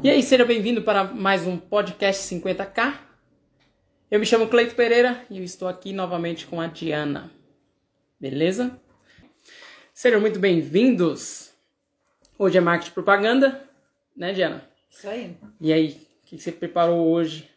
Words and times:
E 0.00 0.08
aí, 0.08 0.22
seja 0.22 0.44
bem-vindo 0.44 0.80
para 0.82 1.02
mais 1.02 1.44
um 1.44 1.58
podcast 1.58 2.22
50K. 2.32 3.00
Eu 4.08 4.20
me 4.20 4.24
chamo 4.24 4.46
Cleito 4.46 4.76
Pereira 4.76 5.26
e 5.28 5.38
eu 5.38 5.42
estou 5.42 5.66
aqui 5.66 5.92
novamente 5.92 6.46
com 6.46 6.60
a 6.60 6.68
Diana. 6.68 7.32
Beleza? 8.20 8.80
Sejam 9.92 10.20
muito 10.20 10.38
bem-vindos. 10.38 11.52
Hoje 12.38 12.56
é 12.56 12.60
marketing 12.60 12.92
propaganda, 12.92 13.68
né, 14.16 14.32
Diana? 14.32 14.70
Isso 14.88 15.08
aí. 15.08 15.36
E 15.60 15.72
aí, 15.72 16.06
o 16.22 16.26
que 16.26 16.38
você 16.38 16.52
preparou 16.52 17.08
hoje 17.08 17.50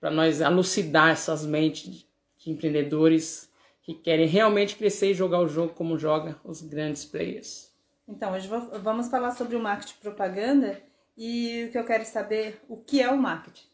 para 0.00 0.10
nós 0.10 0.40
elucidar 0.40 1.10
essas 1.10 1.44
mentes 1.44 2.06
de 2.38 2.50
empreendedores 2.50 3.52
que 3.82 3.92
querem 3.92 4.26
realmente 4.26 4.74
crescer 4.74 5.10
e 5.10 5.14
jogar 5.14 5.40
o 5.40 5.48
jogo 5.48 5.74
como 5.74 5.98
joga 5.98 6.40
os 6.42 6.62
grandes 6.62 7.04
players? 7.04 7.70
Então, 8.08 8.32
hoje 8.32 8.48
vamos 8.82 9.08
falar 9.08 9.32
sobre 9.32 9.54
o 9.54 9.60
marketing 9.60 10.00
propaganda 10.00 10.87
e 11.18 11.64
o 11.64 11.72
que 11.72 11.78
eu 11.78 11.84
quero 11.84 12.04
saber, 12.04 12.62
o 12.68 12.76
que 12.76 13.02
é 13.02 13.10
o 13.10 13.18
marketing? 13.18 13.66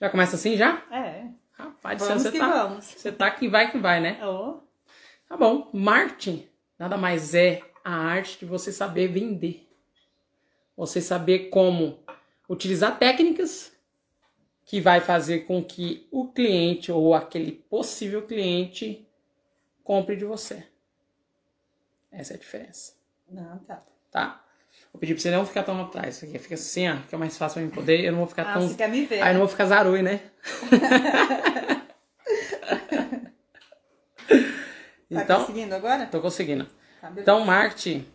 Já 0.00 0.10
começa 0.10 0.34
assim 0.34 0.56
já? 0.56 0.84
É. 0.90 1.28
Rapaz, 1.52 2.00
vamos 2.00 2.22
você 2.24 2.32
que 2.32 2.38
tá, 2.38 2.48
vamos. 2.64 2.84
Você 2.84 3.12
tá 3.12 3.30
que 3.30 3.48
vai 3.48 3.70
que 3.70 3.78
vai, 3.78 4.00
né? 4.00 4.18
Oh. 4.26 4.58
Tá 5.28 5.36
bom. 5.36 5.70
Marketing 5.72 6.48
nada 6.76 6.96
mais 6.96 7.34
é 7.36 7.62
a 7.84 7.94
arte 7.94 8.40
de 8.40 8.44
você 8.44 8.72
saber 8.72 9.06
vender. 9.06 9.68
Você 10.76 11.00
saber 11.00 11.50
como 11.50 12.00
utilizar 12.48 12.98
técnicas 12.98 13.72
que 14.64 14.80
vai 14.80 15.00
fazer 15.00 15.40
com 15.40 15.62
que 15.62 16.08
o 16.10 16.26
cliente 16.32 16.90
ou 16.90 17.14
aquele 17.14 17.52
possível 17.52 18.26
cliente 18.26 19.06
compre 19.84 20.16
de 20.16 20.24
você. 20.24 20.66
Essa 22.10 22.34
é 22.34 22.36
a 22.36 22.40
diferença, 22.40 22.94
Não, 23.28 23.58
tá. 23.60 23.82
tá? 24.10 24.44
Vou 24.92 25.00
pedir 25.00 25.14
pra 25.14 25.22
você 25.22 25.30
não 25.30 25.46
ficar 25.46 25.62
tão 25.62 25.80
atrás. 25.80 26.16
Isso 26.16 26.24
aqui 26.26 26.38
fica 26.38 26.54
assim, 26.54 26.88
ó, 26.88 26.96
fica 26.98 27.16
mais 27.18 27.36
fácil 27.38 27.54
pra 27.54 27.62
mim 27.62 27.70
poder. 27.70 28.04
Eu 28.04 28.12
não 28.12 28.18
vou 28.18 28.28
ficar 28.28 28.42
Ah, 28.42 28.52
tão. 28.54 28.68
você 28.68 28.74
quer 28.74 28.88
me 28.88 29.06
ver? 29.06 29.22
Aí 29.22 29.30
eu 29.30 29.34
não 29.34 29.40
vou 29.40 29.48
ficar 29.48 29.66
zarui, 29.66 30.02
né? 30.02 30.20
Tá 35.12 35.24
então, 35.24 35.40
conseguindo 35.40 35.74
agora? 35.74 36.06
tô 36.06 36.20
conseguindo. 36.22 36.66
Tá. 37.00 37.12
Então, 37.16 37.44
marketing 37.44 38.06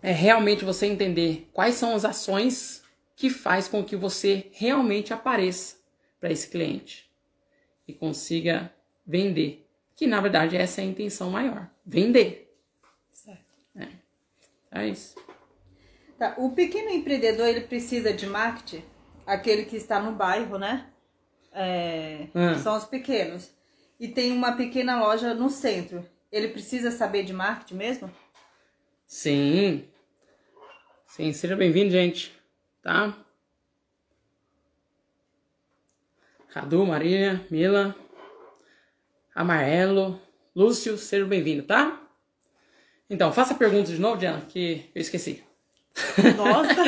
é 0.00 0.12
realmente 0.12 0.64
você 0.64 0.86
entender 0.86 1.48
quais 1.52 1.74
são 1.74 1.94
as 1.94 2.04
ações 2.04 2.82
que 3.16 3.28
faz 3.28 3.66
com 3.66 3.84
que 3.84 3.96
você 3.96 4.48
realmente 4.52 5.12
apareça 5.12 5.76
para 6.20 6.30
esse 6.30 6.48
cliente 6.48 7.10
e 7.88 7.92
consiga 7.92 8.72
vender. 9.04 9.66
Que 9.96 10.06
na 10.06 10.20
verdade 10.20 10.56
essa 10.56 10.80
é 10.80 10.84
a 10.84 10.86
intenção 10.86 11.30
maior, 11.30 11.68
vender. 11.84 12.54
Certo. 13.12 13.44
É 14.70 14.86
isso. 14.86 15.16
Tá, 16.20 16.34
o 16.36 16.50
pequeno 16.50 16.90
empreendedor, 16.90 17.48
ele 17.48 17.62
precisa 17.62 18.12
de 18.12 18.26
marketing? 18.26 18.84
Aquele 19.26 19.64
que 19.64 19.74
está 19.74 19.98
no 19.98 20.12
bairro, 20.12 20.58
né? 20.58 20.86
É, 21.50 22.26
Hum. 22.34 22.58
São 22.58 22.76
os 22.76 22.84
pequenos. 22.84 23.50
E 23.98 24.06
tem 24.06 24.30
uma 24.30 24.52
pequena 24.52 25.00
loja 25.00 25.32
no 25.32 25.48
centro. 25.48 26.06
Ele 26.30 26.48
precisa 26.48 26.90
saber 26.90 27.22
de 27.22 27.32
marketing 27.32 27.74
mesmo? 27.74 28.10
Sim. 29.06 29.88
Sim, 31.06 31.32
seja 31.32 31.56
bem-vindo, 31.56 31.90
gente. 31.90 32.38
Tá? 32.82 33.16
Cadu, 36.50 36.84
Maria, 36.84 37.46
Mila, 37.50 37.96
Amarelo, 39.34 40.20
Lúcio, 40.54 40.98
seja 40.98 41.24
bem-vindo, 41.24 41.62
tá? 41.62 41.98
Então, 43.08 43.32
faça 43.32 43.54
a 43.54 43.56
pergunta 43.56 43.90
de 43.90 43.98
novo, 43.98 44.18
Diana, 44.18 44.42
que 44.42 44.90
eu 44.94 45.00
esqueci. 45.00 45.48
Nossa! 46.36 46.82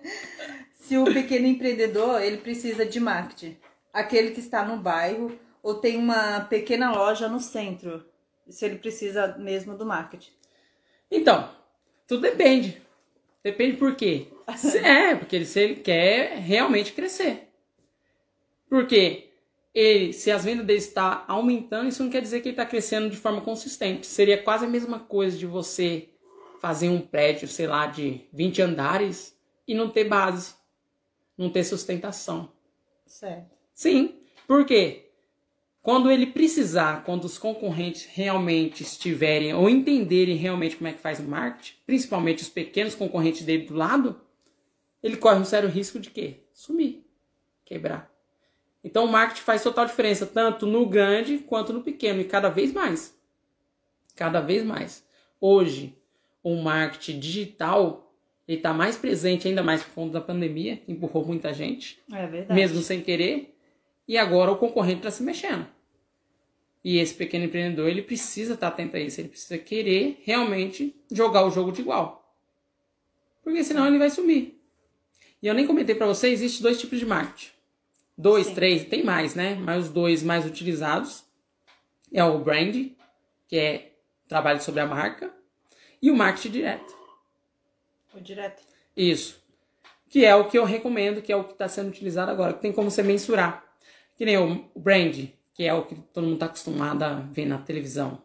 Se 0.74 0.96
o 0.96 1.04
pequeno 1.04 1.46
empreendedor, 1.46 2.22
ele 2.22 2.36
precisa 2.36 2.86
de 2.86 3.00
marketing. 3.00 3.56
Aquele 3.92 4.30
que 4.30 4.40
está 4.40 4.64
no 4.64 4.76
bairro 4.76 5.36
ou 5.62 5.74
tem 5.74 5.96
uma 5.96 6.40
pequena 6.42 6.92
loja 6.92 7.28
no 7.28 7.40
centro. 7.40 8.04
Se 8.48 8.64
ele 8.64 8.76
precisa 8.76 9.36
mesmo 9.36 9.76
do 9.76 9.84
marketing. 9.84 10.30
Então, 11.10 11.50
tudo 12.06 12.22
depende. 12.22 12.80
Depende 13.42 13.76
por 13.76 13.94
quê? 13.96 14.28
É, 14.84 15.16
porque 15.16 15.34
ele, 15.34 15.44
se 15.44 15.58
ele 15.58 15.76
quer 15.76 16.38
realmente 16.38 16.92
crescer. 16.92 17.48
Porque 18.68 19.30
ele, 19.74 20.12
se 20.12 20.30
as 20.30 20.44
vendas 20.44 20.64
dele 20.64 20.78
estão 20.78 21.24
aumentando, 21.26 21.88
isso 21.88 22.02
não 22.02 22.10
quer 22.10 22.22
dizer 22.22 22.40
que 22.40 22.48
ele 22.48 22.52
está 22.52 22.64
crescendo 22.64 23.10
de 23.10 23.16
forma 23.16 23.40
consistente. 23.40 24.06
Seria 24.06 24.40
quase 24.40 24.64
a 24.64 24.68
mesma 24.68 25.00
coisa 25.00 25.36
de 25.36 25.46
você 25.46 26.10
fazer 26.66 26.88
um 26.88 27.00
prédio, 27.00 27.46
sei 27.46 27.68
lá, 27.68 27.86
de 27.86 28.22
20 28.32 28.60
andares 28.60 29.38
e 29.68 29.72
não 29.72 29.88
ter 29.88 30.02
base, 30.02 30.52
não 31.38 31.48
ter 31.48 31.62
sustentação. 31.62 32.50
Certo. 33.06 33.54
Sim, 33.72 34.16
por 34.48 34.66
quê? 34.66 35.10
Quando 35.80 36.10
ele 36.10 36.26
precisar, 36.26 37.04
quando 37.04 37.22
os 37.22 37.38
concorrentes 37.38 38.04
realmente 38.06 38.82
estiverem 38.82 39.54
ou 39.54 39.70
entenderem 39.70 40.34
realmente 40.34 40.74
como 40.74 40.88
é 40.88 40.92
que 40.92 40.98
faz 40.98 41.20
o 41.20 41.22
marketing, 41.22 41.76
principalmente 41.86 42.42
os 42.42 42.48
pequenos 42.48 42.96
concorrentes 42.96 43.44
dele 43.44 43.66
do 43.66 43.74
lado, 43.74 44.20
ele 45.00 45.16
corre 45.16 45.38
um 45.38 45.44
sério 45.44 45.68
risco 45.68 46.00
de 46.00 46.10
quê? 46.10 46.40
Sumir, 46.52 47.04
quebrar. 47.64 48.12
Então 48.82 49.04
o 49.04 49.08
marketing 49.08 49.42
faz 49.42 49.62
total 49.62 49.86
diferença, 49.86 50.26
tanto 50.26 50.66
no 50.66 50.84
grande 50.84 51.38
quanto 51.38 51.72
no 51.72 51.84
pequeno, 51.84 52.20
e 52.20 52.24
cada 52.24 52.48
vez 52.48 52.72
mais. 52.72 53.16
Cada 54.16 54.40
vez 54.40 54.64
mais. 54.64 55.06
Hoje, 55.40 55.96
o 56.46 56.54
marketing 56.62 57.18
digital 57.18 58.14
ele 58.46 58.58
está 58.58 58.72
mais 58.72 58.96
presente, 58.96 59.48
ainda 59.48 59.64
mais 59.64 59.82
por 59.82 59.94
conta 59.94 60.12
da 60.12 60.20
pandemia, 60.20 60.76
que 60.76 60.92
empurrou 60.92 61.26
muita 61.26 61.52
gente 61.52 61.98
É 62.08 62.54
mesmo 62.54 62.80
sem 62.82 63.00
querer, 63.00 63.58
e 64.06 64.16
agora 64.16 64.52
o 64.52 64.56
concorrente 64.56 64.98
está 64.98 65.10
se 65.10 65.24
mexendo. 65.24 65.66
E 66.84 66.98
esse 66.98 67.12
pequeno 67.12 67.46
empreendedor, 67.46 67.88
ele 67.88 68.00
precisa 68.00 68.54
estar 68.54 68.68
atento 68.68 68.96
a 68.96 69.00
isso, 69.00 69.20
ele 69.20 69.30
precisa 69.30 69.58
querer 69.58 70.22
realmente 70.22 70.94
jogar 71.10 71.44
o 71.44 71.50
jogo 71.50 71.72
de 71.72 71.80
igual. 71.80 72.32
Porque 73.42 73.64
senão 73.64 73.84
ele 73.84 73.98
vai 73.98 74.08
sumir. 74.08 74.56
E 75.42 75.48
eu 75.48 75.54
nem 75.54 75.66
comentei 75.66 75.96
para 75.96 76.06
você, 76.06 76.28
existe 76.28 76.62
dois 76.62 76.78
tipos 76.78 77.00
de 77.00 77.06
marketing. 77.06 77.50
Dois, 78.16 78.46
Sim. 78.46 78.54
três, 78.54 78.84
tem 78.84 79.02
mais, 79.02 79.34
né? 79.34 79.56
Mas 79.56 79.86
os 79.86 79.90
dois 79.90 80.22
mais 80.22 80.46
utilizados 80.46 81.24
é 82.12 82.22
o 82.22 82.38
brand, 82.38 82.90
que 83.48 83.56
é 83.56 83.94
trabalho 84.28 84.62
sobre 84.62 84.80
a 84.80 84.86
marca, 84.86 85.34
e 86.06 86.10
o 86.10 86.16
marketing 86.16 86.50
direto. 86.50 86.96
O 88.14 88.20
direto. 88.20 88.62
Isso. 88.96 89.42
Que 90.08 90.24
é 90.24 90.36
o 90.36 90.48
que 90.48 90.56
eu 90.56 90.64
recomendo, 90.64 91.20
que 91.20 91.32
é 91.32 91.36
o 91.36 91.42
que 91.42 91.52
está 91.52 91.66
sendo 91.66 91.88
utilizado 91.88 92.30
agora, 92.30 92.52
que 92.52 92.60
tem 92.60 92.72
como 92.72 92.92
você 92.92 93.02
mensurar. 93.02 93.64
Que 94.14 94.24
nem 94.24 94.38
o 94.38 94.70
brand, 94.76 95.26
que 95.52 95.64
é 95.64 95.74
o 95.74 95.84
que 95.84 95.96
todo 95.96 96.22
mundo 96.22 96.34
está 96.34 96.46
acostumado 96.46 97.02
a 97.02 97.14
ver 97.14 97.46
na 97.46 97.58
televisão. 97.58 98.22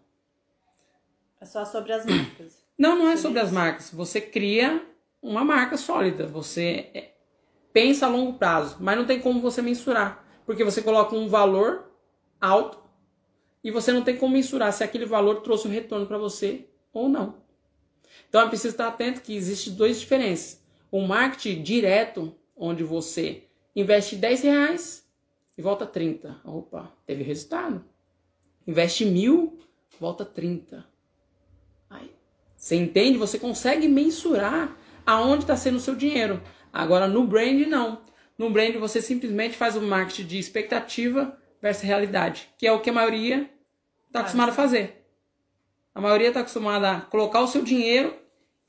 É 1.42 1.46
só 1.46 1.66
sobre 1.66 1.92
as 1.92 2.06
marcas. 2.06 2.62
Não, 2.78 2.97
não 2.97 3.09
é 3.09 3.18
sobre 3.18 3.40
as 3.40 3.52
marcas. 3.52 3.92
Você 3.92 4.19
cria 4.19 4.84
uma 5.22 5.44
marca 5.44 5.78
sólida. 5.78 6.25
Você 6.25 6.90
é, 6.96 7.12
pensa 7.72 8.08
a 8.08 8.09
longo 8.09 8.40
prazo, 8.40 8.78
mas 8.80 8.98
não 8.98 9.06
tem 9.06 9.19
como 9.19 9.40
você 9.40 9.62
mensurar. 9.62 10.25
Porque 10.48 10.63
você 10.63 10.81
coloca 10.81 11.16
um 11.16 11.28
valor 11.28 11.92
alto 12.40 12.80
e 13.63 13.69
você 13.69 13.92
não 13.92 14.03
tem 14.03 14.18
como 14.18 14.34
mensurar 14.34 14.74
se 14.74 14.84
aquele 14.84 15.06
valor 15.06 15.42
trouxe 15.42 15.68
um 15.68 15.72
retorno 15.72 16.08
para 16.08 16.18
você 16.18 16.68
ou 16.92 17.08
não. 17.08 17.41
Então 18.31 18.44
é 18.44 18.47
preciso 18.47 18.75
estar 18.75 18.88
atento 18.88 19.19
que 19.19 19.36
existem 19.36 19.74
duas 19.74 20.00
diferenças. 20.00 20.64
O 20.90 21.02
marketing 21.02 21.64
direto, 21.64 22.34
onde 22.56 22.81
você 22.81 23.44
investe 23.75 24.16
10 24.16 24.44
reais 24.44 25.06
e 25.58 25.62
volta 25.62 25.86
30. 25.86 26.40
Opa, 26.46 26.94
teve 27.06 27.24
resultado. 27.24 27.84
Investe 28.66 29.03
mil, 29.03 29.59
volta 30.00 30.24
30. 30.24 30.86
Aí, 31.90 32.09
você 32.56 32.78
entende? 32.78 33.18
Você 33.18 33.38
consegue 33.38 33.90
mensurar 33.90 34.78
aonde 35.06 35.44
está 35.44 35.58
sendo 35.58 35.75
o 35.75 35.81
seu 35.81 35.94
dinheiro. 35.94 36.42
Agora 36.72 37.09
no 37.09 37.28
brand 37.28 37.68
não. 37.68 38.01
No 38.38 38.50
brand 38.50 38.78
você 38.78 39.01
simplesmente 39.01 39.57
faz 39.57 39.75
o 39.75 39.81
marketing 39.81 40.28
de 40.28 40.39
expectativa 40.39 41.38
versus 41.62 41.83
realidade, 41.83 42.48
que 42.57 42.66
é 42.66 42.72
o 42.72 42.80
que 42.80 42.92
a 42.92 42.94
maioria 42.94 43.51
está 44.07 44.22
acostumada 44.22 44.54
a 44.54 44.56
fazer. 44.56 45.06
A 45.94 46.00
maioria 46.00 46.30
está 46.30 46.39
acostumada 46.39 46.92
a 46.92 47.01
colocar 47.01 47.42
o 47.42 47.48
seu 47.48 47.62
dinheiro 47.62 48.20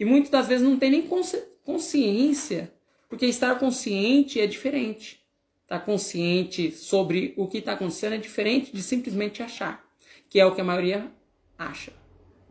e 0.03 0.05
muitas 0.05 0.33
das 0.33 0.49
vezes 0.49 0.67
não 0.67 0.77
tem 0.77 0.91
nem 0.91 1.07
consci- 1.07 1.45
consciência, 1.65 2.73
porque 3.09 3.25
estar 3.25 3.57
consciente 3.57 4.41
é 4.41 4.49
diferente. 4.49 5.25
Estar 5.63 5.79
consciente 5.79 6.73
sobre 6.73 7.33
o 7.37 7.47
que 7.47 7.59
está 7.59 7.75
acontecendo 7.75 8.15
é 8.15 8.19
diferente 8.19 8.73
de 8.73 8.83
simplesmente 8.83 9.45
achar, 9.45 9.81
que 10.29 10.41
é 10.41 10.45
o 10.45 10.53
que 10.57 10.61
a 10.61 10.65
maioria 10.65 11.09
acha. 11.57 11.93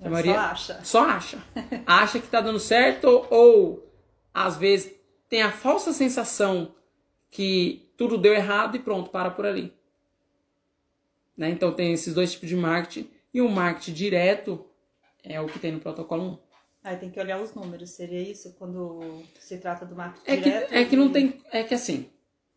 A 0.02 0.10
maioria 0.10 0.36
Só 0.36 0.40
acha. 0.40 0.80
só 0.86 1.00
acha. 1.02 1.44
Acha 1.86 2.20
que 2.22 2.28
tá 2.28 2.40
dando 2.40 2.58
certo 2.58 3.04
ou, 3.04 3.28
ou, 3.30 3.94
às 4.34 4.56
vezes 4.56 4.94
tem 5.28 5.42
a 5.42 5.52
falsa 5.52 5.92
sensação 5.92 6.74
que 7.30 7.92
tudo 7.98 8.18
deu 8.18 8.34
errado 8.34 8.78
e 8.78 8.80
pronto, 8.80 9.10
para 9.10 9.30
por 9.30 9.46
ali. 9.46 9.74
Né? 11.36 11.50
Então 11.50 11.74
tem 11.74 11.92
esses 11.92 12.14
dois 12.14 12.32
tipos 12.32 12.48
de 12.48 12.56
marketing 12.56 13.10
e 13.34 13.42
o 13.42 13.50
marketing 13.50 13.92
direto 13.92 14.66
é 15.22 15.42
o 15.42 15.48
que 15.48 15.60
tem 15.60 15.74
no 15.74 15.82
protocolo 15.82 16.42
Aí 16.84 16.98
tem 16.98 17.12
que 17.12 17.20
olhar 17.20 17.40
os 17.40 17.54
números, 17.54 17.92
seria 17.92 18.22
isso 18.22 18.56
quando 18.58 19.24
se 19.40 19.58
trata 19.60 19.86
do 19.86 19.96
marketing 19.96 20.32
É 20.32 20.38
que, 20.38 20.44
direto? 20.44 20.74
é 20.74 20.86
que 20.86 20.96
não 20.96 21.12
tem. 21.12 21.42
É 21.52 21.64
que 21.64 21.74
assim, 21.76 22.10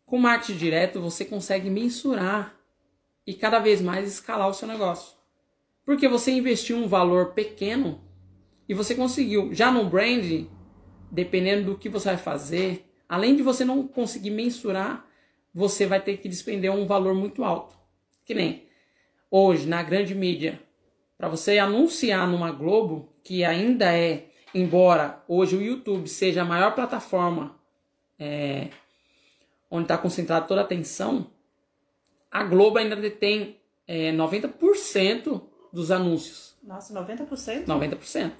com 0.05 0.17
marketing 0.17 0.57
direto 0.57 1.01
você 1.01 1.23
consegue 1.23 1.69
mensurar 1.69 2.55
e 3.25 3.33
cada 3.33 3.59
vez 3.59 3.81
mais 3.81 4.07
escalar 4.07 4.49
o 4.49 4.53
seu 4.53 4.67
negócio. 4.67 5.15
Porque 5.85 6.07
você 6.07 6.31
investiu 6.31 6.77
um 6.77 6.87
valor 6.87 7.33
pequeno 7.33 8.01
e 8.67 8.73
você 8.73 8.95
conseguiu. 8.95 9.53
Já 9.53 9.71
no 9.71 9.87
brand, 9.87 10.45
dependendo 11.11 11.71
do 11.73 11.77
que 11.77 11.87
você 11.87 12.09
vai 12.09 12.17
fazer, 12.17 12.83
além 13.07 13.35
de 13.35 13.43
você 13.43 13.63
não 13.63 13.87
conseguir 13.87 14.31
mensurar, 14.31 15.05
você 15.53 15.85
vai 15.85 16.01
ter 16.01 16.17
que 16.17 16.27
despender 16.27 16.71
um 16.71 16.87
valor 16.87 17.13
muito 17.13 17.43
alto. 17.43 17.77
Que 18.25 18.33
nem 18.33 18.67
hoje, 19.29 19.67
na 19.67 19.83
grande 19.83 20.15
mídia, 20.15 20.59
para 21.15 21.29
você 21.29 21.59
anunciar 21.59 22.27
numa 22.27 22.51
Globo, 22.51 23.13
que 23.25 23.43
ainda 23.43 23.91
é, 23.91 24.27
embora 24.53 25.23
hoje 25.27 25.57
o 25.57 25.61
YouTube 25.61 26.07
seja 26.07 26.43
a 26.43 26.45
maior 26.45 26.75
plataforma 26.75 27.59
é, 28.19 28.69
onde 29.69 29.85
está 29.85 29.97
concentrada 29.97 30.45
toda 30.45 30.61
a 30.61 30.63
atenção, 30.63 31.31
a 32.29 32.43
Globo 32.43 32.77
ainda 32.77 32.95
detém 32.95 33.59
é, 33.87 34.11
90% 34.11 35.41
dos 35.73 35.89
anúncios. 35.89 36.55
Nossa, 36.61 36.93
90%? 36.93 37.65
90%. 37.65 38.31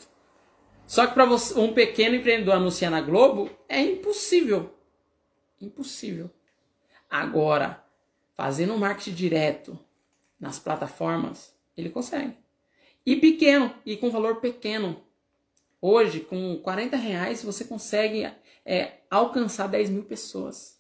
Só 0.86 1.08
que 1.08 1.16
para 1.16 1.26
um 1.26 1.74
pequeno 1.74 2.16
empreendedor 2.16 2.54
anunciar 2.54 2.92
na 2.92 3.02
Globo 3.02 3.50
é 3.68 3.82
impossível. 3.82 4.72
Impossível. 5.60 6.30
Agora, 7.10 7.84
fazendo 8.36 8.74
um 8.74 8.78
marketing 8.78 9.16
direto 9.16 9.80
nas 10.40 10.60
plataformas, 10.60 11.56
ele 11.76 11.90
consegue. 11.90 12.45
E 13.06 13.16
pequeno, 13.16 13.74
e 13.86 13.96
com 13.96 14.10
valor 14.10 14.38
pequeno. 14.38 15.02
Hoje, 15.80 16.22
com 16.22 16.58
40 16.58 16.98
reais, 16.98 17.44
você 17.44 17.64
consegue 17.64 18.28
é, 18.66 18.94
alcançar 19.10 19.68
10 19.68 19.92
mil 19.92 20.04
pessoas. 20.04 20.80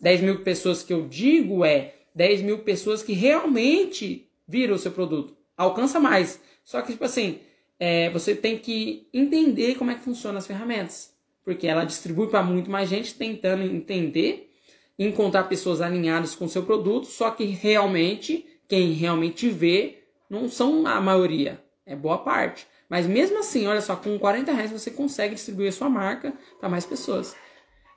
10 0.00 0.20
mil 0.20 0.42
pessoas 0.42 0.82
que 0.82 0.92
eu 0.92 1.08
digo 1.08 1.64
é 1.64 1.94
10 2.14 2.42
mil 2.42 2.60
pessoas 2.60 3.02
que 3.02 3.12
realmente 3.12 4.28
viram 4.46 4.76
o 4.76 4.78
seu 4.78 4.92
produto. 4.92 5.36
Alcança 5.56 5.98
mais. 5.98 6.40
Só 6.64 6.80
que, 6.80 6.92
tipo 6.92 7.04
assim, 7.04 7.40
é, 7.78 8.10
você 8.10 8.34
tem 8.34 8.58
que 8.58 9.08
entender 9.12 9.74
como 9.74 9.90
é 9.90 9.94
que 9.94 10.04
funcionam 10.04 10.38
as 10.38 10.46
ferramentas. 10.46 11.12
Porque 11.44 11.66
ela 11.66 11.84
distribui 11.84 12.28
para 12.28 12.42
muito 12.42 12.70
mais 12.70 12.88
gente 12.88 13.14
tentando 13.14 13.62
entender, 13.64 14.52
encontrar 14.98 15.44
pessoas 15.44 15.80
alinhadas 15.80 16.34
com 16.34 16.44
o 16.44 16.48
seu 16.48 16.62
produto, 16.62 17.06
só 17.06 17.30
que 17.30 17.44
realmente, 17.44 18.46
quem 18.68 18.92
realmente 18.92 19.48
vê, 19.48 19.99
não 20.30 20.48
são 20.48 20.86
a 20.86 21.00
maioria, 21.00 21.62
é 21.84 21.96
boa 21.96 22.18
parte. 22.18 22.66
Mas 22.88 23.06
mesmo 23.06 23.38
assim, 23.38 23.66
olha 23.66 23.80
só, 23.80 23.96
com 23.96 24.18
40 24.18 24.52
reais 24.52 24.70
você 24.70 24.90
consegue 24.90 25.34
distribuir 25.34 25.68
a 25.68 25.72
sua 25.72 25.90
marca 25.90 26.32
para 26.58 26.68
mais 26.68 26.86
pessoas. 26.86 27.36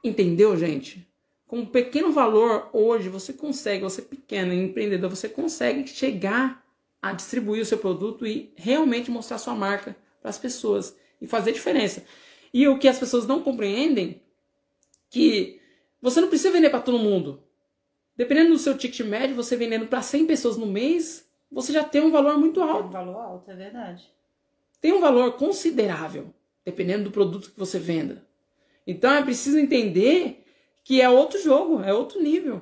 Entendeu, 0.03 0.57
gente? 0.57 1.07
Com 1.47 1.59
um 1.59 1.65
pequeno 1.65 2.11
valor, 2.11 2.69
hoje 2.73 3.09
você 3.09 3.31
consegue, 3.31 3.83
você 3.83 4.01
pequeno 4.01 4.51
empreendedor, 4.51 5.09
você 5.09 5.29
consegue 5.29 5.87
chegar 5.87 6.63
a 7.01 7.13
distribuir 7.13 7.61
o 7.61 7.65
seu 7.65 7.77
produto 7.77 8.25
e 8.25 8.51
realmente 8.55 9.11
mostrar 9.11 9.37
sua 9.37 9.53
marca 9.53 9.95
para 10.19 10.29
as 10.29 10.37
pessoas 10.37 10.95
e 11.21 11.27
fazer 11.27 11.51
diferença. 11.51 12.03
E 12.53 12.67
o 12.67 12.79
que 12.79 12.87
as 12.87 12.97
pessoas 12.97 13.27
não 13.27 13.41
compreendem 13.41 14.21
que 15.09 15.59
você 16.01 16.19
não 16.19 16.27
precisa 16.27 16.51
vender 16.51 16.69
para 16.69 16.81
todo 16.81 16.97
mundo. 16.97 17.43
Dependendo 18.15 18.51
do 18.51 18.59
seu 18.59 18.77
ticket 18.77 19.05
médio, 19.05 19.35
você 19.35 19.55
vendendo 19.55 19.87
para 19.87 20.01
100 20.01 20.25
pessoas 20.25 20.57
no 20.57 20.65
mês, 20.65 21.27
você 21.53 21.71
já 21.71 21.83
tem 21.83 22.01
um 22.01 22.11
valor 22.11 22.37
muito 22.37 22.59
É 22.61 22.65
um 22.65 22.69
alto. 22.69 22.89
valor 22.89 23.17
alto, 23.17 23.51
é 23.51 23.55
verdade. 23.55 24.09
Tem 24.81 24.91
um 24.91 24.99
valor 24.99 25.33
considerável, 25.37 26.33
dependendo 26.65 27.05
do 27.05 27.11
produto 27.11 27.51
que 27.51 27.59
você 27.59 27.79
venda. 27.79 28.23
Então 28.85 29.13
é 29.13 29.21
preciso 29.23 29.57
entender 29.57 30.45
que 30.83 31.01
é 31.01 31.09
outro 31.09 31.41
jogo, 31.41 31.81
é 31.81 31.93
outro 31.93 32.21
nível, 32.21 32.61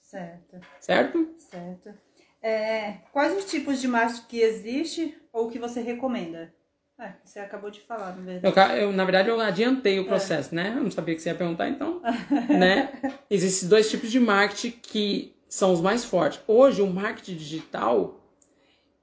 Certo, 0.00 0.60
certo? 0.80 1.28
certo. 1.38 1.94
É, 2.42 2.98
quais 3.12 3.36
os 3.38 3.50
tipos 3.50 3.80
de 3.80 3.88
marketing 3.88 4.26
que 4.26 4.40
existe 4.40 5.16
ou 5.32 5.48
que 5.48 5.58
você 5.58 5.80
recomenda? 5.80 6.52
É, 6.98 7.12
você 7.24 7.38
acabou 7.40 7.70
de 7.70 7.80
falar, 7.80 8.14
na 8.16 8.22
verdade. 8.22 8.46
Eu, 8.46 8.52
ca- 8.52 8.76
eu, 8.76 8.92
na 8.92 9.04
verdade, 9.04 9.28
eu 9.28 9.40
adiantei 9.40 9.98
o 9.98 10.04
processo, 10.04 10.54
né? 10.54 10.74
Eu 10.76 10.82
não 10.82 10.90
sabia 10.90 11.14
que 11.14 11.22
você 11.22 11.30
ia 11.30 11.34
perguntar, 11.34 11.68
então. 11.68 12.02
né? 12.50 12.92
Existem 13.30 13.68
dois 13.68 13.90
tipos 13.90 14.10
de 14.10 14.20
marketing 14.20 14.72
que 14.82 15.34
são 15.52 15.70
os 15.70 15.82
mais 15.82 16.02
fortes. 16.02 16.40
Hoje, 16.48 16.80
o 16.80 16.86
marketing 16.86 17.36
digital, 17.36 18.26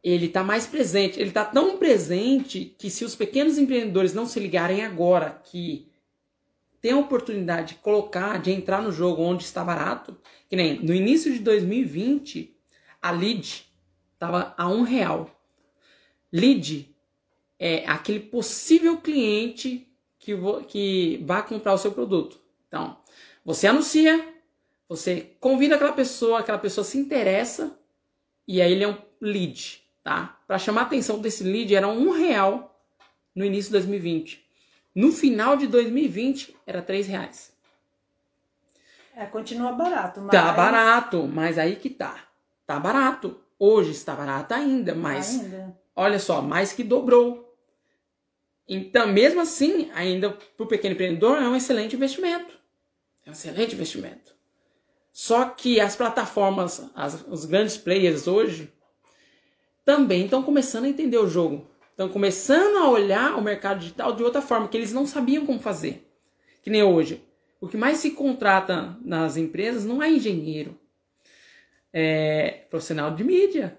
ele 0.03 0.25
está 0.25 0.43
mais 0.43 0.65
presente. 0.65 1.19
Ele 1.19 1.29
está 1.29 1.45
tão 1.45 1.77
presente 1.77 2.75
que 2.75 2.89
se 2.89 3.05
os 3.05 3.15
pequenos 3.15 3.59
empreendedores 3.59 4.15
não 4.15 4.25
se 4.25 4.39
ligarem 4.39 4.83
agora 4.83 5.39
que 5.43 5.87
tem 6.81 6.93
a 6.93 6.97
oportunidade 6.97 7.75
de 7.75 7.81
colocar, 7.81 8.41
de 8.41 8.51
entrar 8.51 8.81
no 8.81 8.91
jogo 8.91 9.21
onde 9.21 9.43
está 9.43 9.63
barato, 9.63 10.17
que 10.49 10.55
nem 10.55 10.83
no 10.83 10.91
início 10.91 11.31
de 11.31 11.37
2020, 11.37 12.57
a 12.99 13.11
lead 13.11 13.67
estava 14.15 14.55
a 14.57 14.67
um 14.67 14.81
real. 14.81 15.29
Lead 16.33 16.95
é 17.59 17.85
aquele 17.85 18.21
possível 18.21 18.97
cliente 18.97 19.87
que, 20.17 20.33
que 20.67 21.23
vai 21.27 21.45
comprar 21.45 21.73
o 21.73 21.77
seu 21.77 21.91
produto. 21.91 22.39
Então, 22.67 22.97
você 23.45 23.67
anuncia, 23.67 24.33
você 24.89 25.37
convida 25.39 25.75
aquela 25.75 25.93
pessoa, 25.93 26.39
aquela 26.39 26.57
pessoa 26.57 26.83
se 26.83 26.97
interessa, 26.97 27.77
e 28.47 28.59
aí 28.59 28.71
ele 28.71 28.83
é 28.83 28.87
um 28.87 28.97
lead, 29.21 29.83
tá? 30.03 30.39
Para 30.47 30.57
chamar 30.57 30.81
a 30.81 30.85
atenção 30.85 31.19
desse 31.19 31.43
lead 31.43 31.75
era 31.75 31.87
um 31.87 32.09
real 32.09 32.83
no 33.35 33.45
início 33.45 33.69
de 33.69 33.73
2020. 33.73 34.43
No 34.95 35.11
final 35.11 35.55
de 35.55 35.67
2020 35.67 36.55
era 36.65 36.81
três 36.81 37.05
reais. 37.05 37.53
É, 39.15 39.25
continua 39.27 39.73
barato, 39.73 40.21
mas... 40.21 40.31
Tá 40.31 40.51
barato, 40.51 41.27
mas 41.27 41.59
aí 41.59 41.75
que 41.75 41.89
tá. 41.89 42.25
Tá 42.65 42.79
barato. 42.79 43.39
Hoje 43.59 43.91
está 43.91 44.15
barato 44.15 44.53
ainda, 44.53 44.95
mas 44.95 45.39
Ainda. 45.39 45.77
olha 45.95 46.17
só, 46.17 46.41
mais 46.41 46.73
que 46.73 46.83
dobrou. 46.83 47.55
Então, 48.67 49.07
mesmo 49.07 49.41
assim, 49.41 49.91
ainda 49.93 50.31
para 50.31 50.63
o 50.63 50.67
pequeno 50.67 50.93
empreendedor 50.93 51.37
é 51.37 51.47
um 51.47 51.55
excelente 51.55 51.95
investimento. 51.95 52.57
É 53.25 53.29
um 53.29 53.33
excelente 53.33 53.75
investimento. 53.75 54.38
Só 55.21 55.49
que 55.49 55.81
as 55.81 55.97
plataformas, 55.97 56.89
as- 56.95 57.25
os 57.27 57.43
grandes 57.43 57.75
players 57.75 58.25
hoje, 58.25 58.71
também 59.83 60.23
estão 60.23 60.41
começando 60.41 60.85
a 60.85 60.89
entender 60.89 61.17
o 61.17 61.27
jogo. 61.27 61.67
Estão 61.91 62.07
começando 62.07 62.77
a 62.77 62.89
olhar 62.89 63.35
o 63.37 63.41
mercado 63.41 63.79
digital 63.81 64.15
de 64.15 64.23
outra 64.23 64.41
forma, 64.41 64.69
que 64.69 64.77
eles 64.77 64.93
não 64.93 65.05
sabiam 65.05 65.45
como 65.45 65.59
fazer. 65.59 66.09
Que 66.63 66.69
nem 66.69 66.83
hoje. 66.83 67.21
O 67.59 67.67
que 67.67 67.75
mais 67.75 67.97
se 67.97 68.11
contrata 68.11 68.97
nas 69.03 69.35
empresas 69.35 69.83
não 69.83 70.01
é 70.01 70.09
engenheiro. 70.09 70.79
É 71.91 72.63
profissional 72.69 73.13
de 73.13 73.21
mídia, 73.25 73.77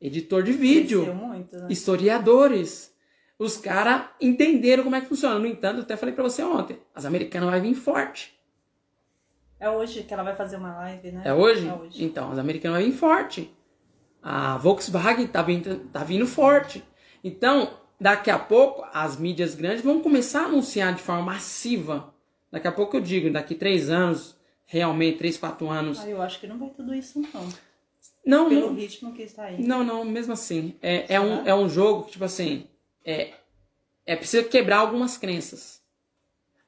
editor 0.00 0.42
de 0.42 0.50
vídeo 0.50 1.14
muito, 1.14 1.56
né? 1.56 1.68
historiadores. 1.70 2.92
Os 3.38 3.56
caras 3.56 4.06
entenderam 4.20 4.82
como 4.82 4.96
é 4.96 5.00
que 5.00 5.06
funciona. 5.06 5.38
No 5.38 5.46
entanto, 5.46 5.76
eu 5.78 5.82
até 5.84 5.96
falei 5.96 6.16
pra 6.16 6.24
você 6.24 6.42
ontem, 6.42 6.80
as 6.92 7.04
americanas 7.04 7.48
vai 7.48 7.60
vir 7.60 7.74
forte. 7.74 8.39
É 9.60 9.68
hoje 9.68 10.02
que 10.02 10.14
ela 10.14 10.22
vai 10.22 10.34
fazer 10.34 10.56
uma 10.56 10.74
live, 10.78 11.12
né? 11.12 11.22
É 11.22 11.34
hoje? 11.34 11.68
É 11.68 11.74
hoje. 11.74 12.02
Então, 12.02 12.32
as 12.32 12.38
americanas 12.38 12.82
vir 12.82 12.92
forte. 12.92 13.54
A 14.22 14.56
Volkswagen 14.56 15.26
tá 15.26 15.42
vindo, 15.42 15.80
tá 15.92 16.02
vindo 16.02 16.26
forte. 16.26 16.82
Então, 17.22 17.78
daqui 18.00 18.30
a 18.30 18.38
pouco, 18.38 18.82
as 18.92 19.18
mídias 19.18 19.54
grandes 19.54 19.84
vão 19.84 20.00
começar 20.00 20.42
a 20.42 20.46
anunciar 20.46 20.94
de 20.94 21.02
forma 21.02 21.22
massiva. 21.22 22.14
Daqui 22.50 22.66
a 22.66 22.72
pouco 22.72 22.96
eu 22.96 23.00
digo, 23.02 23.30
daqui 23.30 23.54
três 23.54 23.90
anos, 23.90 24.34
realmente, 24.64 25.18
três, 25.18 25.36
quatro 25.36 25.68
anos. 25.68 26.00
Ah, 26.00 26.08
eu 26.08 26.22
acho 26.22 26.40
que 26.40 26.46
não 26.46 26.58
vai 26.58 26.70
tudo 26.70 26.94
isso, 26.94 27.20
não. 27.20 27.48
Não, 28.24 28.48
Pelo 28.48 28.68
não, 28.68 28.74
ritmo 28.74 29.12
que 29.12 29.22
está 29.22 29.44
aí. 29.44 29.62
Não, 29.62 29.84
não, 29.84 30.04
mesmo 30.04 30.32
assim. 30.32 30.74
É, 30.80 31.14
é, 31.14 31.20
um, 31.20 31.46
é 31.46 31.54
um 31.54 31.68
jogo 31.68 32.04
que, 32.04 32.12
tipo 32.12 32.24
assim, 32.24 32.66
é, 33.04 33.34
é 34.06 34.16
preciso 34.16 34.48
quebrar 34.48 34.78
algumas 34.78 35.18
crenças. 35.18 35.79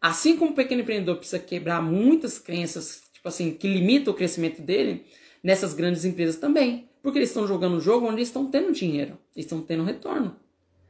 Assim 0.02 0.36
como 0.36 0.50
o 0.50 0.54
pequeno 0.54 0.82
empreendedor 0.82 1.16
precisa 1.16 1.38
quebrar 1.38 1.80
muitas 1.80 2.36
crenças, 2.36 3.04
tipo 3.12 3.28
assim, 3.28 3.54
que 3.54 3.68
limitam 3.68 4.12
o 4.12 4.16
crescimento 4.16 4.60
dele, 4.60 5.06
nessas 5.42 5.74
grandes 5.74 6.04
empresas 6.04 6.36
também. 6.36 6.88
Porque 7.00 7.18
eles 7.18 7.30
estão 7.30 7.46
jogando 7.46 7.76
um 7.76 7.80
jogo 7.80 8.06
onde 8.06 8.16
eles 8.16 8.28
estão 8.28 8.46
tendo 8.50 8.72
dinheiro, 8.72 9.16
eles 9.34 9.46
estão 9.46 9.62
tendo 9.62 9.84
retorno. 9.84 10.36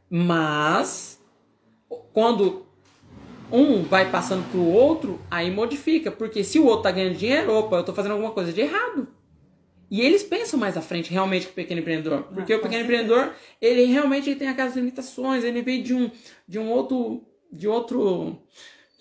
Mas, 0.09 1.21
quando 2.15 2.67
um 3.51 3.83
vai 3.83 4.11
passando 4.11 4.51
pro 4.51 4.61
outro, 4.63 5.21
aí 5.31 5.51
modifica. 5.51 6.11
Porque 6.11 6.43
se 6.43 6.59
o 6.59 6.65
outro 6.65 6.85
tá 6.85 6.91
ganhando 6.91 7.17
dinheiro, 7.17 7.53
opa, 7.53 7.77
eu 7.77 7.85
tô 7.85 7.93
fazendo 7.93 8.13
alguma 8.13 8.31
coisa 8.31 8.53
de 8.53 8.63
errado. 8.63 9.09
E 9.91 10.01
eles 10.01 10.23
pensam 10.23 10.59
mais 10.59 10.75
à 10.77 10.81
frente 10.81 11.11
realmente 11.11 11.45
que 11.47 11.53
o 11.53 11.55
pequeno 11.55 11.81
empreendedor. 11.81 12.23
Porque 12.35 12.55
Ah, 12.55 12.57
o 12.57 12.61
pequeno 12.61 12.85
empreendedor, 12.85 13.31
ele 13.61 13.85
realmente 13.85 14.31
ele 14.31 14.39
tem 14.39 14.49
aquelas 14.49 14.75
limitações, 14.75 15.45
ele 15.45 15.61
veio 15.61 15.83
de 15.83 15.95
um, 15.95 16.11
de 16.49 16.59
um 16.59 16.71
outro. 16.71 17.23
de 17.53 17.69
outro. 17.69 18.39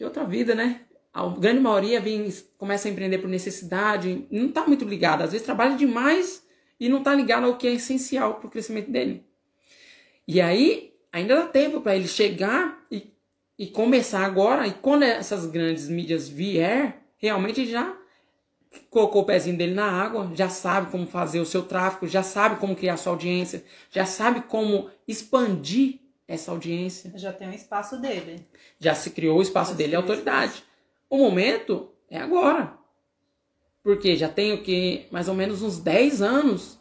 De 0.01 0.05
outra 0.05 0.25
vida, 0.25 0.55
né? 0.55 0.81
A 1.13 1.27
grande 1.27 1.59
maioria 1.59 2.01
vem, 2.01 2.27
começa 2.57 2.87
a 2.87 2.91
empreender 2.91 3.19
por 3.19 3.29
necessidade, 3.29 4.25
não 4.31 4.49
tá 4.49 4.65
muito 4.65 4.83
ligado. 4.83 5.21
Às 5.21 5.31
vezes 5.31 5.45
trabalha 5.45 5.77
demais 5.77 6.43
e 6.79 6.89
não 6.89 7.03
tá 7.03 7.13
ligado 7.13 7.45
ao 7.45 7.55
que 7.55 7.67
é 7.67 7.73
essencial 7.73 8.35
pro 8.35 8.49
crescimento 8.49 8.89
dele. 8.89 9.23
E 10.27 10.41
aí, 10.41 10.95
ainda 11.13 11.35
dá 11.35 11.45
tempo 11.45 11.81
para 11.81 11.95
ele 11.95 12.07
chegar 12.07 12.83
e, 12.89 13.13
e 13.59 13.67
começar 13.67 14.25
agora. 14.25 14.65
E 14.65 14.73
quando 14.73 15.03
essas 15.03 15.45
grandes 15.45 15.87
mídias 15.87 16.27
vier, 16.27 17.03
realmente 17.17 17.67
já 17.67 17.95
colocou 18.89 19.21
o 19.21 19.25
pezinho 19.25 19.57
dele 19.57 19.75
na 19.75 19.85
água, 19.85 20.31
já 20.33 20.49
sabe 20.49 20.89
como 20.89 21.05
fazer 21.05 21.41
o 21.41 21.45
seu 21.45 21.61
tráfego, 21.61 22.07
já 22.07 22.23
sabe 22.23 22.55
como 22.55 22.75
criar 22.75 22.97
sua 22.97 23.13
audiência, 23.13 23.63
já 23.91 24.05
sabe 24.05 24.41
como 24.41 24.89
expandir 25.07 25.99
essa 26.33 26.51
audiência. 26.51 27.11
Já 27.15 27.31
tem 27.33 27.49
o 27.49 27.53
espaço 27.53 27.97
dele. 27.99 28.45
Já 28.79 28.93
se 28.95 29.11
criou 29.11 29.39
o 29.39 29.41
espaço 29.41 29.71
Já 29.71 29.77
dele 29.77 29.93
e 29.93 29.95
autoridade. 29.95 30.53
espaço. 30.53 30.67
O 31.09 31.17
momento 31.17 31.89
é 32.09 32.17
agora. 32.17 32.73
Porque 33.83 34.15
já 34.15 34.29
tem 34.29 34.53
o 34.53 34.61
que? 34.63 35.07
Mais 35.11 35.27
ou 35.27 35.33
menos 35.35 35.61
uns 35.61 35.79
10 35.79 36.21
anos 36.21 36.79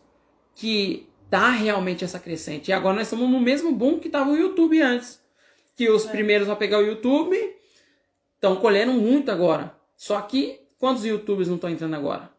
que 0.54 1.08
tá 1.30 1.50
realmente 1.50 2.04
essa 2.04 2.18
crescente. 2.18 2.68
E 2.68 2.72
agora 2.72 2.96
nós 2.96 3.06
estamos 3.06 3.28
no 3.28 3.40
mesmo 3.40 3.72
boom 3.72 3.98
que 3.98 4.08
tava 4.10 4.30
o 4.30 4.36
YouTube 4.36 4.80
antes. 4.82 5.20
Que 5.76 5.88
os 5.88 6.06
É. 6.06 6.10
primeiros 6.10 6.48
a 6.48 6.56
pegar 6.56 6.78
o 6.78 6.82
YouTube 6.86 7.36
estão 8.34 8.56
colhendo 8.56 8.92
muito 8.92 9.30
agora. 9.30 9.74
Só 9.96 10.20
que 10.20 10.60
quantos 10.78 11.04
YouTubers 11.04 11.48
não 11.48 11.54
estão 11.56 11.70
entrando 11.70 11.94
agora? 11.94 12.30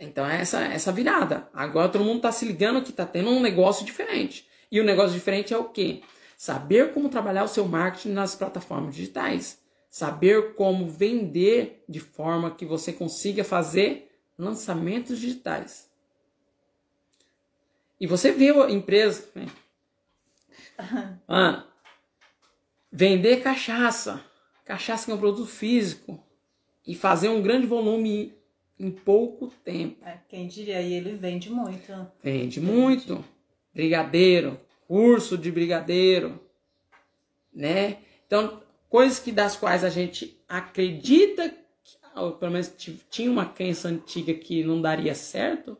Então 0.00 0.26
é 0.26 0.40
essa, 0.40 0.60
essa 0.64 0.92
virada. 0.92 1.48
Agora 1.52 1.88
todo 1.88 2.04
mundo 2.04 2.20
tá 2.20 2.30
se 2.32 2.44
ligando 2.44 2.82
que 2.82 2.92
tá 2.92 3.04
tendo 3.04 3.30
um 3.30 3.40
negócio 3.40 3.84
diferente. 3.84 4.47
E 4.70 4.80
o 4.80 4.84
negócio 4.84 5.14
diferente 5.14 5.52
é 5.54 5.58
o 5.58 5.64
quê? 5.64 6.02
Saber 6.36 6.92
como 6.92 7.08
trabalhar 7.08 7.44
o 7.44 7.48
seu 7.48 7.66
marketing 7.66 8.10
nas 8.10 8.34
plataformas 8.34 8.94
digitais. 8.94 9.60
Saber 9.90 10.54
como 10.54 10.86
vender 10.86 11.82
de 11.88 11.98
forma 11.98 12.50
que 12.50 12.66
você 12.66 12.92
consiga 12.92 13.42
fazer 13.42 14.10
lançamentos 14.38 15.18
digitais. 15.18 15.90
E 18.00 18.06
você 18.06 18.30
vê 18.30 18.50
a 18.50 18.70
empresa. 18.70 19.28
né? 19.34 19.46
Mano, 21.26 21.64
vender 22.92 23.42
cachaça. 23.42 24.24
Cachaça 24.64 25.06
que 25.06 25.10
é 25.10 25.14
um 25.14 25.18
produto 25.18 25.48
físico. 25.48 26.22
E 26.86 26.94
fazer 26.94 27.28
um 27.28 27.42
grande 27.42 27.66
volume 27.66 28.34
em 28.78 28.90
pouco 28.90 29.48
tempo. 29.64 30.06
É, 30.06 30.18
quem 30.28 30.46
diria, 30.46 30.80
e 30.80 30.92
ele 30.94 31.14
vende 31.14 31.50
muito. 31.50 31.92
Vende 32.22 32.60
muito. 32.60 33.24
Brigadeiro, 33.78 34.60
curso 34.88 35.38
de 35.38 35.52
brigadeiro, 35.52 36.40
né? 37.54 37.98
Então, 38.26 38.60
coisas 38.88 39.20
que 39.20 39.30
das 39.30 39.54
quais 39.54 39.84
a 39.84 39.88
gente 39.88 40.36
acredita, 40.48 41.48
que, 41.48 41.96
ou 42.16 42.32
pelo 42.32 42.50
menos 42.50 42.66
ti- 42.76 43.00
tinha 43.08 43.30
uma 43.30 43.46
crença 43.46 43.86
antiga 43.86 44.34
que 44.34 44.64
não 44.64 44.82
daria 44.82 45.14
certo, 45.14 45.78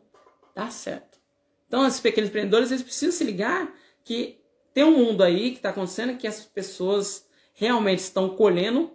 dá 0.55 0.69
certo. 0.71 1.19
Então, 1.67 1.85
esses 1.85 1.99
pequenos 1.99 2.29
empreendedores, 2.29 2.71
eles 2.71 2.83
precisam 2.83 3.11
se 3.11 3.25
ligar 3.25 3.69
que 4.05 4.39
tem 4.73 4.85
um 4.85 4.97
mundo 4.97 5.21
aí 5.21 5.51
que 5.51 5.57
está 5.57 5.71
acontecendo 5.71 6.17
que 6.17 6.25
as 6.25 6.45
pessoas 6.45 7.27
realmente 7.53 7.99
estão 7.99 8.29
colhendo, 8.29 8.91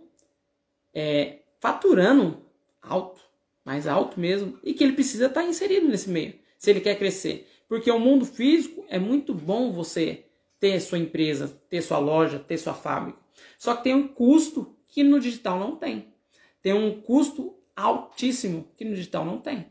é, 0.94 1.40
faturando 1.60 2.42
alto, 2.80 3.20
mais 3.66 3.86
alto 3.86 4.18
mesmo, 4.18 4.58
e 4.64 4.72
que 4.72 4.82
ele 4.82 4.94
precisa 4.94 5.26
estar 5.26 5.44
inserido 5.44 5.88
nesse 5.88 6.08
meio, 6.08 6.38
se 6.56 6.70
ele 6.70 6.80
quer 6.80 6.98
crescer. 6.98 7.50
Porque 7.68 7.90
o 7.90 7.98
mundo 7.98 8.24
físico 8.24 8.84
é 8.88 8.98
muito 8.98 9.34
bom 9.34 9.72
você 9.72 10.26
ter 10.60 10.80
sua 10.80 10.98
empresa, 10.98 11.48
ter 11.68 11.82
sua 11.82 11.98
loja, 11.98 12.38
ter 12.38 12.58
sua 12.58 12.74
fábrica. 12.74 13.18
Só 13.58 13.74
que 13.74 13.84
tem 13.84 13.94
um 13.94 14.08
custo 14.08 14.76
que 14.88 15.02
no 15.02 15.20
digital 15.20 15.58
não 15.58 15.76
tem. 15.76 16.14
Tem 16.62 16.72
um 16.72 17.00
custo 17.00 17.58
altíssimo 17.76 18.68
que 18.76 18.84
no 18.84 18.94
digital 18.94 19.24
não 19.24 19.38
tem. 19.38 19.66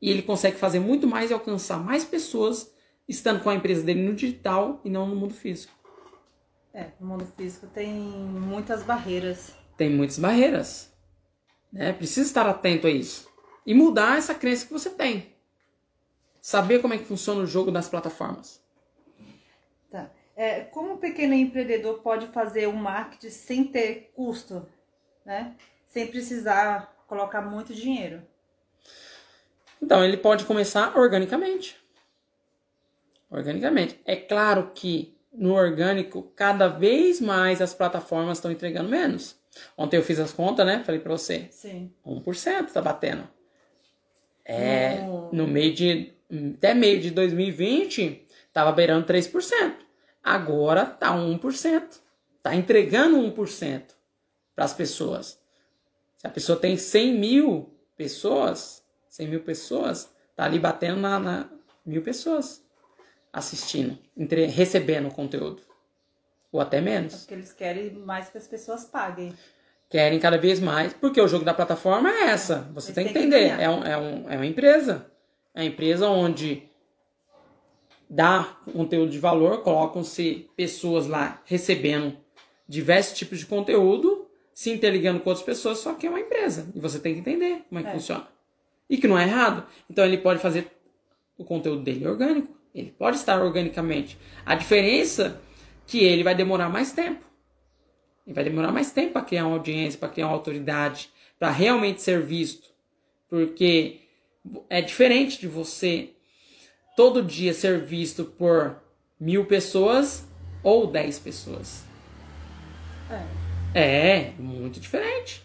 E 0.00 0.10
ele 0.10 0.22
consegue 0.22 0.56
fazer 0.56 0.78
muito 0.78 1.06
mais 1.06 1.30
e 1.30 1.34
alcançar 1.34 1.78
mais 1.78 2.04
pessoas 2.04 2.72
estando 3.08 3.42
com 3.42 3.50
a 3.50 3.54
empresa 3.54 3.82
dele 3.82 4.02
no 4.02 4.14
digital 4.14 4.80
e 4.84 4.90
não 4.90 5.06
no 5.06 5.16
mundo 5.16 5.34
físico. 5.34 5.72
É, 6.72 6.90
no 7.00 7.08
mundo 7.08 7.26
físico 7.36 7.66
tem 7.66 7.92
muitas 7.92 8.82
barreiras. 8.82 9.52
Tem 9.76 9.90
muitas 9.90 10.18
barreiras. 10.18 10.92
Né? 11.72 11.92
Precisa 11.92 12.26
estar 12.26 12.48
atento 12.48 12.86
a 12.86 12.90
isso. 12.90 13.28
E 13.66 13.74
mudar 13.74 14.16
essa 14.16 14.34
crença 14.34 14.66
que 14.66 14.72
você 14.72 14.90
tem. 14.90 15.34
Saber 16.40 16.80
como 16.80 16.94
é 16.94 16.98
que 16.98 17.04
funciona 17.04 17.42
o 17.42 17.46
jogo 17.46 17.70
das 17.70 17.88
plataformas. 17.88 18.62
Tá. 19.90 20.10
É, 20.36 20.60
como 20.62 20.94
o 20.94 20.98
pequeno 20.98 21.34
empreendedor 21.34 22.00
pode 22.00 22.28
fazer 22.28 22.66
o 22.66 22.72
marketing 22.72 23.30
sem 23.30 23.64
ter 23.64 24.10
custo, 24.14 24.66
né? 25.24 25.54
Sem 25.88 26.06
precisar 26.06 27.04
colocar 27.06 27.42
muito 27.42 27.74
dinheiro. 27.74 28.22
Então, 29.82 30.04
ele 30.04 30.16
pode 30.16 30.44
começar 30.44 30.96
organicamente. 30.96 31.76
Organicamente. 33.30 34.00
É 34.04 34.16
claro 34.16 34.70
que 34.74 35.16
no 35.32 35.54
orgânico, 35.54 36.22
cada 36.34 36.68
vez 36.68 37.20
mais 37.20 37.62
as 37.62 37.72
plataformas 37.72 38.38
estão 38.38 38.50
entregando 38.50 38.88
menos. 38.88 39.38
Ontem 39.76 39.96
eu 39.96 40.02
fiz 40.02 40.18
as 40.18 40.32
contas, 40.32 40.66
né? 40.66 40.82
Falei 40.84 41.00
pra 41.00 41.12
você. 41.12 41.48
Sim. 41.50 41.92
1% 42.06 42.72
tá 42.72 42.82
batendo. 42.82 43.28
É, 44.44 45.00
no 45.32 45.46
meio 45.46 45.72
de. 45.74 46.12
Até 46.56 46.74
meio 46.74 47.00
de 47.00 47.10
2020, 47.10 48.26
tava 48.52 48.72
beirando 48.72 49.06
3%. 49.06 49.74
Agora 50.22 50.86
tá 50.86 51.12
1%. 51.12 52.00
Tá 52.42 52.54
entregando 52.54 53.16
1% 53.18 53.82
para 54.54 54.64
as 54.64 54.72
pessoas. 54.72 55.38
Se 56.16 56.26
a 56.26 56.30
pessoa 56.30 56.58
tem 56.58 56.76
100 56.76 57.14
mil 57.18 57.74
pessoas, 57.96 58.82
100 59.08 59.28
mil 59.28 59.40
pessoas, 59.40 60.10
tá 60.36 60.44
ali 60.44 60.58
batendo 60.58 61.00
na, 61.00 61.18
na 61.18 61.50
mil 61.84 62.02
pessoas 62.02 62.62
assistindo, 63.32 63.98
entre, 64.16 64.46
recebendo 64.46 65.08
o 65.08 65.14
conteúdo. 65.14 65.62
Ou 66.52 66.60
até 66.60 66.80
menos 66.80 67.14
Porque 67.20 67.34
eles 67.34 67.52
querem 67.52 67.92
mais 67.92 68.28
que 68.28 68.36
as 68.38 68.48
pessoas 68.48 68.84
paguem. 68.84 69.32
querem 69.88 70.18
cada 70.18 70.36
vez 70.36 70.58
mais, 70.60 70.92
porque 70.92 71.20
o 71.20 71.28
jogo 71.28 71.44
da 71.44 71.54
plataforma 71.54 72.10
é 72.10 72.22
essa. 72.24 72.68
Você 72.74 72.88
Eles 72.90 72.94
tem 72.96 73.06
que 73.06 73.12
que 73.12 73.18
entender. 73.18 73.56
ganhar. 73.56 73.60
é, 73.60 73.68
um, 73.70 73.84
é, 73.84 73.96
um, 73.98 74.30
é 74.30 74.36
uma 74.36 74.46
empresa. 74.46 75.09
Uma 75.54 75.64
empresa 75.64 76.08
onde 76.08 76.62
dá 78.08 78.56
conteúdo 78.72 79.10
de 79.10 79.18
valor, 79.18 79.62
colocam-se 79.62 80.48
pessoas 80.56 81.06
lá 81.06 81.42
recebendo 81.44 82.16
diversos 82.68 83.16
tipos 83.16 83.38
de 83.38 83.46
conteúdo, 83.46 84.26
se 84.52 84.70
interligando 84.70 85.20
com 85.20 85.30
outras 85.30 85.44
pessoas, 85.44 85.78
só 85.78 85.94
que 85.94 86.06
é 86.06 86.10
uma 86.10 86.20
empresa. 86.20 86.70
E 86.74 86.80
você 86.80 86.98
tem 86.98 87.14
que 87.14 87.20
entender 87.20 87.62
como 87.68 87.80
é 87.80 87.82
que 87.82 87.88
É. 87.88 87.92
funciona. 87.92 88.28
E 88.88 88.98
que 88.98 89.06
não 89.06 89.18
é 89.18 89.24
errado. 89.24 89.66
Então 89.88 90.04
ele 90.04 90.18
pode 90.18 90.40
fazer 90.40 90.70
o 91.38 91.44
conteúdo 91.44 91.82
dele 91.82 92.06
orgânico. 92.06 92.52
Ele 92.74 92.94
pode 92.96 93.16
estar 93.16 93.40
organicamente. 93.42 94.18
A 94.44 94.54
diferença 94.54 95.40
é 95.46 95.50
que 95.86 96.04
ele 96.04 96.22
vai 96.22 96.34
demorar 96.34 96.68
mais 96.68 96.92
tempo. 96.92 97.24
Ele 98.26 98.34
vai 98.34 98.44
demorar 98.44 98.70
mais 98.70 98.92
tempo 98.92 99.12
para 99.14 99.22
criar 99.22 99.46
uma 99.46 99.56
audiência, 99.56 99.98
para 99.98 100.08
criar 100.08 100.26
uma 100.26 100.34
autoridade, 100.34 101.10
para 101.38 101.50
realmente 101.50 102.02
ser 102.02 102.22
visto. 102.22 102.68
Porque 103.28 103.99
é 104.68 104.80
diferente 104.80 105.38
de 105.40 105.46
você 105.46 106.10
todo 106.96 107.22
dia 107.22 107.52
ser 107.54 107.80
visto 107.80 108.24
por 108.24 108.82
mil 109.18 109.46
pessoas 109.46 110.26
ou 110.62 110.86
dez 110.86 111.18
pessoas. 111.18 111.84
É. 113.10 113.40
É, 113.72 114.30
muito 114.38 114.80
diferente. 114.80 115.42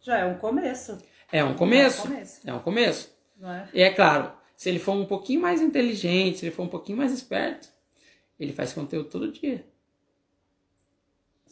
Já 0.00 0.18
é 0.18 0.24
um 0.26 0.36
começo, 0.36 0.98
É 1.32 1.42
um 1.42 1.54
começo. 1.54 2.02
É 2.02 2.04
um 2.04 2.10
começo. 2.10 2.40
É 2.48 2.54
um 2.54 2.58
começo. 2.58 3.10
é? 3.42 3.68
E 3.72 3.82
é 3.82 3.90
claro, 3.90 4.32
se 4.56 4.68
ele 4.68 4.78
for 4.78 4.92
um 4.92 5.06
pouquinho 5.06 5.40
mais 5.40 5.60
inteligente, 5.60 6.38
se 6.38 6.46
ele 6.46 6.54
for 6.54 6.62
um 6.62 6.68
pouquinho 6.68 6.98
mais 6.98 7.12
esperto, 7.12 7.68
ele 8.38 8.52
faz 8.52 8.72
conteúdo 8.72 9.08
todo 9.08 9.32
dia. 9.32 9.64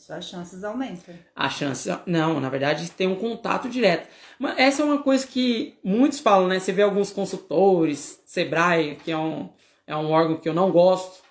Suas 0.02 0.24
chances 0.24 0.64
aumentam. 0.64 1.14
A 1.36 1.48
chance. 1.48 1.88
Não, 2.06 2.40
na 2.40 2.48
verdade, 2.48 2.90
tem 2.90 3.06
um 3.06 3.14
contato 3.14 3.68
direto. 3.68 4.08
Mas 4.36 4.58
essa 4.58 4.82
é 4.82 4.84
uma 4.84 5.00
coisa 5.00 5.24
que 5.24 5.78
muitos 5.84 6.18
falam, 6.18 6.48
né? 6.48 6.58
Você 6.58 6.72
vê 6.72 6.82
alguns 6.82 7.12
consultores, 7.12 8.20
Sebrae, 8.26 8.96
que 8.96 9.12
é 9.12 9.16
um, 9.16 9.48
é 9.86 9.94
um 9.94 10.10
órgão 10.10 10.38
que 10.38 10.48
eu 10.48 10.54
não 10.54 10.72
gosto. 10.72 11.22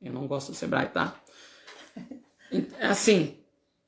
Eu 0.00 0.12
não 0.12 0.28
gosto 0.28 0.52
do 0.52 0.54
Sebrae, 0.54 0.86
tá? 0.90 1.20
Assim, 2.80 3.36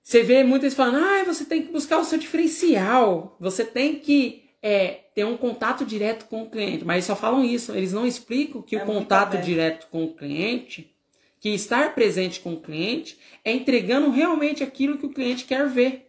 você 0.03 0.25
vê 0.25 0.43
muitos 0.43 0.75
falando, 0.75 1.05
ah, 1.05 1.23
você 1.25 1.45
tem 1.45 1.63
que 1.63 1.71
buscar 1.71 1.99
o 1.99 2.05
seu 2.05 2.19
diferencial. 2.19 3.37
Você 3.39 3.65
tem 3.65 4.01
que 4.01 4.51
é, 4.61 5.05
ter 5.15 5.25
um 5.25 5.37
contato 5.37 5.87
direto 5.87 6.25
com 6.27 6.43
o 6.43 6.51
cliente. 6.51 6.85
Mas 6.85 6.97
eles 6.97 7.05
só 7.07 7.15
falam 7.15 7.45
isso. 7.45 7.71
Eles 7.71 7.93
não 7.93 8.05
explicam 8.05 8.61
que 8.61 8.75
É 8.75 8.83
o 8.83 8.87
contato 8.87 9.35
aberto. 9.35 9.45
direto 9.45 9.87
com 9.89 10.03
o 10.03 10.15
cliente 10.15 10.92
que 11.43 11.49
estar 11.49 11.93
presente 11.93 12.39
com 12.39 12.55
o 12.55 12.61
cliente 12.61 13.19
é 13.45 13.51
entregando 13.51 14.11
realmente 14.11 14.63
aquilo 14.63 14.97
que 14.97 15.07
o 15.07 15.13
cliente 15.13 15.45
quer 15.45 15.69
ver. 15.69 16.09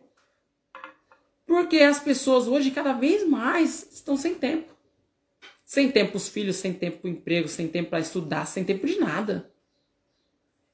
Porque 1.44 1.80
as 1.80 2.00
pessoas 2.00 2.48
hoje 2.48 2.70
cada 2.70 2.94
vez 2.94 3.28
mais 3.28 3.92
estão 3.92 4.16
sem 4.16 4.36
tempo. 4.36 4.72
Sem 5.66 5.90
tempo 5.90 6.12
para 6.12 6.18
os 6.18 6.30
filhos, 6.30 6.58
sem 6.58 6.72
tempo 6.72 7.00
para 7.00 7.08
o 7.08 7.12
emprego, 7.12 7.48
sem 7.48 7.68
tempo 7.68 7.90
para 7.90 8.00
estudar, 8.00 8.46
sem 8.46 8.64
tempo 8.64 8.86
de 8.86 9.00
nada. 9.00 9.52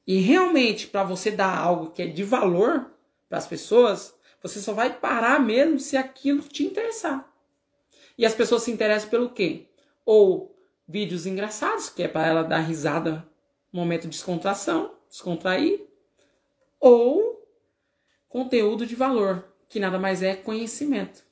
E 0.05 0.19
realmente, 0.19 0.87
para 0.87 1.05
você 1.05 1.31
dar 1.31 1.57
algo 1.57 1.91
que 1.91 2.01
é 2.01 2.07
de 2.07 2.25
valor 2.25 2.91
para 3.29 3.37
as 3.37 3.47
pessoas, 3.47 4.13
você 4.43 4.59
só 4.59 4.73
vai 4.73 4.93
parar 4.93 5.39
mesmo 5.39 5.79
se 5.79 5.95
aquilo 5.95 6.41
te 6.41 6.65
interessar. 6.65 7.33
E 8.17 8.25
as 8.25 8.35
pessoas 8.35 8.63
se 8.63 8.71
interessam 8.71 9.09
pelo 9.09 9.29
quê? 9.29 9.67
Ou 10.05 10.53
vídeos 10.85 11.25
engraçados, 11.25 11.89
que 11.89 12.03
é 12.03 12.09
para 12.09 12.27
ela 12.27 12.43
dar 12.43 12.59
risada 12.59 13.28
momento 13.71 14.03
de 14.03 14.09
descontração, 14.09 14.91
descontrair, 15.09 15.81
ou 16.79 17.47
conteúdo 18.27 18.85
de 18.85 18.95
valor, 18.95 19.45
que 19.67 19.79
nada 19.79 19.99
mais 19.99 20.23
é 20.23 20.35
conhecimento. 20.35 21.23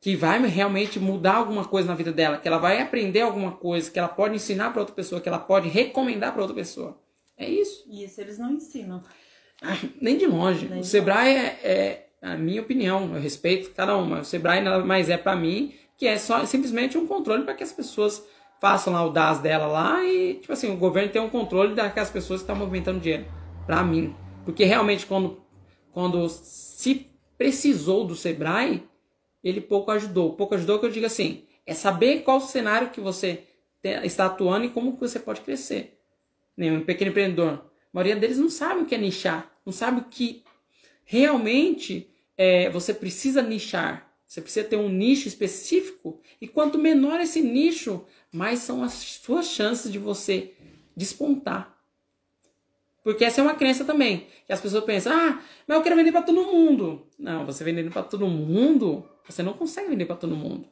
Que 0.00 0.14
vai 0.14 0.38
realmente 0.46 1.00
mudar 1.00 1.36
alguma 1.36 1.64
coisa 1.64 1.88
na 1.88 1.94
vida 1.94 2.12
dela, 2.12 2.38
que 2.38 2.46
ela 2.46 2.58
vai 2.58 2.80
aprender 2.80 3.22
alguma 3.22 3.52
coisa, 3.52 3.90
que 3.90 3.98
ela 3.98 4.08
pode 4.08 4.34
ensinar 4.34 4.70
para 4.70 4.80
outra 4.80 4.94
pessoa, 4.94 5.20
que 5.20 5.28
ela 5.28 5.38
pode 5.38 5.68
recomendar 5.68 6.32
para 6.32 6.42
outra 6.42 6.54
pessoa. 6.54 6.98
É 7.36 7.48
isso. 7.48 7.84
E 7.86 8.04
isso 8.04 8.20
eles 8.20 8.38
não 8.38 8.52
ensinam. 8.52 9.02
Ah, 9.62 9.78
nem 10.00 10.18
de 10.18 10.26
longe. 10.26 10.68
Nem 10.68 10.80
o 10.80 10.84
Sebrae 10.84 11.34
é, 11.34 11.60
é, 11.64 12.06
a 12.20 12.36
minha 12.36 12.60
opinião, 12.60 13.14
eu 13.14 13.20
respeito 13.20 13.70
cada 13.70 13.96
uma. 13.96 14.20
O 14.20 14.24
Sebrae 14.24 14.60
nada 14.60 14.84
mais 14.84 15.08
é 15.08 15.16
para 15.16 15.34
mim 15.34 15.74
que 15.96 16.06
é 16.06 16.18
só 16.18 16.44
simplesmente 16.44 16.98
um 16.98 17.06
controle 17.06 17.44
para 17.44 17.54
que 17.54 17.62
as 17.62 17.72
pessoas 17.72 18.26
façam 18.60 18.92
lá 18.92 19.04
o 19.04 19.10
DAS 19.10 19.40
dela 19.40 19.66
lá 19.66 20.04
e, 20.04 20.34
tipo 20.34 20.52
assim, 20.52 20.70
o 20.72 20.76
governo 20.76 21.12
tem 21.12 21.20
um 21.20 21.30
controle 21.30 21.74
daquelas 21.74 22.10
pessoas 22.10 22.40
que 22.40 22.44
estão 22.44 22.56
movimentando 22.56 23.00
dinheiro. 23.00 23.26
Para 23.66 23.82
mim. 23.82 24.14
Porque 24.44 24.64
realmente, 24.64 25.06
quando, 25.06 25.42
quando 25.92 26.28
se 26.28 27.10
precisou 27.36 28.06
do 28.06 28.14
Sebrae, 28.14 28.82
ele 29.42 29.60
pouco 29.60 29.90
ajudou. 29.90 30.34
Pouco 30.34 30.54
ajudou 30.54 30.78
que 30.78 30.86
eu 30.86 30.90
digo 30.90 31.06
assim, 31.06 31.44
é 31.66 31.74
saber 31.74 32.22
qual 32.22 32.40
cenário 32.40 32.90
que 32.90 33.00
você 33.00 33.44
está 34.02 34.26
atuando 34.26 34.66
e 34.66 34.70
como 34.70 34.94
que 34.94 35.00
você 35.00 35.18
pode 35.18 35.42
crescer. 35.42 36.00
Nenhum 36.56 36.84
pequeno 36.84 37.10
empreendedor. 37.10 37.52
A 37.52 37.68
maioria 37.92 38.16
deles 38.16 38.38
não 38.38 38.48
sabe 38.48 38.82
o 38.82 38.86
que 38.86 38.94
é 38.94 38.98
nichar. 38.98 39.50
Não 39.64 39.72
sabe 39.72 40.00
o 40.00 40.04
que 40.04 40.42
realmente 41.04 42.10
é, 42.36 42.70
você 42.70 42.94
precisa 42.94 43.42
nichar. 43.42 44.10
Você 44.26 44.40
precisa 44.40 44.66
ter 44.66 44.76
um 44.76 44.88
nicho 44.88 45.28
específico. 45.28 46.20
E 46.40 46.48
quanto 46.48 46.78
menor 46.78 47.20
esse 47.20 47.40
nicho, 47.40 48.04
mais 48.34 48.58
são 48.58 48.82
as 48.82 48.92
suas 48.92 49.46
chances 49.46 49.90
de 49.90 49.98
você 49.98 50.54
despontar. 50.96 51.72
Porque 53.04 53.24
essa 53.24 53.40
é 53.40 53.44
uma 53.44 53.54
crença 53.54 53.84
também. 53.84 54.26
Que 54.46 54.52
as 54.52 54.60
pessoas 54.60 54.82
pensam, 54.84 55.12
ah, 55.12 55.40
mas 55.66 55.76
eu 55.76 55.82
quero 55.82 55.94
vender 55.94 56.10
para 56.10 56.22
todo 56.22 56.42
mundo. 56.42 57.06
Não, 57.18 57.46
você 57.46 57.62
vendendo 57.62 57.90
para 57.90 58.02
todo 58.02 58.26
mundo, 58.26 59.08
você 59.28 59.42
não 59.42 59.52
consegue 59.52 59.90
vender 59.90 60.06
para 60.06 60.16
todo 60.16 60.34
mundo. 60.34 60.66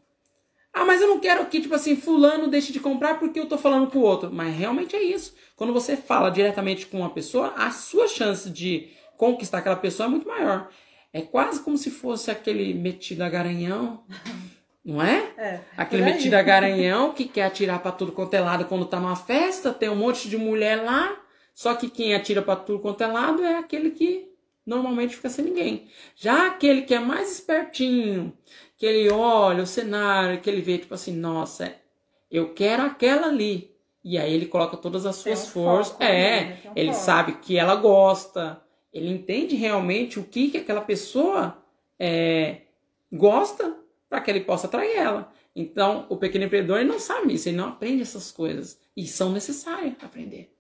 Ah, 0.73 0.85
mas 0.85 1.03
eu 1.03 1.09
não 1.09 1.21
quero 1.21 1.47
que, 1.47 1.61
tipo 1.61 1.75
assim, 1.75 1.95
fulano 1.95 2.49
deixe 2.49 2.73
de 2.73 2.81
comprar 2.81 3.19
porque 3.19 3.39
eu 3.39 3.47
tô 3.47 3.59
falando 3.59 3.91
com 3.91 3.99
o 3.99 4.03
outro. 4.03 4.33
Mas 4.33 4.57
realmente 4.57 4.97
é 4.97 5.03
isso. 5.03 5.35
Quando 5.55 5.73
você 5.73 5.97
fala 5.97 6.31
diretamente 6.31 6.87
com 6.87 6.99
uma 6.99 7.11
pessoa, 7.11 7.53
a 7.57 7.71
sua 7.71 8.09
chance 8.09 8.51
de 8.51 8.89
conquistar 9.17 9.59
aquela 9.59 9.77
pessoa 9.77 10.07
é 10.07 10.11
muito 10.11 10.27
maior. 10.27 10.71
É 11.13 11.21
quase 11.21 11.61
como 11.63 11.77
se 11.77 11.91
fosse 11.91 12.31
aquele 12.31 12.73
metido 12.73 13.21
a 13.21 13.29
garanhão. 13.29 14.03
Não 14.85 15.01
é? 15.01 15.33
é 15.39 15.61
aquele 15.77 16.03
metido 16.03 16.35
a 16.35 16.43
garanhão 16.43 17.13
que 17.13 17.25
quer 17.25 17.45
atirar 17.45 17.81
para 17.81 17.93
tudo 17.93 18.11
quanto 18.11 18.35
é 18.35 18.41
lado 18.41 18.65
quando 18.65 18.85
tá 18.85 18.99
numa 18.99 19.15
festa, 19.15 19.73
tem 19.73 19.89
um 19.89 19.97
monte 19.97 20.29
de 20.29 20.37
mulher 20.37 20.83
lá, 20.83 21.17
só 21.55 21.75
que 21.75 21.89
quem 21.89 22.15
atira 22.15 22.43
para 22.43 22.57
tudo 22.57 22.81
quanto 22.81 23.03
é 23.03 23.07
lado 23.07 23.45
é 23.45 23.59
aquele 23.59 23.91
que 23.93 24.29
normalmente 24.67 25.15
fica 25.15 25.29
sem 25.29 25.45
ninguém. 25.45 25.89
Já 26.17 26.49
aquele 26.49 26.83
que 26.83 26.95
é 26.95 26.99
mais 26.99 27.31
espertinho, 27.31 28.33
que 28.77 28.85
ele 28.85 29.09
olha 29.11 29.63
o 29.63 29.67
cenário, 29.67 30.41
que 30.41 30.51
ele 30.51 30.61
vê 30.61 30.79
tipo 30.79 30.95
assim, 30.95 31.15
nossa, 31.15 31.73
eu 32.31 32.53
quero 32.53 32.83
aquela 32.83 33.29
ali. 33.29 33.71
E 34.05 34.19
aí 34.19 34.35
ele 34.35 34.47
coloca 34.47 34.77
todas 34.77 35.07
as 35.07 35.15
suas 35.15 35.47
um 35.47 35.51
forças. 35.51 35.97
É, 36.01 36.41
né? 36.41 36.59
um 36.67 36.73
ele 36.75 36.93
foco. 36.93 37.05
sabe 37.05 37.33
que 37.35 37.57
ela 37.57 37.77
gosta, 37.77 38.61
ele 38.93 39.09
entende 39.11 39.55
realmente 39.55 40.19
o 40.19 40.25
que, 40.25 40.51
que 40.51 40.59
aquela 40.59 40.81
pessoa 40.81 41.63
é, 42.01 42.63
gosta 43.13 43.77
para 44.13 44.21
que 44.21 44.31
ele 44.31 44.41
possa 44.41 44.67
atrair 44.67 44.95
ela. 44.95 45.33
Então, 45.57 46.05
o 46.11 46.19
pequeno 46.19 46.45
empreendedor 46.45 46.81
ele 46.81 46.91
não 46.91 46.99
sabe 46.99 47.33
isso, 47.33 47.49
ele 47.49 47.57
não 47.57 47.69
aprende 47.69 48.03
essas 48.03 48.31
coisas. 48.31 48.79
E 48.95 49.07
são 49.07 49.33
necessárias 49.33 49.95
aprender. 50.03 50.53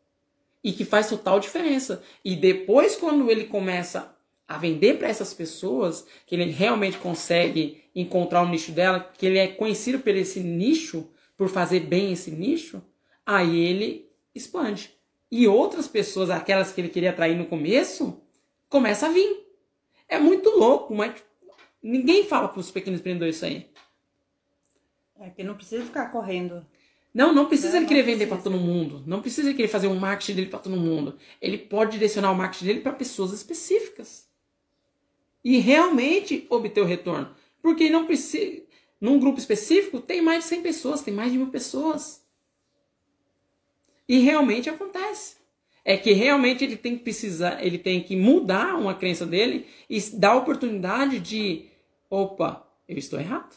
E 0.64 0.72
que 0.72 0.86
faz 0.86 1.10
total 1.10 1.38
diferença. 1.38 2.02
E 2.24 2.34
depois, 2.34 2.96
quando 2.96 3.30
ele 3.30 3.44
começa 3.44 4.16
a 4.48 4.56
vender 4.56 4.96
para 4.96 5.08
essas 5.08 5.34
pessoas, 5.34 6.06
que 6.26 6.34
ele 6.34 6.50
realmente 6.50 6.96
consegue 6.96 7.84
encontrar 7.94 8.40
o 8.42 8.48
nicho 8.48 8.72
dela, 8.72 9.00
que 9.18 9.26
ele 9.26 9.36
é 9.36 9.48
conhecido 9.48 9.98
por 9.98 10.16
esse 10.16 10.40
nicho, 10.40 11.10
por 11.36 11.50
fazer 11.50 11.80
bem 11.80 12.10
esse 12.10 12.30
nicho, 12.30 12.82
aí 13.26 13.60
ele 13.60 14.08
expande. 14.34 14.94
E 15.30 15.46
outras 15.46 15.86
pessoas, 15.86 16.30
aquelas 16.30 16.72
que 16.72 16.80
ele 16.80 16.88
queria 16.88 17.10
atrair 17.10 17.36
no 17.36 17.44
começo, 17.44 18.18
começa 18.70 19.08
a 19.08 19.10
vir. 19.10 19.46
É 20.08 20.18
muito 20.18 20.48
louco, 20.48 20.94
mas 20.94 21.12
ninguém 21.82 22.24
fala 22.24 22.48
para 22.48 22.60
os 22.60 22.70
pequenos 22.70 23.00
empreendedores 23.00 23.36
isso 23.36 23.44
aí. 23.44 23.70
É 25.20 25.30
que 25.30 25.44
não 25.44 25.54
precisa 25.54 25.84
ficar 25.84 26.10
correndo. 26.10 26.66
Não, 27.14 27.32
não 27.32 27.46
precisa 27.46 27.72
não, 27.72 27.78
ele 27.78 27.86
querer 27.86 28.02
vender 28.02 28.26
para 28.26 28.38
todo 28.38 28.56
mundo. 28.56 29.02
Não 29.06 29.20
precisa 29.20 29.48
ele 29.48 29.56
querer 29.56 29.68
fazer 29.68 29.86
um 29.86 29.98
marketing 29.98 30.34
dele 30.34 30.48
para 30.48 30.58
todo 30.58 30.76
mundo. 30.76 31.18
Ele 31.40 31.58
pode 31.58 31.92
direcionar 31.92 32.32
o 32.32 32.34
marketing 32.34 32.64
dele 32.64 32.80
para 32.80 32.92
pessoas 32.92 33.32
específicas. 33.32 34.28
E 35.44 35.58
realmente 35.58 36.46
obter 36.48 36.80
o 36.80 36.86
retorno. 36.86 37.34
Porque 37.60 37.90
não 37.90 38.06
precisa. 38.06 38.62
Num 39.00 39.18
grupo 39.18 39.38
específico 39.38 40.00
tem 40.00 40.22
mais 40.22 40.44
de 40.44 40.50
100 40.50 40.62
pessoas, 40.62 41.02
tem 41.02 41.12
mais 41.12 41.32
de 41.32 41.38
mil 41.38 41.48
pessoas. 41.48 42.24
E 44.08 44.18
realmente 44.18 44.70
acontece 44.70 45.42
é 45.84 45.96
que 45.96 46.12
realmente 46.12 46.64
ele 46.64 46.76
tem 46.76 46.96
que 46.96 47.02
precisar, 47.02 47.64
ele 47.64 47.78
tem 47.78 48.02
que 48.02 48.14
mudar 48.14 48.76
uma 48.76 48.94
crença 48.94 49.26
dele 49.26 49.66
e 49.90 50.00
dar 50.12 50.30
a 50.30 50.36
oportunidade 50.36 51.18
de, 51.18 51.66
opa, 52.12 52.68
eu 52.86 52.98
estou 52.98 53.18
errado. 53.18 53.56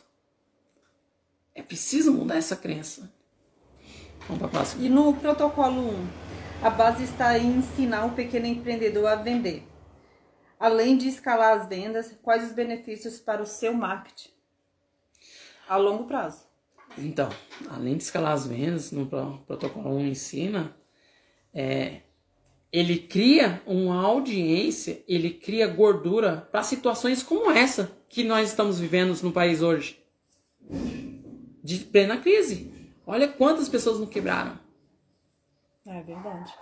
É 1.53 1.61
preciso 1.61 2.13
mudar 2.13 2.37
essa 2.37 2.55
crença. 2.55 3.13
Vamos 4.21 4.37
para 4.37 4.47
a 4.47 4.49
próxima. 4.49 4.85
E 4.85 4.89
no 4.89 5.13
protocolo 5.13 5.81
1, 5.81 6.07
a 6.63 6.69
base 6.69 7.03
está 7.03 7.37
em 7.37 7.57
ensinar 7.57 8.05
o 8.05 8.13
pequeno 8.13 8.45
empreendedor 8.45 9.07
a 9.07 9.15
vender. 9.15 9.67
Além 10.57 10.97
de 10.97 11.09
escalar 11.09 11.59
as 11.59 11.67
vendas, 11.67 12.17
quais 12.23 12.45
os 12.45 12.53
benefícios 12.53 13.19
para 13.19 13.41
o 13.41 13.45
seu 13.45 13.73
marketing 13.73 14.29
a 15.67 15.75
longo 15.75 16.05
prazo? 16.05 16.47
Então, 16.97 17.29
além 17.69 17.97
de 17.97 18.03
escalar 18.03 18.31
as 18.31 18.47
vendas, 18.47 18.89
no 18.89 19.05
protocolo 19.45 19.97
1 19.97 20.07
ensina 20.07 20.73
é, 21.53 22.03
ele 22.75 22.97
cria 22.97 23.61
uma 23.65 24.03
audiência, 24.03 25.01
ele 25.07 25.29
cria 25.29 25.65
gordura 25.65 26.45
para 26.51 26.61
situações 26.61 27.23
como 27.23 27.49
essa 27.49 27.97
que 28.09 28.21
nós 28.21 28.49
estamos 28.49 28.77
vivendo 28.77 29.17
no 29.23 29.31
país 29.31 29.61
hoje. 29.61 29.97
De 31.63 31.79
plena 31.79 32.17
crise. 32.17 32.69
Olha 33.07 33.29
quantas 33.29 33.69
pessoas 33.69 33.97
não 33.97 34.05
quebraram. 34.05 34.59
É 35.87 36.01
verdade. 36.01 36.53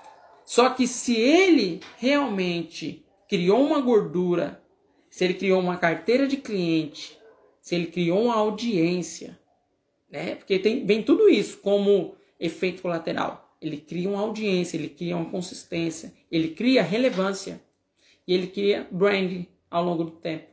Só 0.46 0.70
que 0.70 0.86
se 0.88 1.16
ele 1.16 1.82
realmente 1.98 3.04
criou 3.28 3.66
uma 3.66 3.82
gordura, 3.82 4.62
se 5.10 5.24
ele 5.24 5.34
criou 5.34 5.60
uma 5.60 5.78
carteira 5.78 6.28
de 6.28 6.38
cliente, 6.38 7.18
se 7.60 7.74
ele 7.74 7.88
criou 7.88 8.26
uma 8.26 8.36
audiência, 8.36 9.40
né? 10.12 10.36
Porque 10.36 10.60
tem, 10.60 10.86
vem 10.86 11.02
tudo 11.02 11.28
isso 11.28 11.58
como 11.58 12.16
efeito 12.40 12.84
colateral. 12.84 13.43
Ele 13.64 13.78
cria 13.78 14.10
uma 14.10 14.20
audiência, 14.20 14.76
ele 14.76 14.90
cria 14.90 15.16
uma 15.16 15.30
consistência, 15.30 16.14
ele 16.30 16.50
cria 16.50 16.84
relevância 16.84 17.62
e 18.28 18.34
ele 18.34 18.48
cria 18.48 18.88
branding 18.92 19.48
ao 19.72 19.84
longo 19.84 20.04
do 20.04 20.12
tempo, 20.12 20.48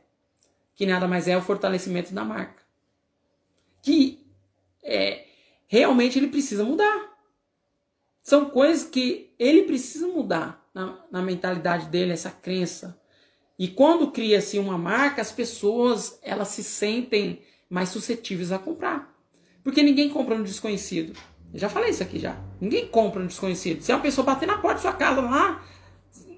que 0.73 0.85
nada 0.85 1.07
mais 1.07 1.27
é 1.27 1.35
o 1.35 1.41
fortalecimento 1.41 2.13
da 2.13 2.23
marca. 2.23 2.63
Que 3.81 4.25
é, 4.81 5.25
realmente 5.67 6.17
ele 6.17 6.27
precisa 6.27 6.63
mudar. 6.63 7.11
São 8.23 8.49
coisas 8.49 8.87
que 8.87 9.33
ele 9.37 9.63
precisa 9.63 10.07
mudar 10.07 10.69
na, 10.73 11.03
na 11.11 11.21
mentalidade 11.21 11.87
dele, 11.87 12.13
essa 12.13 12.31
crença. 12.31 12.99
E 13.59 13.67
quando 13.67 14.11
cria-se 14.11 14.57
uma 14.57 14.77
marca, 14.77 15.21
as 15.21 15.31
pessoas 15.31 16.17
elas 16.21 16.47
se 16.47 16.63
sentem 16.63 17.41
mais 17.69 17.89
suscetíveis 17.89 18.51
a 18.51 18.59
comprar. 18.59 19.13
Porque 19.63 19.83
ninguém 19.83 20.09
compra 20.09 20.37
no 20.37 20.43
desconhecido. 20.43 21.13
Eu 21.53 21.59
já 21.59 21.69
falei 21.69 21.89
isso 21.89 22.03
aqui 22.03 22.17
já. 22.17 22.37
Ninguém 22.59 22.87
compra 22.87 23.21
um 23.21 23.27
desconhecido. 23.27 23.81
Se 23.81 23.91
é 23.91 23.95
uma 23.95 24.01
pessoa 24.01 24.25
bater 24.25 24.47
na 24.47 24.57
porta 24.57 24.75
da 24.75 24.81
sua 24.81 24.93
casa 24.93 25.21
lá, 25.21 25.63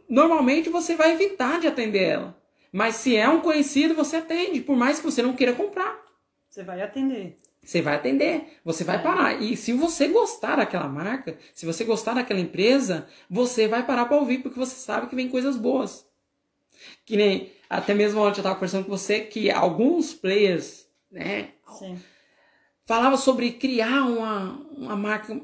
normalmente 0.10 0.69
você 0.69 0.95
vai 0.95 1.13
evitar 1.13 1.60
de 1.60 1.67
atender 1.67 2.04
ela. 2.04 2.38
Mas 2.71 2.95
se 2.95 3.15
é 3.15 3.30
um 3.30 3.39
conhecido, 3.39 3.93
você 3.93 4.17
atende, 4.17 4.62
por 4.62 4.76
mais 4.76 4.99
que 4.99 5.06
você 5.06 5.21
não 5.21 5.34
queira 5.34 5.54
comprar. 5.54 6.02
Você 6.49 6.63
vai 6.63 6.82
atender. 6.82 7.38
Você 7.63 7.82
vai 7.82 7.95
atender, 7.95 8.60
você 8.65 8.84
vai 8.84 9.02
parar. 9.02 9.41
E 9.41 9.56
se 9.56 9.71
você 9.71 10.08
gostar 10.08 10.58
daquela 10.58 10.89
marca, 10.89 11.38
se 11.54 11.65
você 11.65 11.84
gostar 11.84 12.13
daquela 12.13 12.39
empresa, 12.39 13.08
você 13.30 13.67
vai 13.67 13.86
parar 13.86 14.06
para 14.06 14.17
ouvir, 14.17 14.39
porque 14.39 14.60
você 14.60 14.76
sabe 14.76 15.08
que 15.08 15.15
vem 15.15 15.30
coisas 15.30 15.56
boas. 15.56 16.06
Que 17.06 17.15
nem, 17.15 17.54
até 17.69 17.93
mesmo 17.93 18.19
ontem 18.19 18.39
eu 18.39 18.41
estava 18.41 18.56
conversando 18.56 18.86
com 18.86 18.91
você, 18.91 19.21
que 19.21 19.49
alguns 19.52 20.13
players, 20.13 20.88
né? 21.12 21.52
Sim 21.78 21.97
falava 22.86 23.17
sobre 23.17 23.52
criar 23.52 24.04
uma, 24.04 24.60
uma 24.78 24.96
marca, 24.96 25.39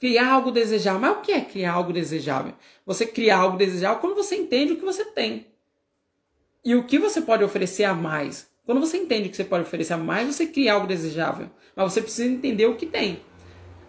criar 0.00 0.32
algo 0.32 0.50
desejável. 0.50 1.00
Mas 1.00 1.16
o 1.16 1.20
que 1.20 1.32
é 1.32 1.40
criar 1.40 1.72
algo 1.72 1.92
desejável? 1.92 2.54
Você 2.86 3.06
criar 3.06 3.38
algo 3.38 3.56
desejável 3.56 4.00
quando 4.00 4.14
você 4.14 4.36
entende 4.36 4.72
o 4.72 4.76
que 4.76 4.84
você 4.84 5.04
tem. 5.04 5.46
E 6.64 6.74
o 6.74 6.84
que 6.84 6.98
você 6.98 7.20
pode 7.20 7.44
oferecer 7.44 7.84
a 7.84 7.94
mais. 7.94 8.50
Quando 8.64 8.80
você 8.80 8.96
entende 8.96 9.28
o 9.28 9.30
que 9.30 9.36
você 9.36 9.44
pode 9.44 9.64
oferecer 9.64 9.92
a 9.92 9.98
mais, 9.98 10.34
você 10.34 10.46
cria 10.46 10.72
algo 10.72 10.86
desejável. 10.86 11.50
Mas 11.76 11.92
você 11.92 12.00
precisa 12.00 12.28
entender 12.28 12.66
o 12.66 12.76
que 12.76 12.86
tem. 12.86 13.20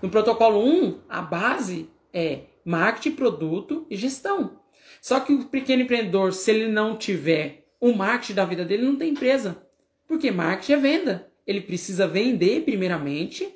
No 0.01 0.09
protocolo 0.09 0.59
1, 0.59 0.99
a 1.07 1.21
base 1.21 1.89
é 2.13 2.41
marketing, 2.65 3.15
produto 3.15 3.85
e 3.89 3.95
gestão. 3.95 4.59
Só 5.01 5.19
que 5.19 5.33
o 5.33 5.45
pequeno 5.45 5.83
empreendedor, 5.83 6.33
se 6.33 6.51
ele 6.51 6.67
não 6.67 6.97
tiver 6.97 7.67
o 7.79 7.93
marketing 7.93 8.33
da 8.33 8.45
vida 8.45 8.65
dele, 8.65 8.85
não 8.85 8.97
tem 8.97 9.11
empresa. 9.11 9.63
Porque 10.07 10.31
marketing 10.31 10.73
é 10.73 10.77
venda. 10.77 11.31
Ele 11.45 11.61
precisa 11.61 12.07
vender 12.07 12.63
primeiramente, 12.63 13.47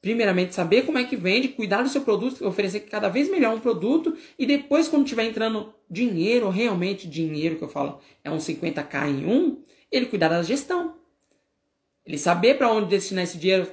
primeiramente 0.00 0.54
saber 0.54 0.82
como 0.82 0.98
é 0.98 1.04
que 1.04 1.16
vende, 1.16 1.48
cuidar 1.48 1.82
do 1.82 1.88
seu 1.88 2.02
produto, 2.02 2.46
oferecer 2.46 2.80
cada 2.80 3.08
vez 3.08 3.30
melhor 3.30 3.54
um 3.54 3.60
produto 3.60 4.16
e 4.38 4.44
depois 4.44 4.88
quando 4.88 5.06
tiver 5.06 5.24
entrando 5.24 5.74
dinheiro, 5.88 6.50
realmente 6.50 7.08
dinheiro 7.08 7.56
que 7.56 7.64
eu 7.64 7.68
falo, 7.68 8.00
é 8.22 8.30
um 8.30 8.36
50k 8.36 9.08
em 9.08 9.26
um, 9.26 9.62
ele 9.90 10.06
cuidar 10.06 10.28
da 10.28 10.42
gestão. 10.42 10.96
Ele 12.04 12.18
saber 12.18 12.58
para 12.58 12.70
onde 12.70 12.90
destinar 12.90 13.24
esse 13.24 13.38
dinheiro, 13.38 13.70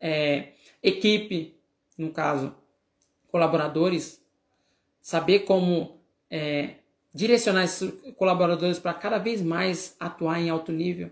é, 0.00 0.52
equipe, 0.82 1.56
no 1.98 2.10
caso, 2.10 2.54
colaboradores, 3.28 4.22
saber 5.00 5.40
como 5.40 6.00
é, 6.30 6.76
direcionar 7.12 7.64
esses 7.64 7.92
colaboradores 8.16 8.78
para 8.78 8.94
cada 8.94 9.18
vez 9.18 9.42
mais 9.42 9.96
atuar 9.98 10.40
em 10.40 10.48
alto 10.48 10.70
nível, 10.70 11.10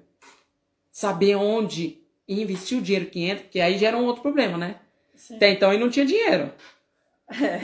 saber 1.01 1.35
onde 1.35 1.99
investir 2.29 2.77
o 2.77 2.83
dinheiro 2.83 3.07
que 3.07 3.25
entra, 3.25 3.45
porque 3.45 3.59
aí 3.59 3.79
gera 3.79 3.97
um 3.97 4.05
outro 4.05 4.21
problema, 4.21 4.59
né? 4.59 4.79
Sim. 5.15 5.37
Até 5.37 5.51
então 5.51 5.73
ele 5.73 5.83
não 5.83 5.89
tinha 5.89 6.05
dinheiro. 6.05 6.53
É. 7.31 7.61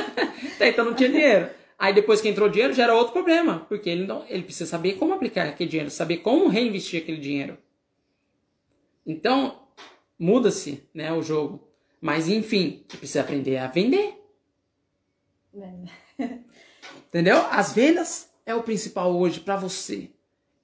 Até 0.56 0.68
então 0.70 0.86
não 0.86 0.94
tinha 0.94 1.10
dinheiro. 1.10 1.50
Aí 1.78 1.92
depois 1.92 2.22
que 2.22 2.28
entrou 2.30 2.48
o 2.48 2.50
dinheiro, 2.50 2.72
gera 2.72 2.94
outro 2.94 3.12
problema, 3.12 3.66
porque 3.68 3.90
ele, 3.90 4.06
não, 4.06 4.24
ele 4.28 4.44
precisa 4.44 4.70
saber 4.70 4.94
como 4.94 5.12
aplicar 5.12 5.46
aquele 5.46 5.68
dinheiro, 5.68 5.90
saber 5.90 6.18
como 6.18 6.48
reinvestir 6.48 7.02
aquele 7.02 7.18
dinheiro. 7.18 7.58
Então, 9.06 9.60
muda-se 10.18 10.82
né, 10.94 11.12
o 11.12 11.22
jogo. 11.22 11.68
Mas 12.00 12.30
enfim, 12.30 12.82
você 12.88 12.96
precisa 12.96 13.20
aprender 13.20 13.58
a 13.58 13.66
vender. 13.66 14.14
É. 16.18 16.38
Entendeu? 17.08 17.44
As 17.50 17.74
vendas 17.74 18.32
é 18.46 18.54
o 18.54 18.62
principal 18.62 19.14
hoje 19.14 19.40
para 19.40 19.56
você. 19.56 20.08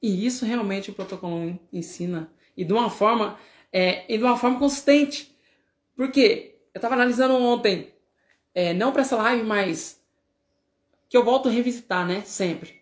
E 0.07 0.25
isso 0.25 0.45
realmente 0.45 0.89
o 0.89 0.95
protocolo 0.95 1.59
ensina. 1.73 2.31
E 2.57 2.65
de 2.65 2.73
uma 2.73 2.89
forma, 2.89 3.37
é, 3.73 4.05
e 4.09 4.17
de 4.17 4.23
uma 4.23 4.37
forma 4.37 4.57
consistente. 4.57 5.37
Porque 5.97 6.55
eu 6.73 6.79
estava 6.79 6.95
analisando 6.95 7.35
ontem, 7.35 7.93
é, 8.55 8.73
não 8.73 8.93
para 8.93 9.03
essa 9.03 9.17
live, 9.17 9.43
mas 9.43 10.01
que 11.09 11.17
eu 11.17 11.25
volto 11.25 11.49
a 11.49 11.51
revisitar, 11.51 12.07
né? 12.07 12.23
Sempre. 12.25 12.81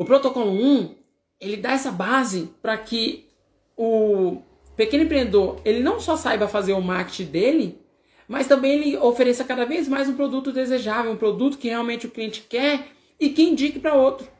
O 0.00 0.06
protocolo 0.06 0.50
1, 0.52 0.94
ele 1.38 1.58
dá 1.58 1.72
essa 1.72 1.92
base 1.92 2.48
para 2.62 2.78
que 2.78 3.28
o 3.76 4.40
pequeno 4.74 5.04
empreendedor, 5.04 5.60
ele 5.66 5.80
não 5.80 6.00
só 6.00 6.16
saiba 6.16 6.48
fazer 6.48 6.72
o 6.72 6.80
marketing 6.80 7.30
dele, 7.30 7.78
mas 8.26 8.46
também 8.46 8.72
ele 8.72 8.96
ofereça 8.96 9.44
cada 9.44 9.66
vez 9.66 9.86
mais 9.86 10.08
um 10.08 10.16
produto 10.16 10.50
desejável, 10.50 11.12
um 11.12 11.16
produto 11.16 11.58
que 11.58 11.68
realmente 11.68 12.06
o 12.06 12.10
cliente 12.10 12.40
quer 12.48 12.88
e 13.20 13.28
que 13.28 13.42
indique 13.42 13.78
para 13.78 13.92
outro. 13.92 14.34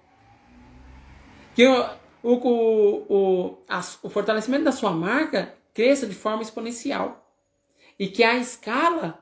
Que 1.56 1.66
o, 1.66 1.88
o, 2.22 3.06
o, 3.08 3.58
a, 3.66 3.78
o 4.02 4.10
fortalecimento 4.10 4.64
da 4.64 4.72
sua 4.72 4.90
marca 4.90 5.54
cresça 5.72 6.06
de 6.06 6.14
forma 6.14 6.42
exponencial. 6.42 7.26
E 7.98 8.08
que 8.08 8.22
a 8.22 8.36
escala 8.36 9.18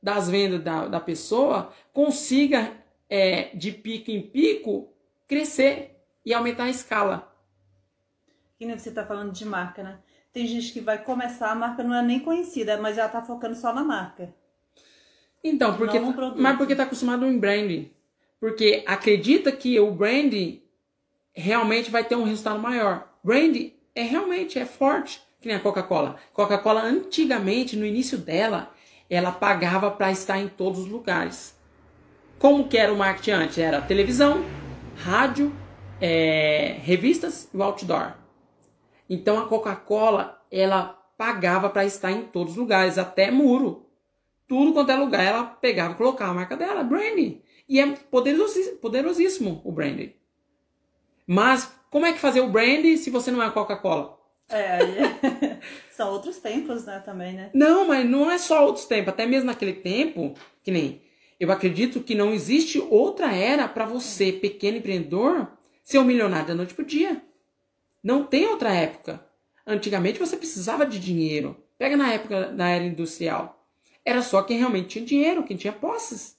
das 0.00 0.30
vendas 0.30 0.62
da, 0.62 0.86
da 0.86 1.00
pessoa 1.00 1.72
consiga, 1.92 2.72
é, 3.10 3.56
de 3.56 3.72
pico 3.72 4.12
em 4.12 4.22
pico, 4.22 4.88
crescer 5.26 6.00
e 6.24 6.32
aumentar 6.32 6.64
a 6.64 6.70
escala. 6.70 7.36
Que 8.56 8.64
nem 8.64 8.78
você 8.78 8.90
está 8.90 9.04
falando 9.04 9.32
de 9.32 9.44
marca, 9.44 9.82
né? 9.82 9.98
Tem 10.32 10.46
gente 10.46 10.72
que 10.72 10.80
vai 10.80 11.02
começar, 11.02 11.50
a 11.50 11.56
marca 11.56 11.82
não 11.82 11.92
é 11.92 12.02
nem 12.02 12.20
conhecida, 12.20 12.76
mas 12.76 12.98
ela 12.98 13.08
tá 13.08 13.20
focando 13.20 13.56
só 13.56 13.74
na 13.74 13.82
marca. 13.82 14.32
Então, 15.42 15.76
porque, 15.76 15.98
mas 16.36 16.56
porque 16.56 16.76
tá 16.76 16.84
acostumado 16.84 17.26
em 17.26 17.36
branding. 17.36 17.90
Porque 18.38 18.84
acredita 18.86 19.50
que 19.50 19.78
o 19.80 19.90
branding 19.90 20.63
realmente 21.34 21.90
vai 21.90 22.04
ter 22.04 22.16
um 22.16 22.24
resultado 22.24 22.60
maior. 22.60 23.08
Branding 23.22 23.74
é 23.94 24.02
realmente 24.02 24.58
é 24.58 24.64
forte, 24.64 25.20
que 25.40 25.48
nem 25.48 25.56
a 25.56 25.60
Coca-Cola. 25.60 26.16
Coca-Cola 26.32 26.82
antigamente, 26.82 27.76
no 27.76 27.84
início 27.84 28.16
dela, 28.16 28.72
ela 29.10 29.32
pagava 29.32 29.90
para 29.90 30.10
estar 30.10 30.38
em 30.38 30.48
todos 30.48 30.80
os 30.80 30.86
lugares. 30.86 31.58
Como 32.38 32.68
que 32.68 32.78
era 32.78 32.92
o 32.92 32.96
marketing 32.96 33.30
antes? 33.32 33.58
Era 33.58 33.80
televisão, 33.80 34.44
rádio, 34.96 35.52
é, 36.00 36.76
revistas 36.82 37.48
e 37.52 37.60
outdoor. 37.60 38.14
Então 39.08 39.38
a 39.38 39.46
Coca-Cola, 39.48 40.42
ela 40.50 40.98
pagava 41.16 41.68
para 41.70 41.84
estar 41.84 42.10
em 42.10 42.22
todos 42.22 42.52
os 42.52 42.58
lugares, 42.58 42.98
até 42.98 43.30
muro. 43.30 43.86
Tudo 44.46 44.72
quanto 44.72 44.90
é 44.90 44.96
lugar, 44.96 45.24
ela 45.24 45.44
pegava 45.44 45.94
e 45.94 45.96
colocava 45.96 46.32
a 46.32 46.34
marca 46.34 46.56
dela, 46.56 46.82
branding. 46.82 47.42
E 47.68 47.80
é 47.80 47.86
poderosíssimo, 47.86 48.76
poderosíssimo 48.78 49.62
o 49.64 49.72
branding. 49.72 50.12
Mas 51.26 51.72
como 51.90 52.06
é 52.06 52.12
que 52.12 52.18
fazer 52.18 52.40
o 52.40 52.48
branding 52.48 52.96
se 52.96 53.10
você 53.10 53.30
não 53.30 53.42
é 53.42 53.50
Coca-Cola? 53.50 54.18
É, 54.48 54.78
são 55.90 56.12
outros 56.12 56.38
tempos, 56.38 56.84
né, 56.84 57.00
também, 57.04 57.34
né? 57.34 57.50
Não, 57.54 57.86
mas 57.86 58.08
não 58.08 58.30
é 58.30 58.36
só 58.38 58.64
outros 58.64 58.84
tempos. 58.84 59.08
Até 59.08 59.26
mesmo 59.26 59.46
naquele 59.46 59.72
tempo, 59.72 60.34
que 60.62 60.70
nem 60.70 61.02
eu 61.38 61.50
acredito 61.50 62.00
que 62.00 62.14
não 62.14 62.32
existe 62.32 62.78
outra 62.78 63.32
era 63.34 63.66
para 63.66 63.84
você, 63.84 64.32
pequeno 64.32 64.78
empreendedor, 64.78 65.48
ser 65.82 65.98
um 65.98 66.04
milionário 66.04 66.48
da 66.48 66.54
noite 66.54 66.74
pro 66.74 66.84
dia. 66.84 67.22
Não 68.02 68.24
tem 68.24 68.46
outra 68.46 68.72
época. 68.74 69.24
Antigamente 69.66 70.18
você 70.18 70.36
precisava 70.36 70.86
de 70.86 70.98
dinheiro. 70.98 71.56
Pega 71.78 71.96
na 71.96 72.12
época 72.12 72.52
da 72.52 72.68
era 72.68 72.84
industrial. 72.84 73.66
Era 74.04 74.22
só 74.22 74.42
quem 74.42 74.58
realmente 74.58 74.88
tinha 74.88 75.04
dinheiro, 75.04 75.44
quem 75.44 75.56
tinha 75.56 75.72
posses. 75.72 76.36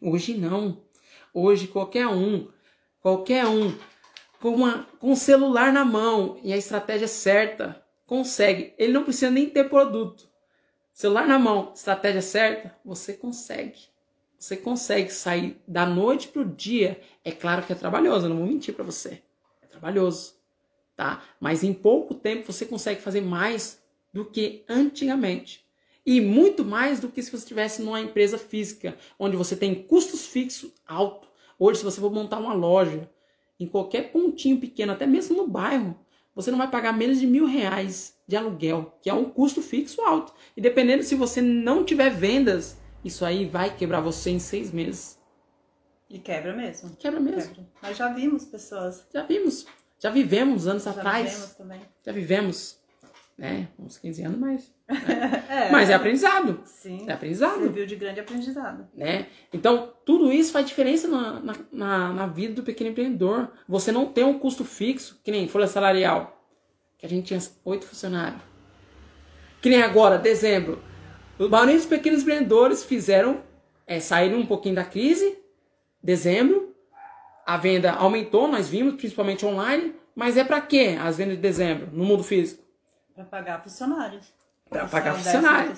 Hoje 0.00 0.34
não. 0.36 0.82
Hoje 1.32 1.66
qualquer 1.66 2.06
um, 2.06 2.48
qualquer 3.06 3.46
um, 3.46 3.72
com, 4.40 4.48
uma, 4.48 4.82
com 4.98 5.12
um 5.12 5.14
celular 5.14 5.72
na 5.72 5.84
mão 5.84 6.40
e 6.42 6.52
a 6.52 6.56
estratégia 6.56 7.06
certa, 7.06 7.80
consegue. 8.04 8.74
Ele 8.76 8.92
não 8.92 9.04
precisa 9.04 9.30
nem 9.30 9.48
ter 9.48 9.68
produto. 9.68 10.28
Celular 10.92 11.28
na 11.28 11.38
mão, 11.38 11.70
estratégia 11.72 12.20
certa, 12.20 12.76
você 12.84 13.12
consegue. 13.12 13.78
Você 14.36 14.56
consegue 14.56 15.12
sair 15.12 15.56
da 15.68 15.86
noite 15.86 16.26
para 16.26 16.42
o 16.42 16.44
dia. 16.44 17.00
É 17.24 17.30
claro 17.30 17.64
que 17.64 17.72
é 17.72 17.76
trabalhoso, 17.76 18.26
eu 18.26 18.30
não 18.30 18.38
vou 18.38 18.46
mentir 18.48 18.74
para 18.74 18.82
você 18.82 19.22
trabalhoso, 19.70 20.34
tá? 20.96 21.22
Mas 21.38 21.62
em 21.62 21.72
pouco 21.72 22.12
tempo 22.12 22.52
você 22.52 22.66
consegue 22.66 23.00
fazer 23.00 23.20
mais 23.20 23.80
do 24.12 24.24
que 24.24 24.64
antigamente. 24.68 25.64
E 26.04 26.20
muito 26.20 26.64
mais 26.64 26.98
do 26.98 27.08
que 27.08 27.22
se 27.22 27.30
você 27.30 27.36
estivesse 27.36 27.82
numa 27.82 28.00
empresa 28.00 28.36
física, 28.36 28.98
onde 29.16 29.36
você 29.36 29.54
tem 29.54 29.76
custos 29.84 30.26
fixos 30.26 30.72
altos. 30.84 31.25
Hoje, 31.58 31.78
se 31.78 31.84
você 31.84 32.00
for 32.00 32.12
montar 32.12 32.38
uma 32.38 32.52
loja 32.52 33.08
em 33.58 33.66
qualquer 33.66 34.12
pontinho 34.12 34.60
pequeno, 34.60 34.92
até 34.92 35.06
mesmo 35.06 35.36
no 35.36 35.48
bairro, 35.48 35.98
você 36.34 36.50
não 36.50 36.58
vai 36.58 36.70
pagar 36.70 36.92
menos 36.92 37.18
de 37.18 37.26
mil 37.26 37.46
reais 37.46 38.14
de 38.28 38.36
aluguel, 38.36 38.98
que 39.00 39.08
é 39.08 39.14
um 39.14 39.24
custo 39.24 39.62
fixo 39.62 40.02
alto. 40.02 40.34
E 40.56 40.60
dependendo 40.60 41.02
se 41.02 41.14
você 41.14 41.40
não 41.40 41.84
tiver 41.84 42.10
vendas, 42.10 42.76
isso 43.02 43.24
aí 43.24 43.46
vai 43.46 43.74
quebrar 43.74 44.00
você 44.00 44.30
em 44.30 44.38
seis 44.38 44.70
meses. 44.70 45.18
E 46.10 46.18
quebra 46.18 46.54
mesmo. 46.54 46.94
Quebra 46.96 47.20
mesmo. 47.20 47.54
Quebra. 47.54 47.70
Nós 47.82 47.96
já 47.96 48.08
vimos 48.12 48.44
pessoas. 48.44 49.06
Já 49.12 49.22
vimos. 49.22 49.66
Já 49.98 50.10
vivemos 50.10 50.66
anos 50.66 50.84
já 50.84 50.90
atrás. 50.90 51.24
Já 51.24 51.32
vivemos 51.32 51.54
também. 51.54 51.80
Já 52.04 52.12
vivemos. 52.12 52.85
Né? 53.36 53.68
Uns 53.78 53.98
15 53.98 54.22
anos 54.22 54.38
mais. 54.38 54.76
Né? 54.88 55.44
é, 55.48 55.70
Mas 55.70 55.90
é 55.90 55.94
aprendizado. 55.94 56.60
Sim. 56.64 57.04
É 57.06 57.12
aprendizado. 57.12 57.60
Serviu 57.60 57.86
de 57.86 57.96
grande 57.96 58.20
aprendizado. 58.20 58.86
Né? 58.94 59.26
Então, 59.52 59.92
tudo 60.04 60.32
isso 60.32 60.52
faz 60.52 60.66
diferença 60.66 61.08
na, 61.08 61.40
na, 61.40 61.54
na, 61.72 62.12
na 62.12 62.26
vida 62.26 62.54
do 62.54 62.62
pequeno 62.62 62.90
empreendedor. 62.90 63.50
Você 63.68 63.90
não 63.90 64.06
tem 64.06 64.24
um 64.24 64.38
custo 64.38 64.64
fixo, 64.64 65.20
que 65.24 65.30
nem 65.30 65.48
folha 65.48 65.66
salarial. 65.66 66.40
Que 66.98 67.04
a 67.04 67.08
gente 67.08 67.26
tinha 67.26 67.40
oito 67.64 67.84
funcionários. 67.86 68.40
Que 69.60 69.68
nem 69.68 69.82
agora, 69.82 70.18
dezembro. 70.18 70.82
Os 71.38 71.50
maioria 71.50 71.74
dos 71.74 71.86
pequenos 71.86 72.22
empreendedores 72.22 72.84
fizeram, 72.84 73.42
é, 73.86 74.00
saíram 74.00 74.38
um 74.38 74.46
pouquinho 74.46 74.76
da 74.76 74.84
crise 74.84 75.36
dezembro, 76.06 76.72
a 77.44 77.56
venda 77.56 77.90
aumentou, 77.90 78.46
nós 78.46 78.68
vimos, 78.68 78.94
principalmente 78.94 79.44
online, 79.44 79.92
mas 80.14 80.36
é 80.36 80.44
para 80.44 80.60
quê 80.60 80.96
as 81.00 81.16
vendas 81.16 81.34
de 81.34 81.42
dezembro 81.42 81.88
no 81.92 82.04
mundo 82.04 82.22
físico? 82.22 82.62
Para 83.16 83.24
pagar 83.24 83.62
funcionários. 83.62 84.34
Para 84.68 84.86
pagar 84.86 85.14
funcionário. 85.14 85.74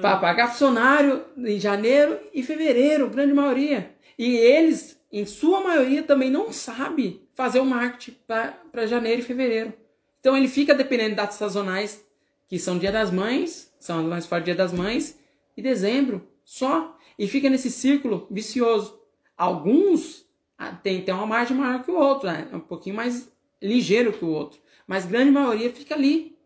Para 0.00 0.16
pagar 0.16 0.48
funcionário 0.48 1.24
em 1.38 1.60
janeiro 1.60 2.18
e 2.34 2.42
fevereiro, 2.42 3.08
grande 3.08 3.32
maioria. 3.32 3.94
E 4.18 4.36
eles, 4.36 5.00
em 5.12 5.24
sua 5.24 5.60
maioria, 5.60 6.02
também 6.02 6.28
não 6.28 6.52
sabe 6.52 7.28
fazer 7.34 7.60
o 7.60 7.64
marketing 7.64 8.16
para 8.26 8.86
janeiro 8.86 9.20
e 9.20 9.24
fevereiro. 9.24 9.72
Então 10.18 10.36
ele 10.36 10.48
fica 10.48 10.74
dependendo 10.74 11.10
de 11.10 11.16
datas 11.16 11.36
sazonais, 11.36 12.04
que 12.48 12.58
são 12.58 12.78
Dia 12.78 12.90
das 12.90 13.12
Mães, 13.12 13.72
são 13.78 14.00
as 14.00 14.06
mais 14.06 14.26
fortes 14.26 14.46
Dia 14.46 14.54
das 14.56 14.72
Mães, 14.72 15.16
e 15.56 15.62
dezembro 15.62 16.26
só. 16.44 16.98
E 17.16 17.28
fica 17.28 17.48
nesse 17.48 17.70
círculo 17.70 18.26
vicioso. 18.28 18.98
Alguns 19.36 20.26
ah, 20.58 20.72
têm, 20.72 21.00
têm 21.02 21.14
uma 21.14 21.26
margem 21.26 21.56
maior 21.56 21.84
que 21.84 21.90
o 21.92 21.96
outro, 21.96 22.28
né? 22.28 22.48
é 22.50 22.56
um 22.56 22.60
pouquinho 22.60 22.96
mais 22.96 23.30
ligeiro 23.62 24.12
que 24.12 24.24
o 24.24 24.30
outro. 24.30 24.60
Mas 24.84 25.06
grande 25.06 25.30
maioria 25.30 25.72
fica 25.72 25.94
ali, 25.94 26.36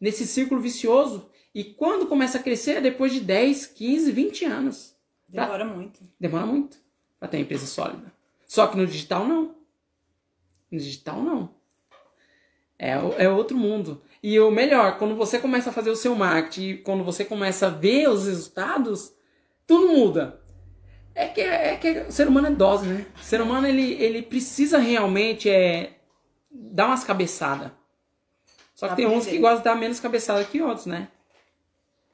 nesse 0.00 0.26
círculo 0.26 0.60
vicioso, 0.60 1.30
E 1.54 1.64
quando 1.64 2.06
começa 2.06 2.36
a 2.36 2.42
crescer 2.42 2.72
é 2.72 2.80
depois 2.82 3.10
de 3.10 3.20
10, 3.20 3.68
15, 3.68 4.12
20 4.12 4.44
anos. 4.44 4.94
Demora 5.26 5.64
muito. 5.64 6.00
Demora 6.20 6.44
muito 6.44 6.76
para 7.18 7.28
ter 7.28 7.38
uma 7.38 7.44
empresa 7.44 7.64
sólida. 7.64 8.12
Só 8.46 8.66
que 8.66 8.76
no 8.76 8.86
digital 8.86 9.26
não. 9.26 9.56
No 10.70 10.78
digital 10.78 11.22
não. 11.22 11.54
É, 12.78 12.90
é 13.24 13.28
outro 13.28 13.56
mundo. 13.56 14.02
E 14.22 14.38
o 14.38 14.50
melhor, 14.50 14.98
quando 14.98 15.16
você 15.16 15.38
começa 15.38 15.70
a 15.70 15.72
fazer 15.72 15.88
o 15.88 15.96
seu 15.96 16.14
marketing, 16.14 16.82
quando 16.82 17.02
você 17.02 17.24
começa 17.24 17.68
a 17.68 17.70
ver 17.70 18.08
os 18.08 18.26
resultados, 18.26 19.14
tudo 19.66 19.88
muda. 19.88 20.40
É 21.14 21.28
que, 21.28 21.40
é 21.40 21.76
que 21.76 22.00
o 22.00 22.12
ser 22.12 22.28
humano 22.28 22.48
é 22.48 22.50
dose, 22.50 22.86
né? 22.86 23.06
O 23.16 23.24
ser 23.24 23.40
humano 23.40 23.66
ele, 23.66 23.94
ele 23.94 24.20
precisa 24.20 24.78
realmente 24.78 25.48
é, 25.48 25.98
dar 26.50 26.86
umas 26.86 27.04
cabeçadas. 27.04 27.70
Só 28.76 28.86
que 28.86 28.92
Aprender. 28.92 29.10
tem 29.10 29.18
uns 29.18 29.26
que 29.26 29.38
gostam 29.38 29.58
de 29.58 29.64
dar 29.64 29.74
menos 29.74 29.98
cabeçada 29.98 30.44
que 30.44 30.62
outros, 30.62 30.86
né? 30.86 31.08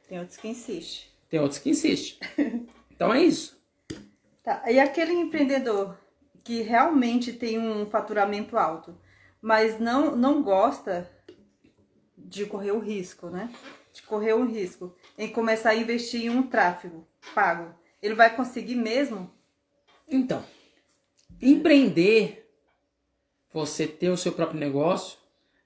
Tem 0.09 0.19
outros 0.19 0.39
que 0.39 0.49
insistem. 0.49 1.11
Tem 1.29 1.41
outros 1.41 1.59
que 1.59 1.69
insistem. 1.69 2.19
então 2.91 3.13
é 3.13 3.23
isso. 3.23 3.61
Tá. 4.43 4.63
E 4.71 4.81
aquele 4.81 5.13
empreendedor 5.13 5.99
que 6.43 6.63
realmente 6.63 7.35
tem 7.35 7.59
um 7.59 7.85
faturamento 7.85 8.57
alto, 8.57 8.99
mas 9.43 9.79
não, 9.79 10.17
não 10.17 10.43
gosta 10.43 11.11
de 12.17 12.47
correr 12.47 12.73
o 12.73 12.79
risco, 12.79 13.29
né? 13.29 13.53
De 13.93 14.01
correr 14.03 14.33
o 14.33 14.47
risco 14.47 14.97
em 15.19 15.29
começar 15.29 15.71
a 15.71 15.77
investir 15.77 16.25
em 16.25 16.31
um 16.31 16.43
tráfego 16.43 17.07
pago 17.35 17.83
ele 18.03 18.15
vai 18.15 18.35
conseguir 18.35 18.75
mesmo? 18.75 19.31
Então, 20.09 20.45
empreender, 21.41 22.53
você 23.53 23.87
ter 23.87 24.11
o 24.11 24.17
seu 24.17 24.33
próprio 24.33 24.59
negócio, 24.59 25.19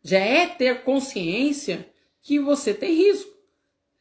já 0.07 0.21
é 0.21 0.47
ter 0.47 0.85
consciência 0.85 1.88
que 2.23 2.38
você 2.38 2.73
tem 2.73 2.95
risco. 2.95 3.33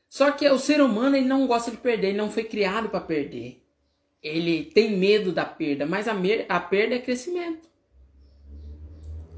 Só 0.08 0.30
que 0.30 0.48
o 0.48 0.60
ser 0.60 0.80
humano 0.80 1.16
ele 1.16 1.28
não 1.28 1.48
gosta 1.48 1.72
de 1.72 1.78
perder, 1.78 2.10
ele 2.10 2.18
não 2.18 2.30
foi 2.30 2.44
criado 2.44 2.90
para 2.90 3.02
perder. 3.02 3.60
Ele 4.22 4.66
tem 4.66 4.96
medo 4.96 5.32
da 5.32 5.44
perda, 5.44 5.84
mas 5.84 6.08
a, 6.08 6.14
a 6.48 6.60
perda 6.60 6.94
é 6.94 7.00
crescimento. 7.00 7.68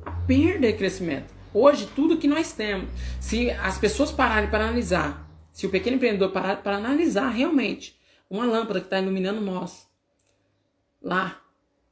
A 0.05 0.11
perda 0.11 0.67
é 0.67 0.73
crescimento. 0.73 1.33
Hoje, 1.53 1.87
tudo 1.95 2.17
que 2.17 2.27
nós 2.27 2.51
temos, 2.51 2.89
se 3.21 3.49
as 3.51 3.77
pessoas 3.77 4.11
pararem 4.11 4.49
para 4.49 4.65
analisar, 4.65 5.25
se 5.53 5.65
o 5.65 5.69
pequeno 5.69 5.95
empreendedor 5.95 6.31
parar 6.31 6.61
para 6.61 6.75
analisar 6.75 7.29
realmente 7.29 7.97
uma 8.29 8.45
lâmpada 8.45 8.81
que 8.81 8.87
está 8.87 8.99
iluminando 8.99 9.39
nós. 9.39 9.87
Lá, 11.01 11.41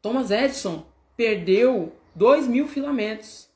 Thomas 0.02 0.32
Edison 0.32 0.86
perdeu 1.16 1.96
2 2.14 2.46
mil 2.46 2.68
filamentos 2.68 3.55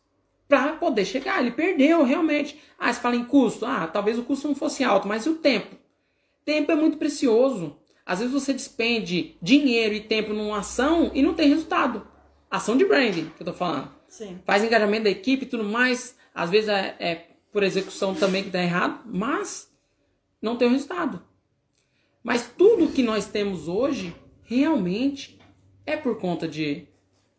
para 0.50 0.74
poder 0.74 1.06
chegar. 1.06 1.40
Ele 1.40 1.52
perdeu 1.52 2.04
realmente. 2.04 2.60
Ah, 2.78 2.92
você 2.92 3.00
fala 3.00 3.16
em 3.16 3.24
custo. 3.24 3.66
Ah, 3.66 3.88
talvez 3.88 4.18
o 4.18 4.24
custo 4.24 4.48
não 4.48 4.56
fosse 4.56 4.84
alto, 4.84 5.08
mas 5.08 5.26
e 5.26 5.30
o 5.30 5.36
tempo? 5.36 5.78
Tempo 6.44 6.72
é 6.72 6.76
muito 6.76 6.98
precioso. 6.98 7.78
Às 8.06 8.20
vezes 8.20 8.34
você 8.34 8.52
despende 8.52 9.38
dinheiro 9.40 9.94
e 9.94 10.02
tempo 10.02 10.34
numa 10.34 10.58
ação 10.58 11.12
e 11.14 11.22
não 11.22 11.36
tem 11.36 11.48
resultado. 11.48 12.06
Ação 12.50 12.76
de 12.76 12.84
branding, 12.84 13.30
que 13.38 13.44
eu 13.44 13.46
tô 13.46 13.54
falando. 13.54 13.92
Sim. 14.08 14.40
Faz 14.44 14.64
engajamento 14.64 15.04
da 15.04 15.12
equipe 15.12 15.46
e 15.46 15.48
tudo 15.48 15.64
mais. 15.64 16.18
Às 16.34 16.50
vezes 16.50 16.68
é, 16.68 16.96
é 17.00 17.28
por 17.52 17.62
execução 17.62 18.16
também 18.16 18.44
que 18.44 18.50
dá 18.50 18.62
errado, 18.62 19.02
mas 19.06 19.72
não 20.42 20.58
tem 20.58 20.70
resultado. 20.72 21.22
Mas 22.24 22.52
tudo 22.58 22.92
que 22.92 23.04
nós 23.04 23.28
temos 23.28 23.68
hoje 23.68 24.16
realmente 24.44 25.40
é 25.86 25.96
por 25.96 26.18
conta 26.20 26.48
de, 26.48 26.88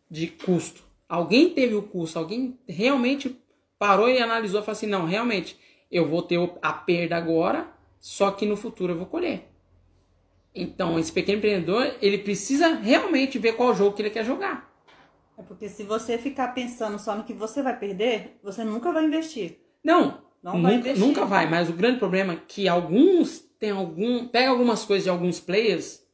de 0.09 0.27
custo. 0.27 0.90
Alguém 1.11 1.49
teve 1.49 1.75
o 1.75 1.81
custo, 1.81 2.17
alguém 2.17 2.57
realmente 2.65 3.37
parou 3.77 4.07
e 4.07 4.17
analisou 4.17 4.61
e 4.61 4.63
falou 4.63 4.77
assim: 4.77 4.87
não, 4.87 5.05
realmente, 5.05 5.59
eu 5.91 6.07
vou 6.07 6.21
ter 6.21 6.39
a 6.61 6.71
perda 6.71 7.17
agora, 7.17 7.67
só 7.99 8.31
que 8.31 8.45
no 8.45 8.55
futuro 8.55 8.93
eu 8.93 8.97
vou 8.97 9.07
colher. 9.07 9.49
Então, 10.55 10.97
esse 10.97 11.11
pequeno 11.11 11.39
empreendedor, 11.39 11.97
ele 12.01 12.17
precisa 12.17 12.75
realmente 12.75 13.37
ver 13.37 13.57
qual 13.57 13.75
jogo 13.75 13.93
que 13.93 14.01
ele 14.01 14.09
quer 14.09 14.23
jogar. 14.23 14.73
É 15.37 15.43
porque 15.43 15.67
se 15.67 15.83
você 15.83 16.17
ficar 16.17 16.53
pensando 16.53 16.97
só 16.97 17.13
no 17.13 17.25
que 17.25 17.33
você 17.33 17.61
vai 17.61 17.77
perder, 17.77 18.39
você 18.41 18.63
nunca 18.63 18.89
vai 18.93 19.03
investir. 19.03 19.59
Não, 19.83 20.21
não 20.41 20.53
nunca, 20.53 20.69
vai 20.69 20.75
investir. 20.75 21.05
Nunca 21.05 21.25
vai, 21.25 21.49
mas 21.49 21.69
o 21.69 21.73
grande 21.73 21.99
problema 21.99 22.33
é 22.33 22.39
que 22.47 22.69
alguns 22.69 23.39
tem 23.59 23.71
algum. 23.71 24.29
Pega 24.29 24.49
algumas 24.49 24.85
coisas 24.85 25.03
de 25.03 25.09
alguns 25.09 25.41
players, 25.41 26.05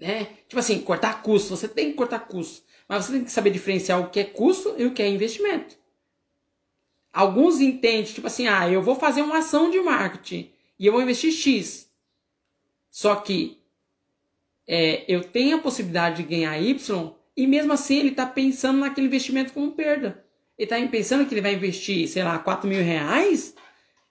né? 0.00 0.28
Tipo 0.48 0.60
assim, 0.60 0.80
cortar 0.80 1.20
custo. 1.20 1.54
Você 1.54 1.68
tem 1.68 1.90
que 1.90 1.96
cortar 1.98 2.20
custo. 2.20 2.69
Mas 2.90 3.04
você 3.04 3.12
tem 3.12 3.24
que 3.24 3.30
saber 3.30 3.50
diferenciar 3.50 4.00
o 4.00 4.10
que 4.10 4.18
é 4.18 4.24
custo 4.24 4.74
e 4.76 4.84
o 4.84 4.92
que 4.92 5.00
é 5.00 5.06
investimento. 5.06 5.76
Alguns 7.12 7.60
entendem, 7.60 8.02
tipo 8.02 8.26
assim, 8.26 8.48
ah, 8.48 8.68
eu 8.68 8.82
vou 8.82 8.96
fazer 8.96 9.22
uma 9.22 9.38
ação 9.38 9.70
de 9.70 9.80
marketing 9.80 10.50
e 10.76 10.86
eu 10.86 10.92
vou 10.92 11.00
investir 11.00 11.30
X. 11.30 11.88
Só 12.90 13.14
que 13.14 13.62
é, 14.66 15.04
eu 15.06 15.22
tenho 15.22 15.56
a 15.56 15.60
possibilidade 15.60 16.24
de 16.24 16.28
ganhar 16.28 16.60
Y 16.60 17.14
e 17.36 17.46
mesmo 17.46 17.72
assim 17.72 18.00
ele 18.00 18.08
está 18.08 18.26
pensando 18.26 18.80
naquele 18.80 19.06
investimento 19.06 19.52
como 19.52 19.70
perda. 19.70 20.24
Ele 20.58 20.64
está 20.64 20.88
pensando 20.88 21.24
que 21.28 21.32
ele 21.32 21.42
vai 21.42 21.54
investir, 21.54 22.08
sei 22.08 22.24
lá, 22.24 22.40
4 22.40 22.68
mil 22.68 22.82
reais 22.82 23.54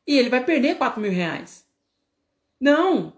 e 0.07 0.17
ele 0.17 0.29
vai 0.29 0.41
perder 0.41 0.77
4 0.77 1.01
mil 1.01 1.11
reais. 1.11 1.65
Não! 2.57 3.11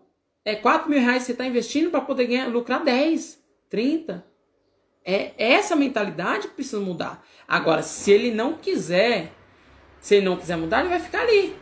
É 0.43 0.55
4 0.55 0.89
mil 0.89 0.99
reais 0.99 1.21
que 1.21 1.25
você 1.27 1.31
está 1.33 1.45
investindo 1.45 1.91
para 1.91 2.01
poder 2.01 2.25
ganhar, 2.25 2.47
lucrar 2.47 2.83
10, 2.83 3.39
30. 3.69 4.30
É 5.03 5.33
essa 5.37 5.75
mentalidade 5.75 6.47
que 6.47 6.53
precisa 6.53 6.79
mudar. 6.79 7.25
Agora, 7.47 7.81
se 7.81 8.11
ele 8.11 8.31
não 8.31 8.53
quiser, 8.53 9.31
se 9.99 10.15
ele 10.15 10.25
não 10.25 10.37
quiser 10.37 10.57
mudar, 10.57 10.81
ele 10.81 10.89
vai 10.89 10.99
ficar 10.99 11.21
ali. 11.21 11.55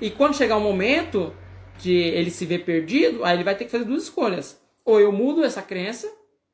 E 0.00 0.10
quando 0.10 0.36
chegar 0.36 0.56
o 0.56 0.60
momento 0.60 1.34
de 1.78 1.92
ele 1.92 2.30
se 2.30 2.46
ver 2.46 2.64
perdido, 2.64 3.24
aí 3.24 3.36
ele 3.36 3.44
vai 3.44 3.56
ter 3.56 3.64
que 3.64 3.70
fazer 3.70 3.84
duas 3.84 4.04
escolhas. 4.04 4.60
Ou 4.84 5.00
eu 5.00 5.12
mudo 5.12 5.44
essa 5.44 5.62
crença, 5.62 6.10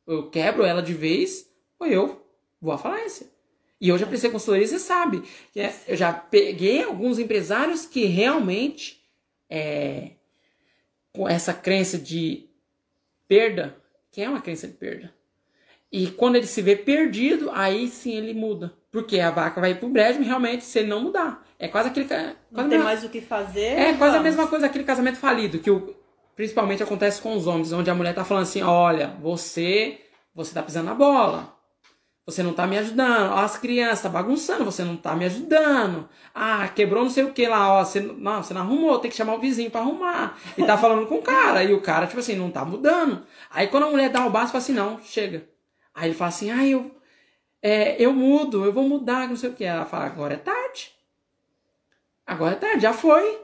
ou 0.06 0.14
eu 0.14 0.30
quebro 0.30 0.64
ela 0.64 0.82
de 0.82 0.94
vez, 0.94 1.50
ou 1.78 1.86
eu 1.86 2.26
vou 2.60 2.72
à 2.72 2.78
falência. 2.78 3.26
E 3.80 3.88
eu 3.88 3.98
já 3.98 4.06
prestei 4.06 4.30
consultoria, 4.30 4.66
você 4.66 4.78
sabe. 4.78 5.22
É, 5.54 5.72
eu 5.86 5.96
já 5.96 6.12
peguei 6.12 6.82
alguns 6.82 7.18
empresários 7.18 7.84
que 7.84 8.06
realmente 8.06 9.04
é, 9.50 10.12
com 11.12 11.28
essa 11.28 11.52
crença 11.52 11.98
de 11.98 12.48
perda, 13.28 13.76
que 14.10 14.22
é 14.22 14.28
uma 14.28 14.40
crença 14.40 14.66
de 14.66 14.74
perda. 14.74 15.13
E 15.96 16.08
quando 16.08 16.34
ele 16.34 16.46
se 16.48 16.60
vê 16.60 16.74
perdido, 16.74 17.52
aí 17.54 17.86
sim 17.86 18.16
ele 18.16 18.34
muda. 18.34 18.74
Porque 18.90 19.20
a 19.20 19.30
vaca 19.30 19.60
vai 19.60 19.76
pro 19.76 19.88
brejo 19.88 20.20
realmente 20.24 20.64
se 20.64 20.80
ele 20.80 20.88
não 20.88 21.00
mudar. 21.00 21.46
É 21.56 21.68
quase 21.68 21.88
aquele. 21.88 22.06
Quase 22.06 22.34
não 22.50 22.68
tem 22.68 22.80
mais 22.80 23.04
o 23.04 23.08
que 23.08 23.20
fazer. 23.20 23.78
É 23.78 23.92
quase 23.92 23.98
vamos. 23.98 24.16
a 24.16 24.20
mesma 24.20 24.48
coisa, 24.48 24.66
aquele 24.66 24.82
casamento 24.82 25.18
falido, 25.18 25.60
que 25.60 25.70
o, 25.70 25.94
principalmente 26.34 26.82
acontece 26.82 27.22
com 27.22 27.36
os 27.36 27.46
homens, 27.46 27.72
onde 27.72 27.88
a 27.88 27.94
mulher 27.94 28.12
tá 28.12 28.24
falando 28.24 28.42
assim: 28.42 28.60
olha, 28.60 29.14
você, 29.22 30.00
você 30.34 30.52
tá 30.52 30.64
pisando 30.64 30.86
na 30.86 30.94
bola. 30.94 31.54
Você 32.26 32.42
não 32.42 32.54
tá 32.54 32.66
me 32.66 32.76
ajudando. 32.76 33.30
Ó, 33.30 33.38
as 33.38 33.56
crianças 33.56 34.02
tá 34.02 34.08
bagunçando, 34.08 34.64
você 34.64 34.82
não 34.82 34.96
tá 34.96 35.14
me 35.14 35.26
ajudando. 35.26 36.08
Ah, 36.34 36.66
quebrou 36.74 37.04
não 37.04 37.10
sei 37.10 37.22
o 37.22 37.32
que 37.32 37.46
lá, 37.46 37.72
ó. 37.72 37.84
Você 37.84 38.00
não, 38.00 38.42
você 38.42 38.52
não 38.52 38.62
arrumou, 38.62 38.98
tem 38.98 39.12
que 39.12 39.16
chamar 39.16 39.36
o 39.36 39.40
vizinho 39.40 39.70
para 39.70 39.82
arrumar. 39.82 40.36
E 40.58 40.64
tá 40.64 40.76
falando 40.76 41.06
com 41.06 41.18
o 41.18 41.22
cara. 41.22 41.62
E 41.62 41.72
o 41.72 41.80
cara, 41.80 42.08
tipo 42.08 42.18
assim, 42.18 42.34
não 42.34 42.50
tá 42.50 42.64
mudando. 42.64 43.22
Aí 43.48 43.68
quando 43.68 43.84
a 43.84 43.90
mulher 43.90 44.08
dá 44.08 44.26
o 44.26 44.30
básico, 44.30 44.58
fala 44.58 44.64
assim, 44.64 44.72
não, 44.72 44.98
chega. 45.00 45.53
Aí 45.94 46.08
ele 46.08 46.14
fala 46.14 46.28
assim, 46.28 46.50
ah, 46.50 46.66
eu, 46.66 46.90
é, 47.62 48.02
eu 48.02 48.12
mudo, 48.12 48.64
eu 48.64 48.72
vou 48.72 48.88
mudar, 48.88 49.28
não 49.28 49.36
sei 49.36 49.50
o 49.50 49.54
que. 49.54 49.64
Ela 49.64 49.86
fala, 49.86 50.06
agora 50.06 50.34
é 50.34 50.38
tarde. 50.38 50.92
Agora 52.26 52.54
é 52.54 52.58
tarde, 52.58 52.82
já 52.82 52.92
foi. 52.92 53.40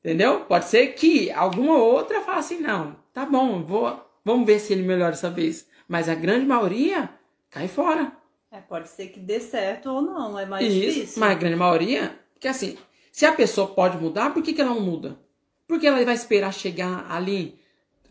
Entendeu? 0.00 0.40
Pode 0.44 0.66
ser 0.66 0.88
que 0.94 1.30
alguma 1.32 1.76
outra 1.76 2.20
fale 2.20 2.38
assim, 2.38 2.60
não, 2.60 2.96
tá 3.12 3.26
bom, 3.26 3.62
vou, 3.62 4.00
vamos 4.24 4.46
ver 4.46 4.60
se 4.60 4.72
ele 4.72 4.82
melhora 4.82 5.10
dessa 5.10 5.28
vez. 5.28 5.68
Mas 5.86 6.08
a 6.08 6.14
grande 6.14 6.46
maioria 6.46 7.10
cai 7.50 7.68
fora. 7.68 8.12
É, 8.50 8.60
pode 8.60 8.88
ser 8.88 9.08
que 9.08 9.20
dê 9.20 9.40
certo 9.40 9.90
ou 9.90 10.00
não, 10.00 10.38
é 10.38 10.46
mais 10.46 10.64
Isso, 10.64 10.80
difícil. 10.80 11.20
Mas 11.20 11.32
a 11.32 11.34
grande 11.34 11.56
maioria, 11.56 12.18
porque 12.32 12.48
assim, 12.48 12.78
se 13.12 13.26
a 13.26 13.32
pessoa 13.32 13.68
pode 13.68 13.98
mudar, 13.98 14.32
por 14.32 14.42
que, 14.42 14.52
que 14.52 14.60
ela 14.60 14.70
não 14.70 14.80
muda? 14.80 15.18
Porque 15.66 15.86
ela 15.86 16.02
vai 16.04 16.14
esperar 16.14 16.54
chegar 16.54 17.10
ali, 17.10 17.58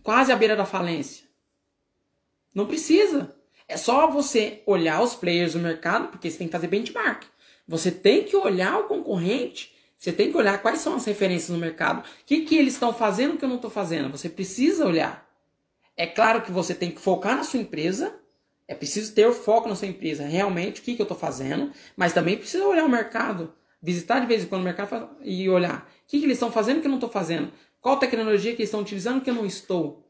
quase 0.03 0.31
à 0.31 0.35
beira 0.35 0.55
da 0.55 0.65
falência. 0.65 1.24
Não 2.55 2.65
precisa. 2.65 3.35
É 3.67 3.75
só 3.75 4.09
você 4.09 4.63
olhar 4.65 5.01
os 5.01 5.13
players 5.13 5.53
do 5.53 5.59
mercado, 5.59 6.07
porque 6.07 6.31
você 6.31 6.37
tem 6.37 6.47
que 6.47 6.53
fazer 6.53 6.67
benchmark. 6.67 7.23
Você 7.67 7.91
tem 7.91 8.23
que 8.23 8.37
olhar 8.37 8.79
o 8.79 8.83
concorrente, 8.83 9.75
você 9.97 10.13
tem 10.13 10.31
que 10.31 10.37
olhar 10.37 10.61
quais 10.61 10.79
são 10.79 10.95
as 10.95 11.03
referências 11.03 11.49
no 11.49 11.57
mercado. 11.57 11.99
O 11.99 12.03
que, 12.25 12.41
que 12.41 12.55
eles 12.55 12.73
estão 12.73 12.93
fazendo 12.93 13.37
que 13.37 13.43
eu 13.43 13.49
não 13.49 13.55
estou 13.57 13.71
fazendo? 13.71 14.09
Você 14.09 14.29
precisa 14.29 14.85
olhar. 14.85 15.27
É 15.97 16.05
claro 16.05 16.41
que 16.41 16.51
você 16.51 16.73
tem 16.73 16.91
que 16.91 17.01
focar 17.01 17.35
na 17.35 17.43
sua 17.43 17.59
empresa, 17.59 18.17
é 18.67 18.75
preciso 18.75 19.13
ter 19.13 19.25
o 19.27 19.33
foco 19.33 19.67
na 19.67 19.75
sua 19.75 19.87
empresa, 19.87 20.25
realmente, 20.25 20.81
o 20.81 20.83
que, 20.83 20.95
que 20.95 21.01
eu 21.01 21.05
estou 21.05 21.17
fazendo, 21.17 21.71
mas 21.95 22.13
também 22.13 22.37
precisa 22.37 22.65
olhar 22.65 22.85
o 22.85 22.89
mercado, 22.89 23.53
visitar 23.81 24.19
de 24.19 24.27
vez 24.27 24.43
em 24.43 24.47
quando 24.47 24.61
o 24.61 24.65
mercado 24.65 25.09
e 25.21 25.49
olhar 25.49 25.89
o 26.03 26.07
que, 26.07 26.19
que 26.19 26.25
eles 26.25 26.35
estão 26.35 26.51
fazendo 26.51 26.81
que 26.81 26.87
eu 26.87 26.89
não 26.89 26.97
estou 26.97 27.09
fazendo, 27.09 27.51
qual 27.81 27.97
tecnologia 27.97 28.51
que 28.51 28.61
eles 28.61 28.69
estão 28.69 28.81
utilizando 28.81 29.21
que 29.21 29.29
eu 29.29 29.33
não 29.33 29.45
estou. 29.45 30.04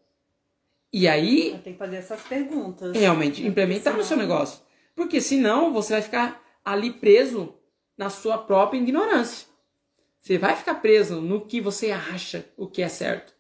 E 0.98 1.10
aí. 1.10 1.60
Tem 1.62 1.74
que 1.74 1.80
fazer 1.80 1.98
essas 1.98 2.22
perguntas. 2.22 2.96
Realmente, 2.96 3.46
implementar 3.46 3.98
no 3.98 4.04
seu 4.06 4.16
negócio. 4.16 4.62
Porque 4.96 5.20
senão 5.20 5.74
você 5.74 5.92
vai 5.92 6.02
ficar 6.02 6.42
ali 6.64 6.90
preso 6.90 7.54
na 7.98 8.10
sua 8.10 8.38
própria 8.38 8.80
ignorância. 8.80 9.46
Você 10.22 10.38
vai 10.38 10.56
ficar 10.56 10.76
preso 10.76 11.20
no 11.20 11.46
que 11.46 11.60
você 11.60 11.92
acha 11.92 12.46
o 12.56 12.66
que 12.66 12.82
é 12.82 12.88
certo. 12.88 13.34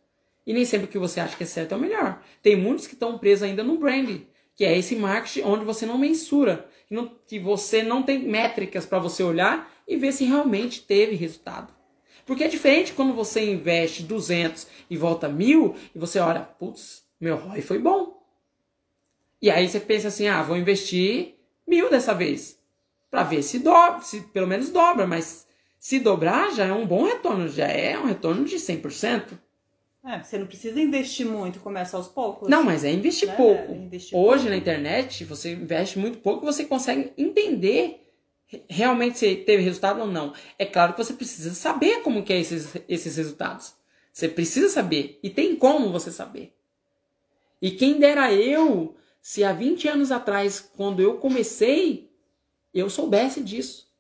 E 0.46 0.54
nem 0.54 0.66
sempre 0.66 0.88
o 0.88 0.90
que 0.90 1.00
você 1.00 1.22
acha 1.22 1.38
que 1.38 1.44
é 1.44 1.46
certo 1.46 1.72
é 1.72 1.78
o 1.78 1.80
melhor. 1.80 2.22
Tem 2.44 2.58
muitos 2.58 2.88
que 2.88 2.94
estão 2.94 3.18
presos 3.18 3.44
ainda 3.44 3.64
no 3.64 3.78
branding, 3.78 4.28
que 4.54 4.66
é 4.66 4.78
esse 4.78 4.98
marketing 4.98 5.48
onde 5.48 5.64
você 5.64 5.86
não 5.86 5.98
mensura, 5.98 6.68
que, 7.26 7.40
você 7.40 7.82
não 7.82 8.04
tem 8.04 8.20
métricas 8.20 8.86
para 8.86 9.00
você 9.00 9.24
olhar 9.24 9.74
e 9.88 9.96
ver 9.96 10.12
se 10.12 10.26
realmente 10.26 10.82
teve 10.82 11.16
resultado. 11.16 11.74
Porque 12.26 12.44
é 12.44 12.50
diferente 12.50 12.92
quando 12.92 13.14
você 13.14 13.50
investe 13.50 14.04
200 14.04 14.68
e 14.90 14.98
volta 14.98 15.30
mil 15.30 15.74
e 15.96 15.98
você 15.98 16.20
olha, 16.20 16.42
putz, 16.42 17.05
meu 17.20 17.36
ROI 17.38 17.62
foi 17.62 17.80
bom. 17.80 18.22
E 19.42 19.50
aí 19.50 19.68
você 19.68 19.80
pensa 19.80 20.08
assim, 20.08 20.28
ah, 20.28 20.42
vou 20.42 20.58
investir 20.58 21.36
mil 21.68 21.90
dessa 21.90 22.14
vez 22.14 22.60
para 23.10 23.24
ver 23.24 23.44
se 23.44 23.60
dobra, 23.60 24.02
se 24.02 24.22
pelo 24.22 24.48
menos 24.48 24.70
dobra, 24.70 25.06
mas 25.08 25.48
se 25.78 26.00
dobrar 26.00 26.52
já 26.54 26.66
é 26.66 26.74
um 26.74 26.86
bom 26.86 27.04
retorno, 27.04 27.48
já 27.48 27.68
é 27.68 27.98
um 27.98 28.06
retorno 28.06 28.44
de 28.44 28.56
100%. 28.56 29.40
É, 30.04 30.22
você 30.22 30.38
não 30.38 30.46
precisa 30.46 30.80
investir 30.80 31.26
muito, 31.26 31.60
começa 31.60 31.98
aos 31.98 32.08
poucos. 32.08 32.48
Não, 32.48 32.64
mas 32.64 32.84
é 32.84 32.92
investir 32.92 33.28
né? 33.28 33.36
pouco. 33.36 33.72
É 33.72 33.76
investir 33.76 34.18
Hoje 34.18 34.44
pouco. 34.44 34.50
na 34.50 34.58
internet, 34.58 35.24
você 35.24 35.54
investe 35.54 35.98
muito 35.98 36.20
pouco 36.20 36.46
e 36.46 36.52
você 36.52 36.66
consegue 36.66 37.12
entender 37.18 38.02
realmente 38.70 39.18
se 39.18 39.36
teve 39.36 39.64
resultado 39.64 40.02
ou 40.02 40.08
não. 40.08 40.34
É 40.60 40.66
claro 40.66 40.94
que 40.94 41.04
você 41.04 41.14
precisa 41.14 41.54
saber 41.56 42.02
como 42.02 42.24
que 42.24 42.34
é 42.34 42.40
esses, 42.40 42.76
esses 42.88 43.18
resultados. 43.18 43.74
Você 44.14 44.30
precisa 44.30 44.70
saber. 44.70 45.20
E 45.24 45.30
tem 45.30 45.56
como 45.56 45.92
você 45.92 46.12
saber. 46.12 46.54
E 47.66 47.72
quem 47.72 47.98
dera 47.98 48.32
eu, 48.32 48.96
se 49.20 49.44
há 49.44 49.52
20 49.52 49.88
anos 49.88 50.12
atrás, 50.12 50.60
quando 50.60 51.02
eu 51.02 51.18
comecei, 51.18 52.12
eu 52.72 52.92
soubesse 52.92 53.42
disso. 53.42 53.92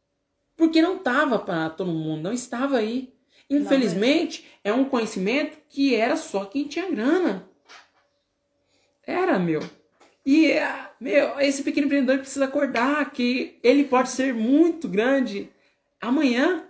Porque 0.55 0.83
não 0.83 0.97
estava 0.97 1.39
para 1.39 1.71
todo 1.71 1.91
mundo, 1.91 2.21
não 2.21 2.31
estava 2.31 2.77
aí. 2.77 3.11
Infelizmente, 3.49 4.45
é 4.63 4.71
um 4.71 4.85
conhecimento 4.85 5.57
que 5.67 5.95
era 5.95 6.15
só 6.15 6.45
quem 6.45 6.67
tinha 6.67 6.91
grana. 6.91 7.49
Era, 9.01 9.39
meu. 9.39 9.61
E, 10.23 10.53
meu, 10.99 11.39
esse 11.39 11.63
pequeno 11.63 11.87
empreendedor 11.87 12.19
precisa 12.19 12.45
acordar 12.45 13.11
que 13.13 13.57
ele 13.63 13.85
pode 13.85 14.09
ser 14.09 14.31
muito 14.31 14.87
grande. 14.87 15.49
Amanhã, 15.99 16.67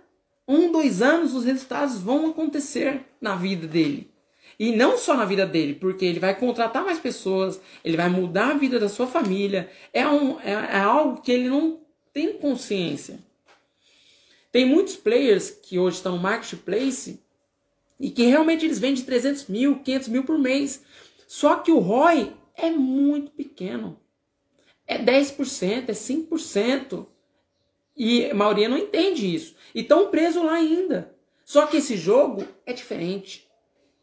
um, 0.48 0.72
dois 0.72 1.02
anos, 1.02 1.34
os 1.34 1.44
resultados 1.44 2.00
vão 2.00 2.30
acontecer 2.30 3.04
na 3.20 3.36
vida 3.36 3.66
dele. 3.66 4.15
E 4.58 4.74
não 4.74 4.96
só 4.96 5.14
na 5.14 5.24
vida 5.24 5.46
dele, 5.46 5.74
porque 5.74 6.04
ele 6.04 6.18
vai 6.18 6.38
contratar 6.38 6.84
mais 6.84 6.98
pessoas, 6.98 7.60
ele 7.84 7.96
vai 7.96 8.08
mudar 8.08 8.50
a 8.50 8.58
vida 8.58 8.78
da 8.78 8.88
sua 8.88 9.06
família. 9.06 9.70
É, 9.92 10.06
um, 10.08 10.40
é, 10.40 10.52
é 10.52 10.78
algo 10.78 11.20
que 11.20 11.30
ele 11.30 11.48
não 11.48 11.80
tem 12.12 12.32
consciência. 12.38 13.18
Tem 14.50 14.64
muitos 14.64 14.96
players 14.96 15.50
que 15.50 15.78
hoje 15.78 15.96
estão 15.96 16.16
no 16.16 16.22
marketplace 16.22 17.22
e 18.00 18.10
que 18.10 18.24
realmente 18.24 18.64
eles 18.64 18.78
vendem 18.78 19.04
300 19.04 19.48
mil, 19.48 19.80
500 19.80 20.08
mil 20.08 20.24
por 20.24 20.38
mês. 20.38 20.82
Só 21.26 21.56
que 21.56 21.70
o 21.70 21.78
ROI 21.78 22.32
é 22.54 22.70
muito 22.70 23.32
pequeno. 23.32 24.00
É 24.86 24.98
10%, 24.98 25.88
é 25.88 25.92
5%. 25.92 27.06
E 27.94 28.30
a 28.30 28.34
maioria 28.34 28.68
não 28.68 28.78
entende 28.78 29.34
isso. 29.34 29.54
E 29.74 29.80
estão 29.80 30.10
presos 30.10 30.42
lá 30.42 30.54
ainda. 30.54 31.14
Só 31.44 31.66
que 31.66 31.76
esse 31.76 31.96
jogo 31.96 32.46
é 32.64 32.72
diferente. 32.72 33.45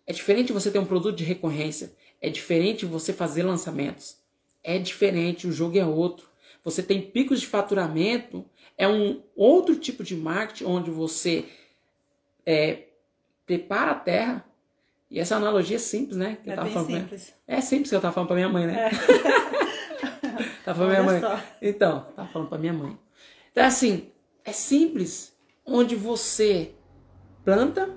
É 0.05 0.13
diferente 0.13 0.53
você 0.53 0.69
ter 0.69 0.79
um 0.79 0.85
produto 0.85 1.15
de 1.15 1.23
recorrência. 1.23 1.93
É 2.21 2.29
diferente 2.29 2.85
você 2.85 3.13
fazer 3.13 3.43
lançamentos. 3.43 4.17
É 4.63 4.77
diferente, 4.77 5.47
o 5.47 5.51
jogo 5.51 5.77
é 5.77 5.85
outro. 5.85 6.27
Você 6.63 6.81
tem 6.81 7.01
picos 7.01 7.41
de 7.41 7.47
faturamento. 7.47 8.45
É 8.77 8.87
um 8.87 9.21
outro 9.35 9.75
tipo 9.75 10.03
de 10.03 10.15
marketing 10.15 10.65
onde 10.65 10.89
você 10.89 11.45
é, 12.45 12.83
prepara 13.45 13.91
a 13.91 13.95
terra 13.95 14.45
e 15.13 15.19
essa 15.19 15.35
analogia 15.35 15.75
é 15.75 15.79
simples, 15.79 16.17
né? 16.17 16.39
Que 16.43 16.49
é 16.49 16.55
bem 16.55 16.85
simples. 16.85 17.33
É 17.47 17.61
simples 17.61 17.89
que 17.91 17.95
eu 17.95 18.01
tava 18.01 18.15
falando 18.15 18.29
pra 18.29 18.35
minha 18.35 18.49
mãe, 18.49 18.65
né? 18.65 18.87
É. 18.87 18.89
tava 20.65 20.79
falando 20.79 20.87
pra 20.87 20.87
minha 20.87 21.03
mãe. 21.03 21.21
Só. 21.21 21.39
Então, 21.61 22.07
tava 22.15 22.29
falando 22.29 22.49
pra 22.49 22.57
minha 22.57 22.73
mãe. 22.73 22.97
Então, 23.51 23.63
assim, 23.63 24.09
é 24.43 24.51
simples. 24.51 25.37
Onde 25.63 25.95
você 25.95 26.71
planta, 27.45 27.95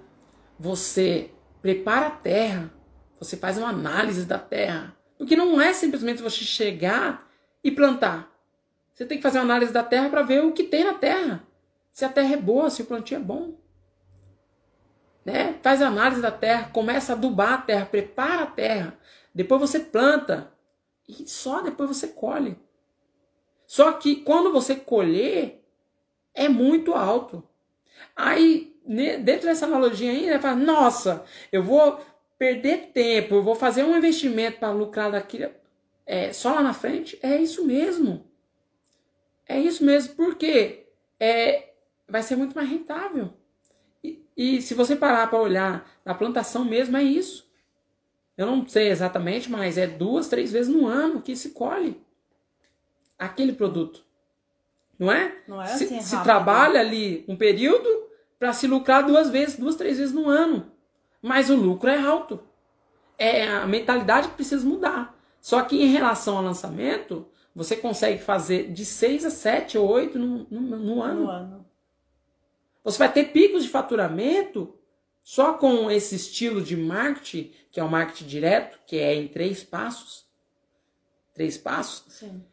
você 0.59 1.31
prepara 1.61 2.07
a 2.07 2.11
terra, 2.11 2.73
você 3.19 3.37
faz 3.37 3.59
uma 3.59 3.69
análise 3.69 4.25
da 4.25 4.39
terra. 4.39 4.97
Porque 5.19 5.37
não 5.37 5.61
é 5.61 5.73
simplesmente 5.73 6.23
você 6.23 6.45
chegar 6.45 7.29
e 7.63 7.71
plantar. 7.71 8.31
Você 8.93 9.05
tem 9.05 9.19
que 9.19 9.23
fazer 9.23 9.39
uma 9.39 9.45
análise 9.45 9.73
da 9.73 9.83
terra 9.83 10.09
para 10.09 10.23
ver 10.23 10.45
o 10.45 10.53
que 10.53 10.65
tem 10.65 10.85
na 10.85 10.95
terra. 10.95 11.43
Se 11.93 12.05
a 12.05 12.09
terra 12.09 12.35
é 12.35 12.37
boa, 12.37 12.71
se 12.71 12.83
o 12.83 12.87
plantio 12.87 13.17
é 13.17 13.21
bom 13.21 13.55
né? 15.27 15.59
Faz 15.61 15.83
análise 15.83 16.23
da 16.23 16.31
terra, 16.31 16.71
começa 16.71 17.13
a 17.13 17.17
adubar 17.17 17.55
a 17.55 17.59
terra, 17.59 17.85
prepara 17.85 18.45
a 18.45 18.47
terra, 18.47 18.97
depois 19.35 19.61
você 19.61 19.81
planta 19.81 20.53
e 21.09 21.29
só 21.29 21.61
depois 21.61 21.89
você 21.89 22.07
colhe. 22.07 22.57
Só 23.67 23.93
que 23.95 24.17
quando 24.17 24.53
você 24.53 24.77
colher, 24.77 25.65
é 26.33 26.49
muito 26.49 26.95
alto. 26.95 27.43
Aí, 28.15 28.76
dentro 28.87 29.47
dessa 29.47 29.67
analogia 29.67 30.11
ainda, 30.11 30.39
fala, 30.39 30.57
nossa, 30.57 31.25
eu 31.51 31.63
vou 31.63 32.01
perder 32.39 32.91
tempo, 32.93 33.35
eu 33.35 33.43
vou 33.43 33.55
fazer 33.55 33.83
um 33.83 33.97
investimento 33.97 34.59
para 34.59 34.71
lucrar 34.71 35.11
daqui 35.11 35.49
é, 36.05 36.33
só 36.33 36.55
lá 36.55 36.63
na 36.63 36.73
frente. 36.73 37.19
É 37.23 37.37
isso 37.37 37.67
mesmo. 37.67 38.25
É 39.49 39.59
isso 39.59 39.85
mesmo, 39.85 40.15
porque 40.15 40.87
é, 41.19 41.71
vai 42.09 42.23
ser 42.23 42.37
muito 42.37 42.55
mais 42.55 42.69
rentável. 42.69 43.33
E 44.37 44.61
se 44.61 44.75
você 44.75 44.95
parar 44.95 45.29
para 45.29 45.41
olhar 45.41 45.91
na 46.05 46.15
plantação 46.15 46.65
mesmo, 46.65 46.97
é 46.97 47.03
isso. 47.03 47.51
Eu 48.37 48.47
não 48.47 48.67
sei 48.69 48.89
exatamente, 48.89 49.51
mas 49.51 49.79
é 49.79 49.87
duas, 49.87 50.29
três 50.29 50.53
vezes 50.53 50.73
no 50.73 50.87
ano 50.87 51.23
que 51.23 51.35
se 51.35 51.51
colhe 51.51 52.01
aquele 53.19 53.53
produto. 53.53 54.05
Não 54.99 55.11
é? 55.11 55.37
Não 55.49 55.61
é 55.61 55.73
assim. 55.73 56.01
Se, 56.01 56.09
se 56.09 56.23
trabalha 56.23 56.81
ali 56.81 57.25
um 57.27 57.37
período 57.37 58.06
para 58.39 58.53
se 58.53 58.67
lucrar 58.67 59.07
duas 59.07 59.31
vezes, 59.31 59.59
duas, 59.59 59.77
três 59.77 59.99
vezes 59.99 60.15
no 60.15 60.29
ano. 60.29 60.71
Mas 61.23 61.51
o 61.51 61.57
lucro 61.57 61.91
é 61.91 61.99
alto. 61.99 62.41
É 63.19 63.49
a 63.49 63.67
mentalidade 63.67 64.29
que 64.29 64.35
precisa 64.35 64.67
mudar. 64.67 65.17
Só 65.41 65.63
que 65.63 65.83
em 65.83 65.87
relação 65.87 66.37
ao 66.37 66.45
lançamento, 66.45 67.27
você 67.55 67.77
consegue 67.77 68.23
fazer 68.23 68.73
de 68.73 68.85
seis 68.85 69.25
a 69.25 69.31
sete 69.31 69.79
ou 69.79 69.89
oito 69.89 70.19
no, 70.19 70.47
no, 70.51 70.61
no 70.79 71.03
ano. 71.03 71.21
No 71.23 71.31
ano. 71.31 71.67
Você 72.85 72.99
vai 72.99 73.13
ter 73.13 73.33
picos 73.33 73.65
de 73.65 73.71
faturamento 73.71 74.75
só 75.23 75.55
com 75.55 75.91
esse 75.91 76.15
estilo 76.15 76.63
de 76.63 76.77
marketing, 76.77 77.53
que 77.73 77.81
é 77.81 77.83
o 77.83 77.91
marketing 77.91 78.27
direto, 78.27 78.79
que 78.87 78.97
é 78.97 79.15
em 79.15 79.27
três 79.27 79.65
passos. 79.65 80.27
Três 81.35 81.59
passos. 81.59 82.05
Sim. 82.13 82.45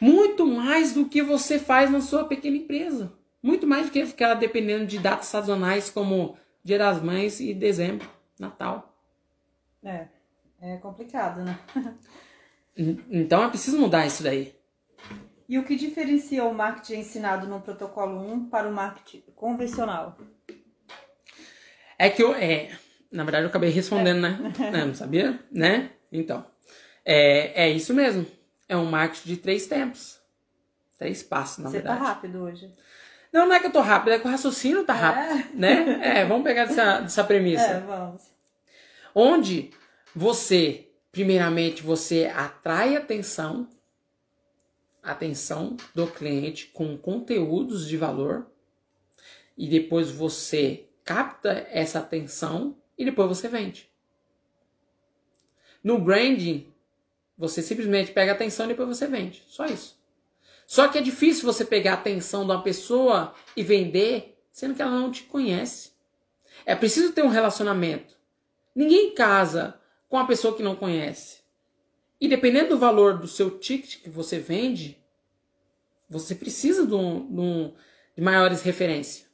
Muito 0.00 0.46
mais 0.46 0.94
do 0.94 1.06
que 1.06 1.22
você 1.22 1.58
faz 1.58 1.90
na 1.90 2.00
sua 2.00 2.24
pequena 2.24 2.56
empresa. 2.56 3.12
Muito 3.44 3.66
mais 3.66 3.84
do 3.84 3.92
que 3.92 4.06
ficar 4.06 4.32
dependendo 4.32 4.86
de 4.86 4.98
datas 4.98 5.26
sazonais 5.26 5.90
como 5.90 6.34
Dia 6.64 6.78
das 6.78 7.02
Mães 7.02 7.40
e 7.40 7.52
dezembro, 7.52 8.08
Natal. 8.40 8.98
É, 9.84 10.06
é 10.62 10.78
complicado, 10.78 11.42
né? 11.44 11.60
então 13.10 13.44
é 13.44 13.48
preciso 13.50 13.78
mudar 13.78 14.06
isso 14.06 14.22
daí. 14.22 14.58
E 15.46 15.58
o 15.58 15.64
que 15.66 15.76
diferencia 15.76 16.42
o 16.42 16.54
marketing 16.54 17.00
ensinado 17.00 17.46
no 17.46 17.60
protocolo 17.60 18.18
1 18.32 18.48
para 18.48 18.66
o 18.66 18.72
marketing 18.72 19.22
convencional? 19.36 20.16
É 21.98 22.08
que 22.08 22.22
eu, 22.22 22.34
é, 22.34 22.70
na 23.12 23.24
verdade 23.24 23.44
eu 23.44 23.50
acabei 23.50 23.68
respondendo, 23.68 24.24
é. 24.24 24.30
né? 24.30 24.52
É, 24.58 24.86
não 24.86 24.94
sabia, 24.94 25.38
né? 25.52 25.90
Então, 26.10 26.46
é, 27.04 27.66
é 27.66 27.70
isso 27.70 27.92
mesmo. 27.92 28.26
É 28.66 28.74
um 28.74 28.86
marketing 28.86 29.28
de 29.28 29.36
três 29.36 29.66
tempos. 29.66 30.18
Três 30.98 31.22
passos, 31.22 31.58
na 31.58 31.68
Você 31.68 31.76
verdade. 31.76 31.98
Você 31.98 32.04
tá 32.04 32.08
rápido 32.08 32.42
hoje. 32.42 32.72
Não, 33.34 33.48
não 33.48 33.56
é 33.56 33.58
que 33.58 33.66
eu 33.66 33.72
tô 33.72 33.80
rápido, 33.80 34.12
é 34.12 34.18
que 34.20 34.28
o 34.28 34.30
raciocínio 34.30 34.84
tá 34.84 34.94
é? 34.94 34.96
rápido, 34.96 35.58
né? 35.58 36.20
É, 36.20 36.24
vamos 36.24 36.44
pegar 36.44 36.66
dessa, 36.66 37.00
dessa 37.00 37.24
premissa. 37.24 37.64
É, 37.64 37.80
vamos. 37.80 38.22
Onde 39.12 39.72
você, 40.14 40.88
primeiramente, 41.10 41.82
você 41.82 42.32
atrai 42.32 42.94
atenção 42.94 43.68
atenção 45.02 45.76
do 45.92 46.06
cliente 46.06 46.68
com 46.68 46.96
conteúdos 46.96 47.88
de 47.88 47.96
valor 47.96 48.46
e 49.58 49.68
depois 49.68 50.12
você 50.12 50.86
capta 51.04 51.66
essa 51.70 51.98
atenção 51.98 52.76
e 52.96 53.04
depois 53.04 53.28
você 53.28 53.48
vende. 53.48 53.90
No 55.82 55.98
branding, 55.98 56.72
você 57.36 57.60
simplesmente 57.60 58.12
pega 58.12 58.30
atenção 58.30 58.66
e 58.66 58.68
depois 58.68 58.88
você 58.88 59.08
vende. 59.08 59.42
Só 59.48 59.66
isso. 59.66 59.98
Só 60.66 60.88
que 60.88 60.98
é 60.98 61.02
difícil 61.02 61.44
você 61.44 61.64
pegar 61.64 61.92
a 61.92 61.94
atenção 61.94 62.44
de 62.44 62.52
uma 62.52 62.62
pessoa 62.62 63.34
e 63.56 63.62
vender, 63.62 64.38
sendo 64.50 64.74
que 64.74 64.82
ela 64.82 64.90
não 64.90 65.10
te 65.10 65.24
conhece. 65.24 65.92
É 66.64 66.74
preciso 66.74 67.12
ter 67.12 67.22
um 67.22 67.28
relacionamento. 67.28 68.16
Ninguém 68.74 69.14
casa 69.14 69.78
com 70.08 70.16
uma 70.16 70.26
pessoa 70.26 70.56
que 70.56 70.62
não 70.62 70.76
conhece. 70.76 71.38
E 72.20 72.28
dependendo 72.28 72.70
do 72.70 72.78
valor 72.78 73.18
do 73.18 73.28
seu 73.28 73.58
ticket 73.58 74.00
que 74.02 74.08
você 74.08 74.38
vende, 74.38 74.98
você 76.08 76.34
precisa 76.34 76.86
de, 76.86 76.94
um, 76.94 77.26
de, 77.26 77.40
um, 77.40 77.74
de 78.16 78.22
maiores 78.22 78.62
referências. 78.62 79.28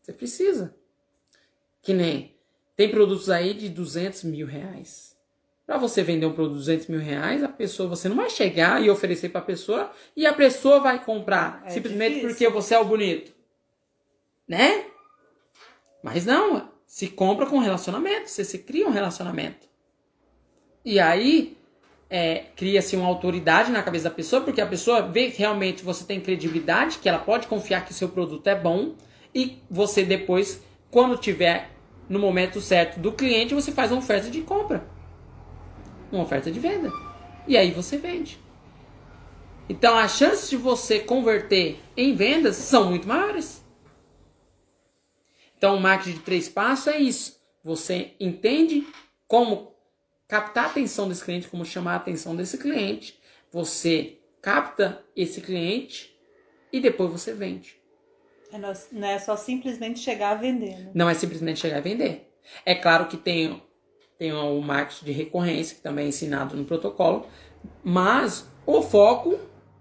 Você 0.00 0.12
precisa. 0.12 0.74
Que 1.82 1.92
nem 1.92 2.34
tem 2.76 2.90
produtos 2.90 3.28
aí 3.28 3.52
de 3.52 3.68
200 3.68 4.24
mil 4.24 4.46
reais. 4.46 5.09
Para 5.70 5.78
você 5.78 6.02
vender 6.02 6.26
um 6.26 6.32
produto 6.32 6.54
de 6.54 6.64
200 6.64 6.88
mil 6.88 6.98
reais, 6.98 7.44
a 7.44 7.48
pessoa, 7.48 7.88
você 7.88 8.08
não 8.08 8.16
vai 8.16 8.28
chegar 8.28 8.82
e 8.82 8.90
oferecer 8.90 9.28
para 9.28 9.40
a 9.40 9.44
pessoa 9.44 9.92
e 10.16 10.26
a 10.26 10.32
pessoa 10.32 10.80
vai 10.80 11.04
comprar 11.04 11.62
É 11.64 11.70
simplesmente 11.70 12.14
difícil. 12.14 12.28
porque 12.28 12.48
você 12.48 12.74
é 12.74 12.80
o 12.80 12.84
bonito. 12.84 13.32
Né? 14.48 14.86
Mas 16.02 16.26
não, 16.26 16.68
se 16.84 17.06
compra 17.06 17.46
com 17.46 17.60
relacionamento, 17.60 18.28
você 18.28 18.44
se 18.44 18.58
cria 18.58 18.84
um 18.84 18.90
relacionamento. 18.90 19.68
E 20.84 20.98
aí 20.98 21.56
é, 22.10 22.46
cria-se 22.56 22.96
uma 22.96 23.06
autoridade 23.06 23.70
na 23.70 23.80
cabeça 23.80 24.08
da 24.08 24.14
pessoa, 24.16 24.42
porque 24.42 24.60
a 24.60 24.66
pessoa 24.66 25.02
vê 25.02 25.30
que 25.30 25.38
realmente 25.38 25.84
você 25.84 26.04
tem 26.04 26.20
credibilidade, 26.20 26.98
que 26.98 27.08
ela 27.08 27.20
pode 27.20 27.46
confiar 27.46 27.84
que 27.84 27.92
o 27.92 27.94
seu 27.94 28.08
produto 28.08 28.44
é 28.48 28.56
bom, 28.56 28.96
e 29.32 29.62
você 29.70 30.02
depois, 30.02 30.64
quando 30.90 31.16
tiver 31.16 31.70
no 32.08 32.18
momento 32.18 32.60
certo 32.60 32.98
do 32.98 33.12
cliente, 33.12 33.54
você 33.54 33.70
faz 33.70 33.92
uma 33.92 34.00
oferta 34.00 34.28
de 34.28 34.40
compra. 34.40 34.98
Uma 36.10 36.22
oferta 36.22 36.50
de 36.50 36.58
venda. 36.58 36.90
E 37.46 37.56
aí 37.56 37.70
você 37.70 37.96
vende. 37.96 38.38
Então 39.68 39.96
as 39.96 40.16
chances 40.16 40.50
de 40.50 40.56
você 40.56 40.98
converter 40.98 41.80
em 41.96 42.14
vendas 42.14 42.56
são 42.56 42.90
muito 42.90 43.06
maiores. 43.06 43.64
Então 45.56 45.76
o 45.76 45.80
marketing 45.80 46.18
de 46.18 46.22
três 46.24 46.48
passos 46.48 46.88
é 46.88 46.98
isso. 46.98 47.40
Você 47.62 48.14
entende 48.18 48.86
como 49.28 49.74
captar 50.26 50.64
a 50.64 50.66
atenção 50.68 51.08
desse 51.08 51.24
cliente, 51.24 51.48
como 51.48 51.64
chamar 51.64 51.92
a 51.92 51.96
atenção 51.96 52.34
desse 52.34 52.58
cliente. 52.58 53.18
Você 53.52 54.18
capta 54.40 55.04
esse 55.14 55.40
cliente 55.40 56.16
e 56.72 56.80
depois 56.80 57.10
você 57.10 57.32
vende. 57.32 57.76
É 58.52 58.58
Não 58.58 59.08
é 59.08 59.18
só 59.18 59.36
simplesmente 59.36 60.00
chegar 60.00 60.32
a 60.32 60.34
vender, 60.34 60.78
né? 60.78 60.90
Não 60.94 61.08
é 61.08 61.14
simplesmente 61.14 61.60
chegar 61.60 61.78
e 61.78 61.82
vender. 61.82 62.32
É 62.64 62.74
claro 62.74 63.06
que 63.06 63.16
tem, 63.16 63.62
tem 64.20 64.34
o 64.34 64.60
marketing 64.60 65.06
de 65.06 65.12
recorrência, 65.12 65.74
que 65.74 65.80
também 65.80 66.04
é 66.04 66.08
ensinado 66.08 66.54
no 66.54 66.66
protocolo, 66.66 67.26
mas 67.82 68.46
o 68.66 68.82
foco 68.82 69.40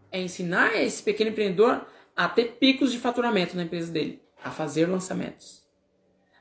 é 0.09 0.21
ensinar 0.21 0.81
esse 0.81 1.03
pequeno 1.03 1.31
empreendedor 1.31 1.85
a 2.15 2.29
ter 2.29 2.53
picos 2.53 2.93
de 2.93 2.99
faturamento 2.99 3.57
na 3.57 3.63
empresa 3.63 3.91
dele, 3.91 4.23
a 4.41 4.49
fazer 4.49 4.85
lançamentos, 4.85 5.67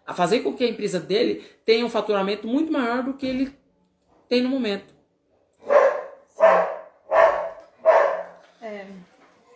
a 0.07 0.15
fazer 0.15 0.45
com 0.45 0.53
que 0.53 0.63
a 0.63 0.69
empresa 0.69 1.01
dele 1.01 1.45
tenha 1.65 1.85
um 1.85 1.91
faturamento 1.91 2.47
muito 2.47 2.73
maior 2.73 3.03
do 3.03 3.15
que 3.15 3.27
ele 3.27 3.53
tem 4.29 4.45
no 4.45 4.49
momento. 4.49 4.95
É, 8.63 8.87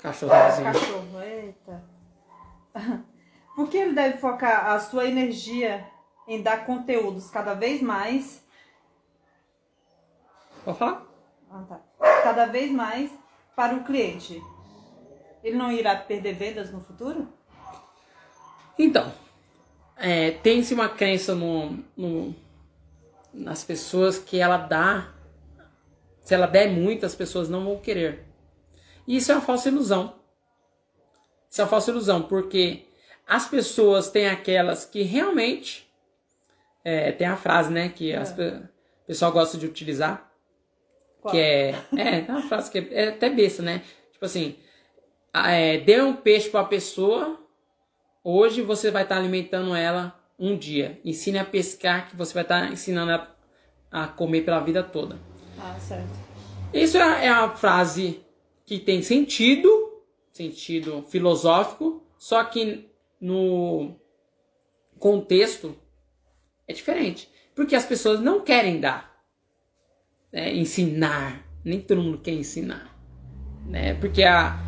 Cachorro 0.00 0.32
vizinho. 0.48 0.64
cachorro, 0.64 1.22
eita. 1.22 1.84
Por 3.54 3.68
que 3.70 3.76
ele 3.76 3.92
deve 3.92 4.18
focar 4.18 4.66
a 4.66 4.80
sua 4.80 5.06
energia 5.06 5.91
em 6.28 6.42
dar 6.42 6.64
conteúdos 6.66 7.30
cada 7.30 7.54
vez 7.54 7.80
mais 7.82 8.42
Pode 10.64 10.78
falar? 10.78 11.04
Ah, 11.50 11.64
tá. 11.68 11.80
Cada 12.22 12.46
vez 12.46 12.70
mais 12.70 13.10
para 13.56 13.74
o 13.74 13.84
cliente. 13.84 14.40
Ele 15.42 15.56
não 15.56 15.72
irá 15.72 15.96
perder 15.96 16.34
vendas 16.34 16.70
no 16.70 16.80
futuro? 16.80 17.28
Então, 18.78 19.12
é, 19.96 20.30
tem-se 20.30 20.72
uma 20.72 20.88
crença 20.88 21.34
no, 21.34 21.82
no- 21.96 22.34
nas 23.32 23.64
pessoas 23.64 24.18
que 24.18 24.38
ela 24.38 24.56
dá. 24.56 25.12
Se 26.20 26.32
ela 26.32 26.46
der 26.46 26.70
muito, 26.70 27.04
as 27.04 27.14
pessoas 27.14 27.48
não 27.48 27.64
vão 27.64 27.78
querer. 27.80 28.24
E 29.06 29.16
isso 29.16 29.32
é 29.32 29.34
uma 29.34 29.40
falsa 29.40 29.68
ilusão. 29.68 30.14
Isso 31.50 31.60
é 31.60 31.64
uma 31.64 31.70
falsa 31.70 31.90
ilusão, 31.90 32.22
porque 32.22 32.86
as 33.26 33.48
pessoas 33.48 34.08
têm 34.10 34.28
aquelas 34.28 34.84
que 34.84 35.02
realmente. 35.02 35.91
É, 36.84 37.12
tem 37.12 37.26
a 37.26 37.36
frase, 37.36 37.72
né, 37.72 37.88
que 37.88 38.12
as 38.14 38.32
pe- 38.32 38.48
o 39.02 39.06
pessoal 39.06 39.32
gosta 39.32 39.56
de 39.58 39.66
utilizar, 39.66 40.30
Qual? 41.20 41.32
que 41.32 41.40
é. 41.40 41.70
É, 41.96 42.20
tem 42.20 42.34
uma 42.34 42.42
frase 42.42 42.70
que 42.70 42.78
é, 42.78 42.88
é 43.04 43.08
até 43.08 43.28
besta, 43.30 43.62
né? 43.62 43.82
Tipo 44.12 44.24
assim, 44.24 44.56
é, 45.34 45.78
dê 45.78 46.00
um 46.00 46.14
peixe 46.14 46.48
para 46.50 46.60
a 46.60 46.64
pessoa, 46.64 47.38
hoje 48.24 48.62
você 48.62 48.90
vai 48.90 49.02
estar 49.02 49.16
alimentando 49.16 49.74
ela 49.74 50.18
um 50.38 50.56
dia. 50.56 51.00
Ensine 51.04 51.38
a 51.38 51.44
pescar, 51.44 52.08
que 52.08 52.16
você 52.16 52.34
vai 52.34 52.42
estar 52.42 52.72
ensinando 52.72 53.12
ela 53.12 53.36
a 53.90 54.06
comer 54.08 54.42
pela 54.42 54.60
vida 54.60 54.82
toda. 54.82 55.18
Ah, 55.58 55.78
certo. 55.78 56.08
Isso 56.72 56.96
é, 56.96 57.26
é 57.26 57.28
a 57.28 57.50
frase 57.50 58.24
que 58.64 58.78
tem 58.78 59.02
sentido, 59.02 59.68
sentido 60.32 61.04
filosófico, 61.08 62.02
só 62.16 62.42
que 62.44 62.88
no 63.20 63.94
contexto 64.98 65.76
é 66.72 66.74
diferente. 66.74 67.28
Porque 67.54 67.76
as 67.76 67.84
pessoas 67.84 68.20
não 68.20 68.40
querem 68.40 68.80
dar, 68.80 69.22
né, 70.32 70.52
ensinar. 70.54 71.46
Nem 71.64 71.80
todo 71.80 72.02
mundo 72.02 72.18
quer 72.18 72.32
ensinar. 72.32 72.98
Né? 73.66 73.94
Porque 73.94 74.24
a, 74.24 74.58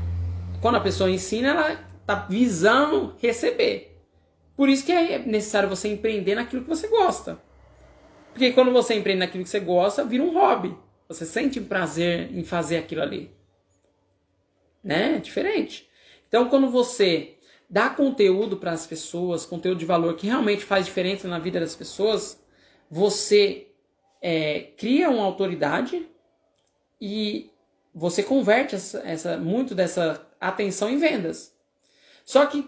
quando 0.60 0.76
a 0.76 0.80
pessoa 0.80 1.10
ensina, 1.10 1.48
ela 1.48 1.72
está 2.00 2.14
visando 2.14 3.16
receber. 3.20 4.00
Por 4.56 4.68
isso 4.68 4.86
que 4.86 4.92
é 4.92 5.18
necessário 5.18 5.68
você 5.68 5.88
empreender 5.88 6.34
naquilo 6.34 6.62
que 6.62 6.68
você 6.68 6.86
gosta. 6.86 7.42
Porque 8.32 8.52
quando 8.52 8.72
você 8.72 8.94
empreende 8.94 9.20
naquilo 9.20 9.42
que 9.42 9.50
você 9.50 9.60
gosta, 9.60 10.04
vira 10.04 10.22
um 10.22 10.32
hobby. 10.32 10.76
Você 11.08 11.26
sente 11.26 11.60
prazer 11.60 12.30
em 12.32 12.44
fazer 12.44 12.78
aquilo 12.78 13.02
ali. 13.02 13.30
Né? 14.82 15.18
Diferente. 15.18 15.88
Então, 16.28 16.48
quando 16.48 16.68
você 16.68 17.33
dá 17.74 17.90
conteúdo 17.90 18.56
para 18.56 18.70
as 18.70 18.86
pessoas, 18.86 19.44
conteúdo 19.44 19.78
de 19.80 19.84
valor 19.84 20.14
que 20.14 20.28
realmente 20.28 20.64
faz 20.64 20.86
diferença 20.86 21.26
na 21.26 21.40
vida 21.40 21.58
das 21.58 21.74
pessoas, 21.74 22.40
você 22.88 23.66
é, 24.22 24.68
cria 24.76 25.10
uma 25.10 25.24
autoridade 25.24 26.08
e 27.00 27.50
você 27.92 28.22
converte 28.22 28.76
essa, 28.76 29.00
essa- 29.04 29.36
muito 29.38 29.74
dessa 29.74 30.24
atenção 30.40 30.88
em 30.88 30.98
vendas. 30.98 31.52
Só 32.24 32.46
que 32.46 32.64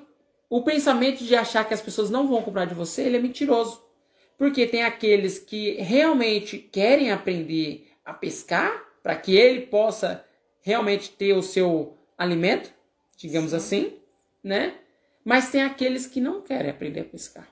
o 0.51 0.63
pensamento 0.65 1.23
de 1.23 1.37
achar 1.37 1.65
que 1.67 1.73
as 1.75 1.81
pessoas 1.81 2.11
não 2.11 2.27
vão 2.27 2.43
comprar 2.43 2.65
de 2.65 2.75
você, 2.75 3.03
ele 3.03 3.17
é 3.17 3.21
mentiroso. 3.21 3.81
Porque 4.37 4.67
tem 4.67 4.83
aqueles 4.83 5.39
que 5.39 5.75
realmente 5.81 6.59
querem 6.59 7.13
aprender 7.13 7.93
a 8.05 8.13
pescar 8.13 8.85
para 9.05 9.15
que 9.15 9.37
ele 9.37 9.67
possa 9.67 10.25
realmente 10.63 11.11
ter 11.11 11.33
o 11.33 11.43
seu 11.43 11.97
alimento, 12.19 12.73
digamos 13.17 13.55
assim, 13.55 14.01
né? 14.43 14.75
Mas 15.29 15.51
tem 15.51 15.65
aqueles 15.65 16.07
que 16.07 16.21
não 16.21 16.41
querem 16.41 16.71
aprender 16.71 17.01
a 17.01 17.05
pescar. 17.05 17.49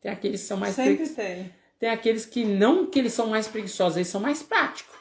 Tem 0.00 0.10
aqueles 0.10 0.40
que 0.40 0.46
são 0.46 0.56
mais 0.56 0.74
Sempre 0.74 0.96
pregui- 0.96 1.14
tem. 1.14 1.54
tem 1.78 1.90
aqueles 1.90 2.24
que 2.24 2.46
não 2.46 2.86
que 2.86 2.98
eles 2.98 3.12
são 3.12 3.26
mais 3.26 3.46
preguiçosos, 3.46 3.96
eles 3.98 4.08
são 4.08 4.22
mais 4.22 4.42
práticos. 4.42 4.96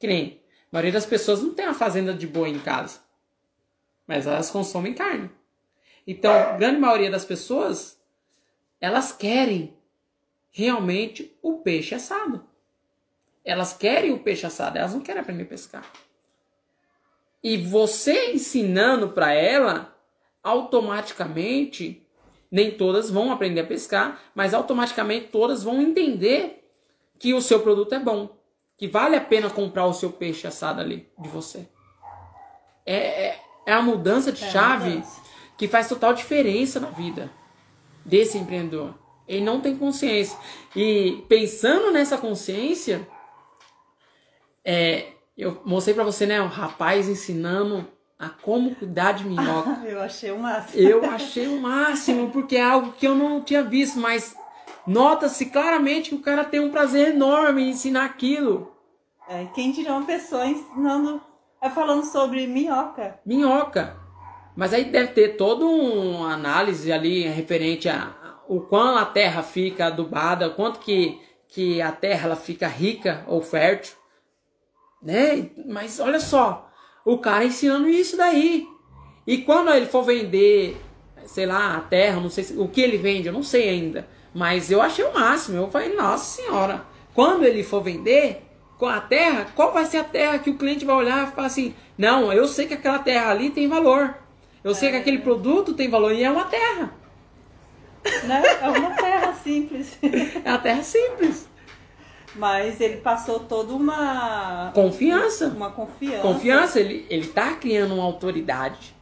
Que 0.00 0.08
nem 0.08 0.42
a 0.64 0.66
maioria 0.72 0.90
das 0.92 1.06
pessoas 1.06 1.40
não 1.40 1.54
tem 1.54 1.64
uma 1.64 1.74
fazenda 1.74 2.12
de 2.12 2.26
boi 2.26 2.48
em 2.50 2.58
casa, 2.58 2.98
mas 4.04 4.26
elas 4.26 4.50
consomem 4.50 4.92
carne. 4.94 5.30
Então, 6.04 6.32
a 6.32 6.56
grande 6.56 6.80
maioria 6.80 7.10
das 7.10 7.24
pessoas, 7.24 7.96
elas 8.80 9.12
querem 9.12 9.76
realmente 10.50 11.36
o 11.40 11.58
peixe 11.60 11.94
assado. 11.94 12.44
Elas 13.44 13.72
querem 13.72 14.12
o 14.12 14.18
peixe 14.18 14.44
assado, 14.44 14.76
elas 14.76 14.92
não 14.92 15.00
querem 15.02 15.22
aprender 15.22 15.44
a 15.44 15.46
pescar. 15.46 15.88
E 17.44 17.56
você 17.58 18.32
ensinando 18.32 19.10
para 19.10 19.32
ela, 19.32 19.95
automaticamente, 20.46 22.06
nem 22.50 22.70
todas 22.70 23.10
vão 23.10 23.32
aprender 23.32 23.60
a 23.62 23.66
pescar, 23.66 24.20
mas 24.32 24.54
automaticamente 24.54 25.26
todas 25.28 25.64
vão 25.64 25.82
entender 25.82 26.64
que 27.18 27.34
o 27.34 27.42
seu 27.42 27.60
produto 27.60 27.94
é 27.94 27.98
bom, 27.98 28.30
que 28.78 28.86
vale 28.86 29.16
a 29.16 29.20
pena 29.20 29.50
comprar 29.50 29.86
o 29.86 29.92
seu 29.92 30.10
peixe 30.12 30.46
assado 30.46 30.80
ali 30.80 31.08
de 31.18 31.28
você. 31.28 31.68
É, 32.84 33.26
é, 33.26 33.40
é 33.66 33.72
a 33.72 33.82
mudança 33.82 34.30
de 34.30 34.44
É 34.44 34.50
chave 34.50 34.90
mudança. 34.90 35.20
que 35.58 35.66
faz 35.66 35.88
total 35.88 36.14
diferença 36.14 36.78
na 36.78 36.90
vida 36.90 37.28
desse 38.04 38.38
empreendedor. 38.38 38.94
Ele 39.26 39.44
não 39.44 39.60
tem 39.60 39.76
consciência. 39.76 40.38
E 40.76 41.24
pensando 41.28 41.90
nessa 41.90 42.16
consciência, 42.16 43.08
é, 44.64 45.08
eu 45.36 45.60
mostrei 45.64 45.92
pra 45.94 46.04
você, 46.04 46.24
né, 46.24 46.40
o 46.40 46.46
rapaz 46.46 47.08
ensinando 47.08 47.84
a 48.18 48.28
como 48.28 48.74
cuidar 48.74 49.12
de 49.12 49.24
minhoca. 49.24 49.82
Eu 49.86 50.00
achei 50.00 50.30
o 50.30 50.38
máximo. 50.38 50.82
Eu 50.82 51.04
achei 51.10 51.46
o 51.48 51.60
máximo, 51.60 52.30
porque 52.30 52.56
é 52.56 52.62
algo 52.62 52.92
que 52.92 53.06
eu 53.06 53.14
não 53.14 53.42
tinha 53.42 53.62
visto, 53.62 53.98
mas 53.98 54.36
nota-se 54.86 55.46
claramente 55.46 56.10
que 56.10 56.16
o 56.16 56.22
cara 56.22 56.44
tem 56.44 56.60
um 56.60 56.70
prazer 56.70 57.08
enorme 57.14 57.62
em 57.62 57.70
ensinar 57.70 58.04
aquilo. 58.04 58.72
É, 59.28 59.44
quem 59.54 59.72
diria 59.72 59.92
uma 59.92 60.06
pessoa 60.06 60.46
ensinando, 60.46 61.20
é 61.60 61.68
falando 61.68 62.04
sobre 62.04 62.46
minhoca. 62.46 63.18
Minhoca. 63.26 63.96
Mas 64.54 64.72
aí 64.72 64.84
deve 64.84 65.12
ter 65.12 65.36
toda 65.36 65.66
uma 65.66 66.32
análise 66.32 66.90
ali 66.90 67.26
referente 67.28 67.88
a 67.88 68.14
o 68.48 68.60
quão 68.60 68.96
a 68.96 69.04
terra 69.04 69.42
fica 69.42 69.86
adubada, 69.86 70.48
o 70.48 70.54
quanto 70.54 70.78
que, 70.78 71.20
que 71.48 71.82
a 71.82 71.92
terra 71.92 72.26
ela 72.26 72.36
fica 72.36 72.68
rica 72.68 73.24
ou 73.26 73.42
fértil. 73.42 73.96
Né? 75.02 75.50
Mas 75.66 76.00
olha 76.00 76.20
só, 76.20 76.70
o 77.06 77.16
cara 77.16 77.46
ensinando 77.46 77.88
isso 77.88 78.18
daí. 78.18 78.68
E 79.26 79.38
quando 79.38 79.70
ele 79.70 79.86
for 79.86 80.02
vender 80.02 80.76
sei 81.26 81.46
lá, 81.46 81.76
a 81.76 81.80
terra, 81.80 82.20
não 82.20 82.30
sei 82.30 82.44
se, 82.44 82.56
o 82.56 82.68
que 82.68 82.80
ele 82.80 82.96
vende, 82.96 83.26
eu 83.26 83.32
não 83.32 83.42
sei 83.42 83.68
ainda. 83.68 84.08
Mas 84.34 84.70
eu 84.70 84.80
achei 84.80 85.04
o 85.04 85.14
máximo. 85.14 85.58
Eu 85.58 85.70
falei, 85.70 85.94
nossa 85.94 86.42
senhora, 86.42 86.84
quando 87.14 87.44
ele 87.44 87.62
for 87.62 87.82
vender 87.82 88.42
com 88.78 88.86
a 88.86 89.00
terra, 89.00 89.46
qual 89.54 89.72
vai 89.72 89.86
ser 89.86 89.98
a 89.98 90.04
terra 90.04 90.38
que 90.38 90.50
o 90.50 90.58
cliente 90.58 90.84
vai 90.84 90.96
olhar 90.96 91.26
e 91.26 91.30
falar 91.32 91.46
assim: 91.46 91.74
não, 91.96 92.32
eu 92.32 92.46
sei 92.46 92.66
que 92.66 92.74
aquela 92.74 92.98
terra 92.98 93.30
ali 93.30 93.50
tem 93.50 93.68
valor. 93.68 94.14
Eu 94.62 94.74
sei 94.74 94.90
que 94.90 94.96
aquele 94.96 95.18
produto 95.18 95.74
tem 95.74 95.88
valor 95.88 96.12
e 96.12 96.22
é 96.22 96.30
uma 96.30 96.44
terra. 96.44 96.92
Né? 98.24 98.42
É 98.60 98.68
uma 98.68 98.90
terra 98.90 99.32
simples. 99.34 99.98
É 100.44 100.50
uma 100.50 100.58
terra 100.58 100.82
simples. 100.82 101.48
Mas 102.36 102.80
ele 102.80 102.98
passou 102.98 103.40
toda 103.40 103.72
uma. 103.72 104.70
Confiança. 104.74 105.48
Uma 105.48 105.70
confiança. 105.70 106.22
Confiança, 106.22 106.80
ele, 106.80 107.06
ele 107.08 107.26
tá 107.28 107.54
criando 107.54 107.94
uma 107.94 108.04
autoridade. 108.04 108.94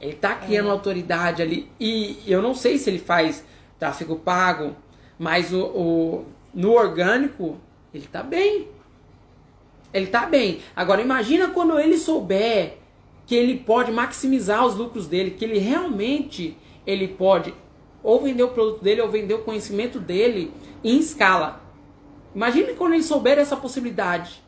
Ele 0.00 0.14
tá 0.14 0.34
criando 0.34 0.66
uma 0.66 0.74
autoridade 0.74 1.40
ali. 1.40 1.70
E 1.78 2.22
eu 2.26 2.42
não 2.42 2.54
sei 2.54 2.76
se 2.76 2.90
ele 2.90 2.98
faz 2.98 3.44
tráfego 3.78 4.16
pago, 4.16 4.76
mas 5.18 5.52
o, 5.52 5.64
o 5.64 6.24
no 6.52 6.72
orgânico, 6.72 7.56
ele 7.94 8.06
tá 8.06 8.22
bem. 8.22 8.68
Ele 9.94 10.06
tá 10.06 10.26
bem. 10.26 10.60
Agora 10.74 11.00
imagina 11.00 11.48
quando 11.48 11.78
ele 11.78 11.96
souber 11.96 12.78
que 13.26 13.34
ele 13.34 13.58
pode 13.58 13.92
maximizar 13.92 14.66
os 14.66 14.74
lucros 14.74 15.06
dele, 15.06 15.30
que 15.30 15.44
ele 15.44 15.58
realmente 15.58 16.56
ele 16.86 17.08
pode 17.08 17.54
ou 18.02 18.20
vender 18.20 18.42
o 18.42 18.48
produto 18.48 18.82
dele 18.82 19.00
ou 19.00 19.08
vender 19.08 19.34
o 19.34 19.42
conhecimento 19.42 20.00
dele 20.00 20.52
em 20.82 20.98
escala. 20.98 21.61
Imagine 22.34 22.74
quando 22.74 22.94
ele 22.94 23.02
souber 23.02 23.38
essa 23.38 23.56
possibilidade. 23.56 24.42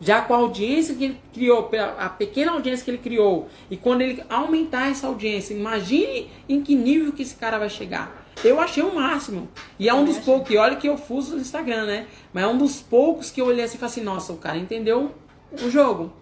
Já 0.00 0.20
com 0.22 0.34
a 0.34 0.38
audiência 0.38 0.94
que 0.94 1.04
ele 1.04 1.20
criou, 1.32 1.70
a 1.98 2.08
pequena 2.08 2.52
audiência 2.52 2.84
que 2.84 2.90
ele 2.90 2.98
criou, 2.98 3.48
e 3.70 3.76
quando 3.76 4.02
ele 4.02 4.22
aumentar 4.28 4.90
essa 4.90 5.06
audiência, 5.06 5.54
imagine 5.54 6.30
em 6.48 6.62
que 6.62 6.74
nível 6.74 7.12
que 7.12 7.22
esse 7.22 7.36
cara 7.36 7.58
vai 7.58 7.70
chegar. 7.70 8.24
Eu 8.42 8.60
achei 8.60 8.82
o 8.82 8.94
máximo. 8.94 9.48
E 9.78 9.88
é 9.88 9.94
um 9.94 10.04
dos 10.04 10.18
poucos, 10.18 10.50
e 10.50 10.56
olha 10.56 10.76
que 10.76 10.88
eu 10.88 10.98
fuso 10.98 11.36
no 11.36 11.40
Instagram, 11.40 11.86
né? 11.86 12.06
Mas 12.32 12.44
é 12.44 12.46
um 12.46 12.58
dos 12.58 12.80
poucos 12.80 13.30
que 13.30 13.40
eu 13.40 13.46
olhei 13.46 13.64
assim 13.64 13.76
e 13.76 13.78
falei 13.78 13.92
assim, 13.92 14.02
nossa, 14.02 14.32
o 14.32 14.36
cara 14.36 14.58
entendeu 14.58 15.12
o 15.52 15.70
jogo. 15.70 16.12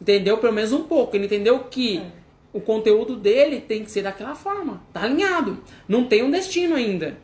Entendeu 0.00 0.38
pelo 0.38 0.52
menos 0.52 0.72
um 0.72 0.84
pouco. 0.84 1.16
Ele 1.16 1.24
entendeu 1.24 1.58
que 1.60 1.98
é. 1.98 2.06
o 2.52 2.60
conteúdo 2.60 3.16
dele 3.16 3.60
tem 3.60 3.84
que 3.84 3.90
ser 3.90 4.02
daquela 4.02 4.34
forma. 4.34 4.82
Tá 4.92 5.02
alinhado. 5.02 5.58
Não 5.88 6.04
tem 6.04 6.22
um 6.22 6.30
destino 6.30 6.76
ainda. 6.76 7.16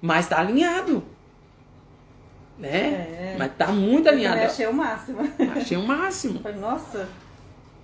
Mas 0.00 0.28
tá 0.28 0.38
alinhado 0.38 1.02
né? 2.58 3.34
É. 3.34 3.36
Mas 3.38 3.52
tá 3.56 3.68
muito 3.68 4.08
alinhado. 4.08 4.38
Eu 4.38 4.46
achei 4.46 4.66
o 4.66 4.72
máximo. 4.72 5.18
Achei 5.56 5.76
o 5.76 5.82
máximo. 5.82 6.40
Nossa, 6.60 7.08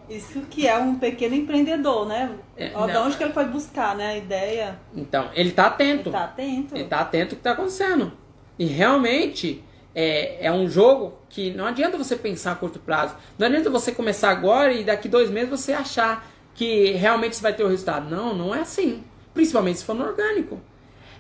isso 0.09 0.43
que 0.51 0.67
é 0.67 0.77
um 0.77 0.97
pequeno 0.97 1.35
empreendedor, 1.35 2.07
né? 2.07 2.31
É, 2.57 2.73
Ó, 2.75 2.87
de 2.87 2.97
onde 2.97 3.17
que 3.17 3.23
ele 3.23 3.33
foi 3.33 3.45
buscar, 3.45 3.95
né? 3.95 4.09
A 4.09 4.17
ideia. 4.17 4.79
Então, 4.95 5.31
ele 5.35 5.53
tá 5.53 5.67
atento. 5.67 6.09
Ele 6.09 6.11
tá 6.11 6.25
atento. 6.25 6.75
Ele 6.75 6.85
tá 6.85 7.01
atento 7.01 7.35
ao 7.35 7.37
que 7.37 7.43
tá 7.43 7.53
acontecendo. 7.53 8.13
E 8.59 8.65
realmente 8.67 9.65
é, 9.95 10.47
é 10.47 10.53
um 10.53 10.69
jogo 10.69 11.15
que 11.29 11.53
não 11.53 11.65
adianta 11.65 11.97
você 11.97 12.17
pensar 12.17 12.53
a 12.53 12.55
curto 12.57 12.79
prazo. 12.79 13.15
Não 13.39 13.47
adianta 13.47 13.71
você 13.71 13.93
começar 13.93 14.31
agora 14.31 14.73
e 14.73 14.85
daqui 14.85 15.09
dois 15.09 15.31
meses 15.31 15.49
você 15.49 15.73
achar 15.73 16.29
que 16.55 16.91
realmente 16.93 17.37
você 17.37 17.43
vai 17.43 17.53
ter 17.53 17.65
o 17.65 17.69
resultado. 17.69 18.11
Não, 18.11 18.35
não 18.35 18.55
é 18.55 18.61
assim. 18.61 19.05
Principalmente 19.33 19.79
se 19.79 19.85
for 19.85 19.95
no 19.95 20.05
orgânico. 20.05 20.61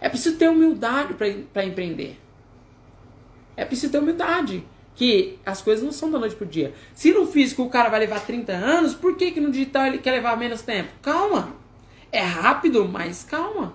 É 0.00 0.08
preciso 0.08 0.36
ter 0.36 0.48
humildade 0.48 1.14
para 1.14 1.64
empreender. 1.64 2.18
É 3.60 3.64
preciso 3.66 3.92
ter 3.92 3.98
humildade. 3.98 4.64
Que 4.94 5.38
as 5.44 5.60
coisas 5.60 5.84
não 5.84 5.92
são 5.92 6.10
da 6.10 6.18
noite 6.18 6.34
pro 6.34 6.46
dia. 6.46 6.72
Se 6.94 7.12
no 7.12 7.26
físico 7.26 7.62
o 7.62 7.68
cara 7.68 7.90
vai 7.90 8.00
levar 8.00 8.20
30 8.20 8.52
anos, 8.52 8.94
por 8.94 9.16
que, 9.18 9.32
que 9.32 9.40
no 9.40 9.50
digital 9.50 9.86
ele 9.86 9.98
quer 9.98 10.12
levar 10.12 10.34
menos 10.38 10.62
tempo? 10.62 10.88
Calma. 11.02 11.54
É 12.10 12.22
rápido, 12.22 12.88
mas 12.88 13.22
calma. 13.22 13.74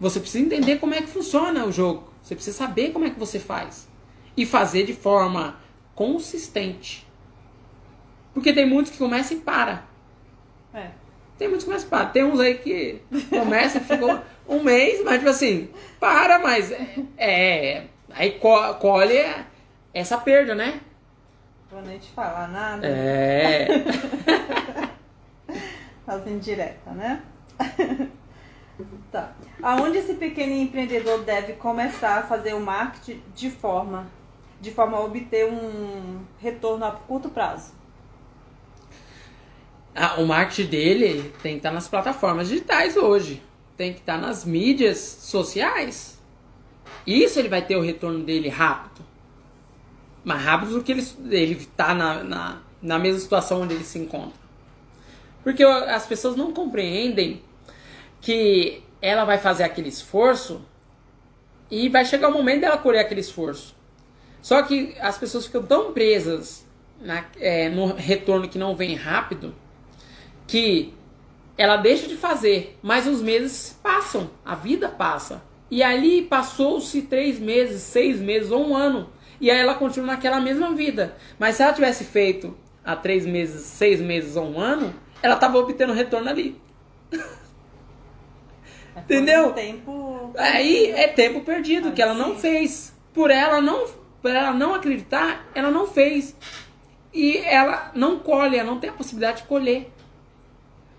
Você 0.00 0.18
precisa 0.18 0.44
entender 0.44 0.78
como 0.80 0.94
é 0.94 1.00
que 1.00 1.06
funciona 1.06 1.64
o 1.64 1.70
jogo. 1.70 2.12
Você 2.20 2.34
precisa 2.34 2.56
saber 2.56 2.90
como 2.90 3.04
é 3.04 3.10
que 3.10 3.18
você 3.18 3.38
faz. 3.38 3.88
E 4.36 4.44
fazer 4.44 4.84
de 4.84 4.92
forma 4.92 5.60
consistente. 5.94 7.06
Porque 8.32 8.52
tem 8.52 8.68
muitos 8.68 8.90
que 8.90 8.98
começam 8.98 9.36
e 9.36 9.40
param. 9.40 9.80
É. 10.74 10.90
Tem 11.38 11.46
muitos 11.46 11.64
que 11.64 11.70
começam 11.70 11.86
e 11.86 11.90
param. 11.90 12.10
Tem 12.10 12.24
uns 12.24 12.40
aí 12.40 12.58
que 12.58 13.00
começam 13.30 13.80
e 13.80 13.84
ficou 13.84 14.20
um 14.48 14.60
mês, 14.60 15.04
mas 15.04 15.18
tipo 15.18 15.30
assim, 15.30 15.70
para, 16.00 16.40
mas 16.40 16.72
é, 16.72 16.96
é 17.16 17.86
Aí 18.14 18.38
co 18.38 18.74
colhe 18.74 19.18
essa 19.92 20.16
perda, 20.16 20.54
né? 20.54 20.80
Vou 21.70 21.82
nem 21.82 21.98
te 21.98 22.10
falar 22.10 22.48
nada. 22.48 22.86
É. 22.86 23.66
Fazendo 26.06 26.40
direta, 26.40 26.92
né? 26.92 27.22
tá. 29.10 29.32
Aonde 29.60 29.98
esse 29.98 30.14
pequeno 30.14 30.52
empreendedor 30.52 31.24
deve 31.24 31.54
começar 31.54 32.18
a 32.18 32.22
fazer 32.22 32.54
o 32.54 32.60
marketing 32.60 33.20
de 33.34 33.50
forma, 33.50 34.06
de 34.60 34.70
forma 34.70 34.96
a 34.96 35.00
obter 35.00 35.46
um 35.50 36.24
retorno 36.38 36.84
a 36.84 36.92
curto 36.92 37.28
prazo? 37.30 37.72
Ah, 39.94 40.20
o 40.20 40.26
marketing 40.26 40.70
dele 40.70 41.34
tem 41.42 41.52
que 41.52 41.58
estar 41.58 41.72
nas 41.72 41.88
plataformas 41.88 42.48
digitais 42.48 42.96
hoje. 42.96 43.42
Tem 43.76 43.92
que 43.92 44.00
estar 44.00 44.18
nas 44.18 44.44
mídias 44.44 44.98
sociais. 44.98 46.13
Isso 47.06 47.38
ele 47.38 47.48
vai 47.48 47.62
ter 47.62 47.76
o 47.76 47.82
retorno 47.82 48.24
dele 48.24 48.48
rápido. 48.48 49.04
Mais 50.24 50.42
rápido 50.42 50.74
do 50.74 50.82
que 50.82 50.92
ele, 50.92 51.06
ele 51.30 51.66
tá 51.76 51.94
na, 51.94 52.24
na, 52.24 52.62
na 52.80 52.98
mesma 52.98 53.20
situação 53.20 53.62
onde 53.62 53.74
ele 53.74 53.84
se 53.84 53.98
encontra. 53.98 54.44
Porque 55.42 55.62
as 55.62 56.06
pessoas 56.06 56.36
não 56.36 56.52
compreendem 56.52 57.42
que 58.20 58.82
ela 59.02 59.24
vai 59.24 59.36
fazer 59.36 59.64
aquele 59.64 59.90
esforço 59.90 60.64
e 61.70 61.88
vai 61.90 62.04
chegar 62.04 62.28
o 62.28 62.32
momento 62.32 62.62
dela 62.62 62.78
colher 62.78 63.00
aquele 63.00 63.20
esforço. 63.20 63.76
Só 64.40 64.62
que 64.62 64.94
as 65.00 65.18
pessoas 65.18 65.46
ficam 65.46 65.62
tão 65.62 65.92
presas 65.92 66.66
na, 67.00 67.24
é, 67.38 67.68
no 67.68 67.94
retorno 67.94 68.48
que 68.48 68.58
não 68.58 68.74
vem 68.74 68.94
rápido 68.94 69.54
que 70.46 70.94
ela 71.56 71.76
deixa 71.76 72.08
de 72.08 72.16
fazer, 72.16 72.78
mas 72.82 73.06
os 73.06 73.22
meses 73.22 73.78
passam, 73.82 74.30
a 74.44 74.54
vida 74.54 74.88
passa. 74.88 75.42
E 75.70 75.82
ali 75.82 76.22
passou-se 76.22 77.02
três 77.02 77.38
meses, 77.38 77.82
seis 77.82 78.20
meses 78.20 78.50
ou 78.50 78.68
um 78.68 78.76
ano. 78.76 79.10
E 79.40 79.50
aí 79.50 79.58
ela 79.58 79.74
continua 79.74 80.08
naquela 80.08 80.40
mesma 80.40 80.72
vida. 80.72 81.16
Mas 81.38 81.56
se 81.56 81.62
ela 81.62 81.72
tivesse 81.72 82.04
feito 82.04 82.56
há 82.84 82.94
três 82.94 83.26
meses, 83.26 83.62
seis 83.62 84.00
meses 84.00 84.36
ou 84.36 84.44
um 84.44 84.58
ano, 84.60 84.94
ela 85.22 85.34
estava 85.34 85.58
obtendo 85.58 85.92
retorno 85.92 86.28
ali. 86.28 86.60
É 88.96 89.00
Entendeu? 89.00 89.52
Tempo... 89.52 90.32
Aí 90.36 90.90
é 90.92 91.08
tempo 91.08 91.40
perdido, 91.40 91.92
que 91.92 92.00
ela 92.00 92.14
não 92.14 92.36
fez. 92.36 92.94
Por 93.12 93.30
ela 93.30 93.60
não, 93.60 93.86
por 94.22 94.30
ela 94.30 94.52
não 94.52 94.74
acreditar, 94.74 95.46
ela 95.54 95.70
não 95.70 95.86
fez. 95.86 96.36
E 97.12 97.38
ela 97.38 97.90
não 97.94 98.18
colhe, 98.18 98.56
ela 98.56 98.70
não 98.70 98.78
tem 98.78 98.90
a 98.90 98.94
possibilidade 98.94 99.42
de 99.42 99.48
colher. 99.48 99.90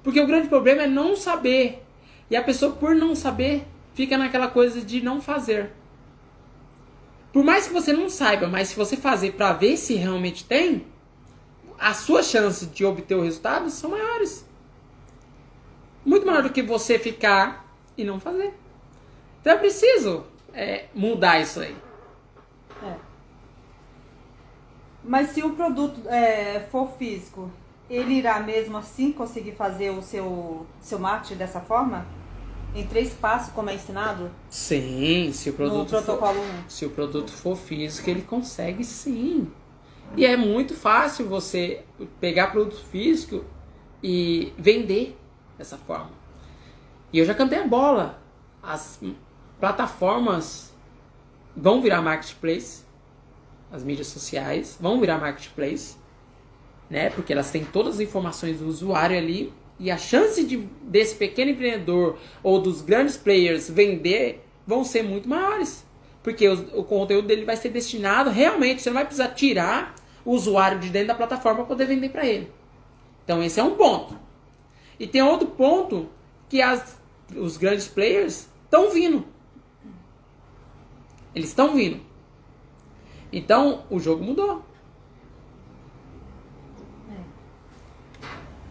Porque 0.03 0.19
o 0.19 0.27
grande 0.27 0.47
problema 0.47 0.83
é 0.83 0.87
não 0.87 1.15
saber. 1.15 1.83
E 2.29 2.35
a 2.35 2.43
pessoa, 2.43 2.73
por 2.73 2.95
não 2.95 3.15
saber, 3.15 3.67
fica 3.95 4.17
naquela 4.17 4.49
coisa 4.49 4.81
de 4.81 5.01
não 5.01 5.21
fazer. 5.21 5.71
Por 7.33 7.43
mais 7.43 7.67
que 7.67 7.73
você 7.73 7.91
não 7.91 8.09
saiba, 8.09 8.47
mas 8.47 8.69
se 8.69 8.75
você 8.75 8.95
fazer 8.95 9.31
para 9.31 9.53
ver 9.53 9.77
se 9.77 9.95
realmente 9.95 10.43
tem, 10.43 10.85
as 11.79 11.97
suas 11.97 12.27
chances 12.27 12.69
de 12.71 12.85
obter 12.85 13.15
o 13.15 13.21
resultado 13.21 13.69
são 13.69 13.89
maiores. 13.89 14.45
Muito 16.05 16.25
maior 16.25 16.43
do 16.43 16.51
que 16.51 16.61
você 16.61 16.99
ficar 16.99 17.65
e 17.97 18.03
não 18.03 18.19
fazer. 18.19 18.53
Então 19.41 19.53
é 19.53 19.57
preciso 19.57 20.25
é, 20.53 20.85
mudar 20.93 21.39
isso 21.39 21.59
aí. 21.61 21.75
É. 22.83 22.95
Mas 25.03 25.29
se 25.29 25.43
o 25.43 25.55
produto 25.55 26.07
é, 26.07 26.67
for 26.71 26.91
físico, 26.97 27.51
ele 27.89 28.15
irá 28.15 28.39
mesmo 28.39 28.77
assim 28.77 29.11
conseguir 29.11 29.53
fazer 29.53 29.91
o 29.91 30.01
seu, 30.01 30.65
seu 30.81 30.99
marketing 30.99 31.35
dessa 31.35 31.61
forma? 31.61 32.05
Em 32.75 32.85
três 32.85 33.13
passos, 33.13 33.53
como 33.53 33.69
é 33.69 33.75
ensinado? 33.75 34.29
Sim, 34.49 35.31
se 35.33 35.49
o 35.49 35.53
produto 35.53 35.89
protocolo 35.89 36.33
for, 36.33 36.69
se 36.69 36.85
o 36.85 36.89
produto 36.89 37.31
for 37.31 37.55
físico, 37.55 38.09
ele 38.09 38.21
consegue 38.21 38.83
sim. 38.83 39.49
E 40.15 40.25
é 40.25 40.35
muito 40.35 40.73
fácil 40.75 41.27
você 41.27 41.83
pegar 42.19 42.47
produto 42.47 42.83
físico 42.91 43.45
e 44.03 44.53
vender 44.57 45.17
dessa 45.57 45.77
forma. 45.77 46.11
E 47.11 47.19
eu 47.19 47.25
já 47.25 47.33
cantei 47.33 47.59
a 47.59 47.67
bola. 47.67 48.21
As 48.61 48.99
plataformas 49.59 50.73
vão 51.55 51.81
virar 51.81 52.01
marketplace, 52.01 52.83
as 53.71 53.83
mídias 53.83 54.07
sociais 54.07 54.77
vão 54.79 54.99
virar 54.99 55.17
marketplace, 55.17 55.95
né? 56.89 57.09
Porque 57.09 57.31
elas 57.31 57.51
têm 57.51 57.63
todas 57.63 57.95
as 57.95 57.99
informações 58.01 58.59
do 58.59 58.67
usuário 58.67 59.17
ali 59.17 59.53
e 59.79 59.91
a 59.91 59.97
chance 59.97 60.43
de 60.43 60.57
desse 60.81 61.15
pequeno 61.15 61.51
empreendedor 61.51 62.17
ou 62.41 62.61
dos 62.61 62.81
grandes 62.81 63.17
players 63.17 63.69
vender 63.69 64.45
vão 64.65 64.83
ser 64.83 65.03
muito 65.03 65.27
maiores. 65.27 65.85
Porque 66.23 66.47
o, 66.47 66.79
o 66.79 66.83
conteúdo 66.83 67.27
dele 67.27 67.45
vai 67.45 67.57
ser 67.57 67.69
destinado 67.69 68.29
realmente, 68.29 68.81
você 68.81 68.89
não 68.89 68.95
vai 68.95 69.05
precisar 69.05 69.29
tirar 69.29 69.95
o 70.23 70.31
usuário 70.31 70.79
de 70.79 70.89
dentro 70.89 71.09
da 71.09 71.15
plataforma 71.15 71.57
para 71.57 71.65
poder 71.65 71.85
vender 71.85 72.09
para 72.09 72.25
ele. 72.25 72.51
Então 73.23 73.43
esse 73.43 73.59
é 73.59 73.63
um 73.63 73.75
ponto. 73.75 74.17
E 74.99 75.05
tem 75.05 75.21
outro 75.21 75.47
ponto 75.47 76.09
que 76.49 76.61
as 76.61 76.97
os 77.35 77.57
grandes 77.57 77.87
players 77.87 78.47
estão 78.63 78.91
vindo. 78.91 79.25
Eles 81.33 81.49
estão 81.49 81.73
vindo. 81.73 81.99
Então, 83.31 83.83
o 83.89 83.99
jogo 83.99 84.23
mudou. 84.23 84.63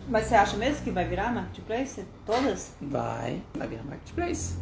Mas 0.08 0.26
você 0.26 0.34
acha 0.34 0.56
mesmo 0.56 0.84
que 0.84 0.90
vai 0.90 1.06
virar 1.06 1.32
marketplace? 1.32 2.04
Todas? 2.26 2.74
Vai, 2.80 3.42
vai 3.54 3.66
virar 3.66 3.82
marketplace. 3.84 4.58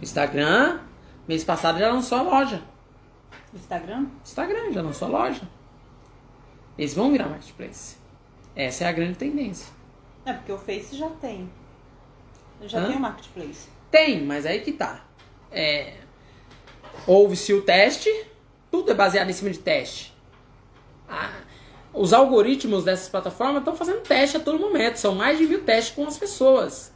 Instagram, 0.00 0.80
mês 1.28 1.44
passado 1.44 1.78
já 1.78 1.92
lançou 1.92 2.18
a 2.18 2.22
loja. 2.22 2.62
Instagram? 3.54 4.06
Instagram 4.24 4.72
já 4.72 4.82
lançou 4.82 5.08
a 5.08 5.10
loja. 5.10 5.42
Eles 6.78 6.94
vão 6.94 7.12
virar 7.12 7.28
marketplace. 7.28 7.96
Essa 8.56 8.84
é 8.84 8.88
a 8.88 8.92
grande 8.92 9.16
tendência. 9.18 9.72
É, 10.24 10.32
porque 10.32 10.52
o 10.52 10.58
Face 10.58 10.96
já 10.96 11.08
tem. 11.10 11.50
Já 12.62 12.80
Hã? 12.80 12.86
tem 12.88 12.96
o 12.96 13.00
marketplace. 13.00 13.68
Tem, 13.90 14.24
mas 14.24 14.46
aí 14.46 14.60
que 14.60 14.72
tá. 14.72 15.04
É, 15.50 15.98
Houve-se 17.06 17.52
o 17.52 17.62
teste, 17.62 18.08
tudo 18.70 18.90
é 18.90 18.94
baseado 18.94 19.28
em 19.28 19.32
cima 19.32 19.50
de 19.50 19.58
teste. 19.58 20.14
Ah, 21.08 21.32
os 21.94 22.12
algoritmos 22.12 22.84
dessas 22.84 23.08
plataformas 23.08 23.58
estão 23.58 23.76
fazendo 23.76 24.00
teste 24.00 24.36
a 24.36 24.40
todo 24.40 24.58
momento. 24.58 24.96
São 24.96 25.14
mais 25.14 25.38
de 25.38 25.46
mil 25.46 25.62
testes 25.62 25.94
com 25.94 26.06
as 26.06 26.16
pessoas. 26.16 26.92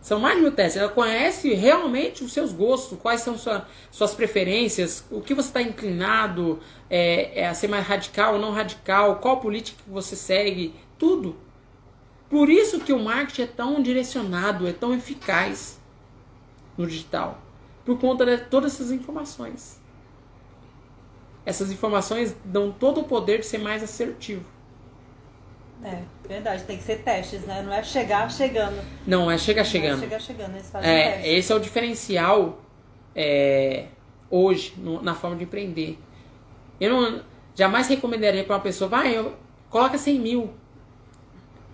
São 0.00 0.18
mais 0.18 0.36
de 0.36 0.42
mil 0.42 0.52
testes. 0.52 0.80
Ela 0.80 0.88
conhece 0.88 1.52
realmente 1.52 2.24
os 2.24 2.32
seus 2.32 2.52
gostos, 2.52 2.98
quais 2.98 3.20
são 3.20 3.36
sua, 3.36 3.66
suas 3.90 4.14
preferências, 4.14 5.04
o 5.10 5.20
que 5.20 5.34
você 5.34 5.48
está 5.48 5.60
inclinado 5.60 6.60
é, 6.88 7.40
é 7.42 7.46
a 7.46 7.54
ser 7.54 7.68
mais 7.68 7.86
radical 7.86 8.34
ou 8.34 8.40
não 8.40 8.52
radical, 8.52 9.16
qual 9.16 9.40
política 9.40 9.82
que 9.84 9.90
você 9.90 10.16
segue, 10.16 10.74
tudo. 10.98 11.36
Por 12.30 12.48
isso 12.48 12.80
que 12.80 12.92
o 12.92 12.98
marketing 12.98 13.42
é 13.42 13.46
tão 13.46 13.82
direcionado, 13.82 14.66
é 14.66 14.72
tão 14.72 14.94
eficaz 14.94 15.78
no 16.78 16.86
digital. 16.86 17.42
Por 17.84 17.98
conta 17.98 18.24
de 18.24 18.38
todas 18.44 18.74
essas 18.74 18.92
informações. 18.92 19.79
Essas 21.50 21.70
informações 21.72 22.34
dão 22.44 22.70
todo 22.70 23.00
o 23.00 23.04
poder 23.04 23.40
de 23.40 23.46
ser 23.46 23.58
mais 23.58 23.82
assertivo. 23.82 24.44
É, 25.82 26.02
verdade. 26.28 26.62
Tem 26.64 26.76
que 26.76 26.82
ser 26.84 27.02
testes, 27.02 27.42
né? 27.42 27.62
Não 27.62 27.72
é 27.72 27.82
chegar 27.82 28.30
chegando. 28.30 28.80
Não 29.06 29.30
é 29.30 29.36
chegar 29.36 29.62
Não 29.62 29.68
é 29.68 29.70
chegando. 29.70 30.00
chegar 30.00 30.20
chegando. 30.20 30.54
Eles 30.54 30.70
fazem 30.70 30.90
É, 30.90 31.10
testes. 31.12 31.26
esse 31.32 31.52
é 31.52 31.54
o 31.54 31.58
diferencial 31.60 32.60
é, 33.16 33.86
hoje 34.30 34.74
no- 34.76 35.02
na 35.02 35.14
forma 35.14 35.36
de 35.36 35.44
empreender. 35.44 35.98
Eu 36.80 36.90
não, 36.92 37.22
jamais 37.54 37.88
recomendaria 37.88 38.44
para 38.44 38.54
uma 38.56 38.62
pessoa, 38.62 38.88
vai, 38.88 39.16
eu, 39.16 39.34
coloca 39.68 39.98
100 39.98 40.18
mil. 40.20 40.50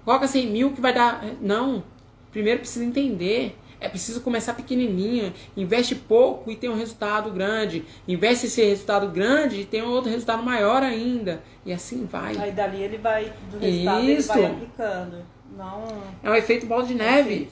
Coloca 0.05 0.27
100 0.27 0.47
mil 0.47 0.73
que 0.73 0.81
vai 0.81 0.95
dar. 0.95 1.23
Não. 1.41 1.85
Primeiro 2.31 2.61
precisa 2.61 2.85
entender. 2.85 3.59
É 3.87 3.89
preciso 3.89 4.21
começar 4.21 4.55
pequenininho. 4.55 5.33
Investe 5.57 5.95
pouco 5.95 6.51
e 6.51 6.57
tem 6.57 6.69
um 6.69 6.77
resultado 6.77 7.31
grande. 7.31 7.85
Investe 8.09 8.47
esse 8.47 8.65
resultado 8.65 9.09
grande 9.09 9.61
e 9.61 9.65
tem 9.65 9.81
um 9.81 9.89
outro 9.91 10.11
resultado 10.11 10.43
maior 10.43 10.83
ainda. 10.83 11.41
E 11.65 11.73
assim 11.73 12.05
vai. 12.05 12.37
Aí 12.37 12.51
dali 12.51 12.83
ele 12.83 12.99
vai, 12.99 13.33
do 13.49 13.59
resultado 13.59 13.69
ele 13.69 13.85
vai 13.85 14.13
Isso. 14.13 14.33
aplicando. 14.33 15.25
Não. 15.57 15.85
É 16.21 16.29
um 16.29 16.35
efeito 16.35 16.67
bola 16.67 16.83
de 16.83 16.95
neve. 16.95 17.49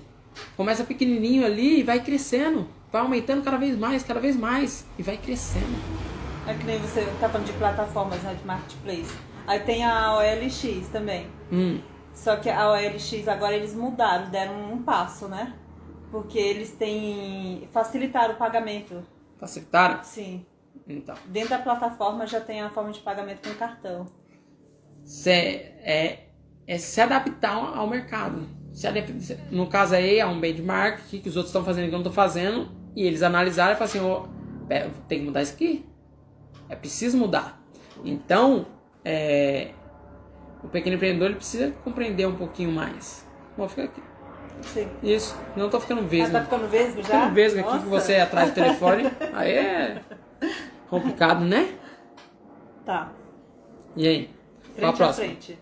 Começa 0.57 0.83
pequenininho 0.83 1.47
ali 1.47 1.79
e 1.79 1.83
vai 1.85 2.01
crescendo. 2.01 2.67
Vai 2.91 3.03
aumentando 3.03 3.45
cada 3.45 3.57
vez 3.57 3.79
mais, 3.79 4.03
cada 4.03 4.19
vez 4.19 4.37
mais. 4.37 4.85
E 4.99 5.03
vai 5.05 5.17
crescendo. 5.17 5.79
É 6.49 6.55
que 6.55 6.65
nem 6.65 6.81
você 6.81 7.07
tá 7.21 7.29
falando 7.29 7.47
de 7.47 7.53
plataformas 7.53 8.21
né, 8.25 8.35
de 8.35 8.45
marketplace. 8.45 9.15
Aí 9.47 9.61
tem 9.61 9.85
a 9.85 10.17
OLX 10.17 10.89
também. 10.91 11.29
Hum. 11.53 11.79
Só 12.13 12.35
que 12.37 12.51
a 12.51 12.73
OLX 12.73 13.29
agora 13.29 13.55
eles 13.55 13.73
mudaram, 13.73 14.31
deram 14.31 14.73
um 14.73 14.83
passo, 14.83 15.29
né? 15.29 15.53
Porque 16.15 16.39
eles 16.39 16.71
têm. 16.71 17.69
facilitaram 17.73 18.35
o 18.35 18.37
pagamento. 18.37 19.05
Facilitaram? 19.37 20.01
Sim. 20.05 20.47
Então. 20.87 21.17
Dentro 21.27 21.51
da 21.51 21.59
plataforma 21.59 22.25
já 22.25 22.41
tem 22.41 22.61
a 22.63 22.71
forma 22.71 22.93
de 22.93 23.01
pagamento 23.01 23.49
com 23.49 23.53
cartão. 23.57 24.07
Se, 25.03 25.29
é, 25.33 26.29
é 26.69 26.79
se 26.79 27.01
adaptar 27.01 27.57
ao 27.77 27.89
mercado. 27.89 28.47
Se 28.73 28.87
adap- 28.87 29.11
se- 29.21 29.37
no 29.51 29.67
caso 29.67 29.97
aí, 29.97 30.21
é 30.21 30.25
um 30.25 30.39
benchmark 30.39 31.01
que, 31.11 31.19
que 31.19 31.29
os 31.29 31.35
outros 31.37 31.51
estão 31.51 31.65
fazendo 31.65 31.89
que 31.89 31.95
eu 31.95 31.99
não 31.99 32.07
estou 32.07 32.13
fazendo. 32.13 32.71
E 32.95 33.03
eles 33.05 33.25
analisaram 33.25 33.73
e 33.73 33.77
falaram 33.77 33.85
assim: 33.85 34.01
"Ô, 34.01 34.29
pera, 34.69 34.91
tem 35.09 35.19
que 35.19 35.25
mudar 35.25 35.43
isso 35.43 35.55
aqui. 35.55 35.85
É 36.69 36.77
preciso 36.77 37.19
mudar. 37.19 37.61
Então, 38.05 38.67
é, 39.05 39.73
o 40.63 40.69
pequeno 40.69 40.95
empreendedor 40.95 41.27
ele 41.31 41.37
precisa 41.39 41.73
compreender 41.83 42.29
um 42.29 42.37
pouquinho 42.37 42.71
mais. 42.71 43.27
Vou 43.57 43.69
ficar 43.69 43.83
aqui. 43.83 44.01
Sim. 44.63 44.89
Isso, 45.03 45.37
não 45.57 45.69
tô 45.69 45.79
ficando 45.81 46.01
Ah, 46.01 46.05
vesgo. 46.07 46.33
tá 46.33 46.43
ficando 46.43 46.69
vesgo 46.69 47.03
já? 47.03 47.09
Ficando 47.09 47.35
vesgo 47.35 47.61
aqui 47.61 47.69
Nossa. 47.69 47.85
com 47.85 47.91
você 47.91 48.17
atrás 48.17 48.49
do 48.51 48.55
telefone. 48.57 49.05
Aí 49.35 49.53
é 49.53 50.03
complicado, 50.89 51.45
né? 51.45 51.79
Tá. 52.85 53.13
E 53.97 54.07
aí? 54.09 54.31
Frente 54.75 54.85
a 54.85 54.93
próxima? 54.93 55.27
frente. 55.27 55.59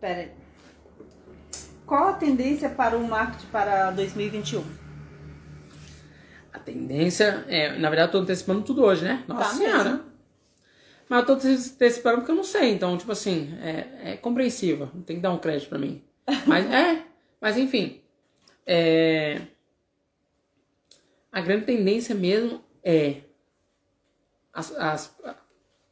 Pera 0.00 0.20
aí. 0.20 0.30
Qual 1.86 2.08
a 2.08 2.12
tendência 2.12 2.68
para 2.70 2.96
o 2.96 3.06
marketing 3.06 3.46
para 3.46 3.90
2021? 3.90 4.62
A 6.52 6.58
tendência 6.58 7.44
é, 7.48 7.76
na 7.78 7.88
verdade, 7.88 8.08
eu 8.08 8.12
tô 8.12 8.18
antecipando 8.18 8.62
tudo 8.62 8.82
hoje, 8.84 9.04
né? 9.04 9.24
Nossa 9.26 9.42
Tá 9.44 9.50
senhora. 9.56 9.84
mesmo. 9.90 10.09
Mas 11.10 11.18
eu 11.18 11.26
tô 11.26 11.32
antecipando 11.32 12.18
porque 12.18 12.30
eu 12.30 12.36
não 12.36 12.44
sei, 12.44 12.70
então, 12.70 12.96
tipo 12.96 13.10
assim, 13.10 13.52
é, 13.60 14.12
é 14.12 14.16
compreensível. 14.16 14.86
Tem 15.04 15.16
que 15.16 15.22
dar 15.22 15.32
um 15.32 15.38
crédito 15.38 15.68
pra 15.68 15.76
mim. 15.76 16.04
Mas 16.46 16.64
é, 16.72 17.04
mas 17.40 17.56
enfim. 17.56 18.00
É, 18.64 19.40
a 21.32 21.40
grande 21.40 21.66
tendência 21.66 22.14
mesmo 22.14 22.62
é 22.84 23.22
as, 24.52 24.72
as 24.76 25.18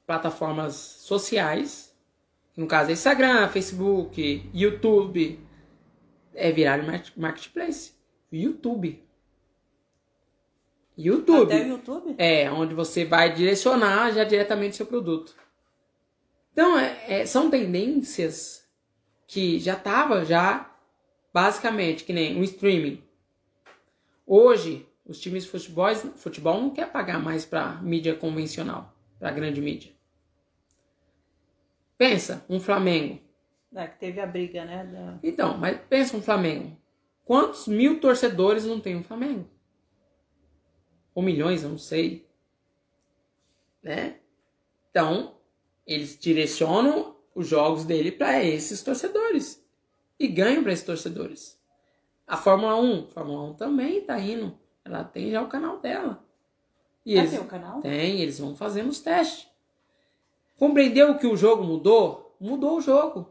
plataformas 0.06 0.74
sociais, 0.74 1.92
no 2.56 2.68
caso 2.68 2.92
Instagram, 2.92 3.48
Facebook, 3.48 4.48
YouTube, 4.54 5.40
é 6.32 6.52
virar 6.52 6.78
marketplace. 7.16 7.92
YouTube. 8.30 9.02
YouTube. 10.98 11.52
Até 11.54 11.64
o 11.64 11.68
YouTube? 11.68 12.14
É, 12.18 12.50
onde 12.50 12.74
você 12.74 13.04
vai 13.04 13.32
direcionar 13.32 14.12
já 14.12 14.24
diretamente 14.24 14.72
o 14.72 14.76
seu 14.76 14.86
produto. 14.86 15.34
Então, 16.52 16.76
é, 16.78 17.20
é- 17.20 17.26
são 17.26 17.48
tendências 17.48 18.68
que 19.26 19.60
já 19.60 19.76
tava 19.76 20.24
já 20.24 20.68
basicamente 21.32 22.02
que 22.04 22.12
nem 22.12 22.40
o 22.40 22.42
streaming. 22.42 23.02
Hoje, 24.26 24.86
os 25.06 25.20
times 25.20 25.44
de 25.44 25.50
futebol, 25.50 25.94
futebol 25.94 26.60
não 26.60 26.70
quer 26.70 26.90
pagar 26.90 27.18
mais 27.22 27.44
para 27.46 27.74
mídia 27.80 28.14
convencional, 28.14 28.92
para 29.18 29.30
grande 29.30 29.60
mídia. 29.60 29.92
Pensa, 31.96 32.44
um 32.48 32.60
Flamengo. 32.60 33.20
É, 33.74 33.86
que 33.86 33.98
teve 33.98 34.20
a 34.20 34.26
briga, 34.26 34.64
né? 34.64 34.84
da- 34.84 35.18
Então, 35.22 35.56
mas 35.58 35.78
pensa 35.88 36.16
um 36.16 36.22
Flamengo. 36.22 36.76
Quantos 37.24 37.68
mil 37.68 38.00
torcedores 38.00 38.64
não 38.64 38.80
tem 38.80 38.96
um 38.96 39.02
Flamengo? 39.02 39.48
Ou 41.18 41.24
milhões, 41.24 41.64
eu 41.64 41.68
não 41.70 41.78
sei. 41.78 42.28
Né? 43.82 44.20
Então, 44.88 45.34
eles 45.84 46.16
direcionam 46.16 47.16
os 47.34 47.48
jogos 47.48 47.84
dele 47.84 48.12
para 48.12 48.44
esses 48.44 48.84
torcedores. 48.84 49.60
E 50.16 50.28
ganham 50.28 50.62
para 50.62 50.72
esses 50.72 50.86
torcedores. 50.86 51.60
A 52.24 52.36
Fórmula 52.36 52.76
1, 52.76 53.08
a 53.08 53.10
Fórmula 53.10 53.50
1 53.50 53.54
também 53.54 54.00
tá 54.02 54.16
indo. 54.20 54.56
Ela 54.84 55.02
tem 55.02 55.32
já 55.32 55.42
o 55.42 55.48
canal 55.48 55.80
dela. 55.80 56.24
E 57.04 57.16
Ah, 57.16 57.18
eles, 57.18 57.32
tem 57.32 57.40
o 57.40 57.46
canal? 57.46 57.80
tem, 57.80 58.20
eles 58.20 58.38
vão 58.38 58.54
fazendo 58.54 58.88
os 58.88 59.00
testes. 59.00 59.48
Compreendeu 60.56 61.18
que 61.18 61.26
o 61.26 61.36
jogo 61.36 61.64
mudou? 61.64 62.36
Mudou 62.38 62.76
o 62.76 62.80
jogo. 62.80 63.28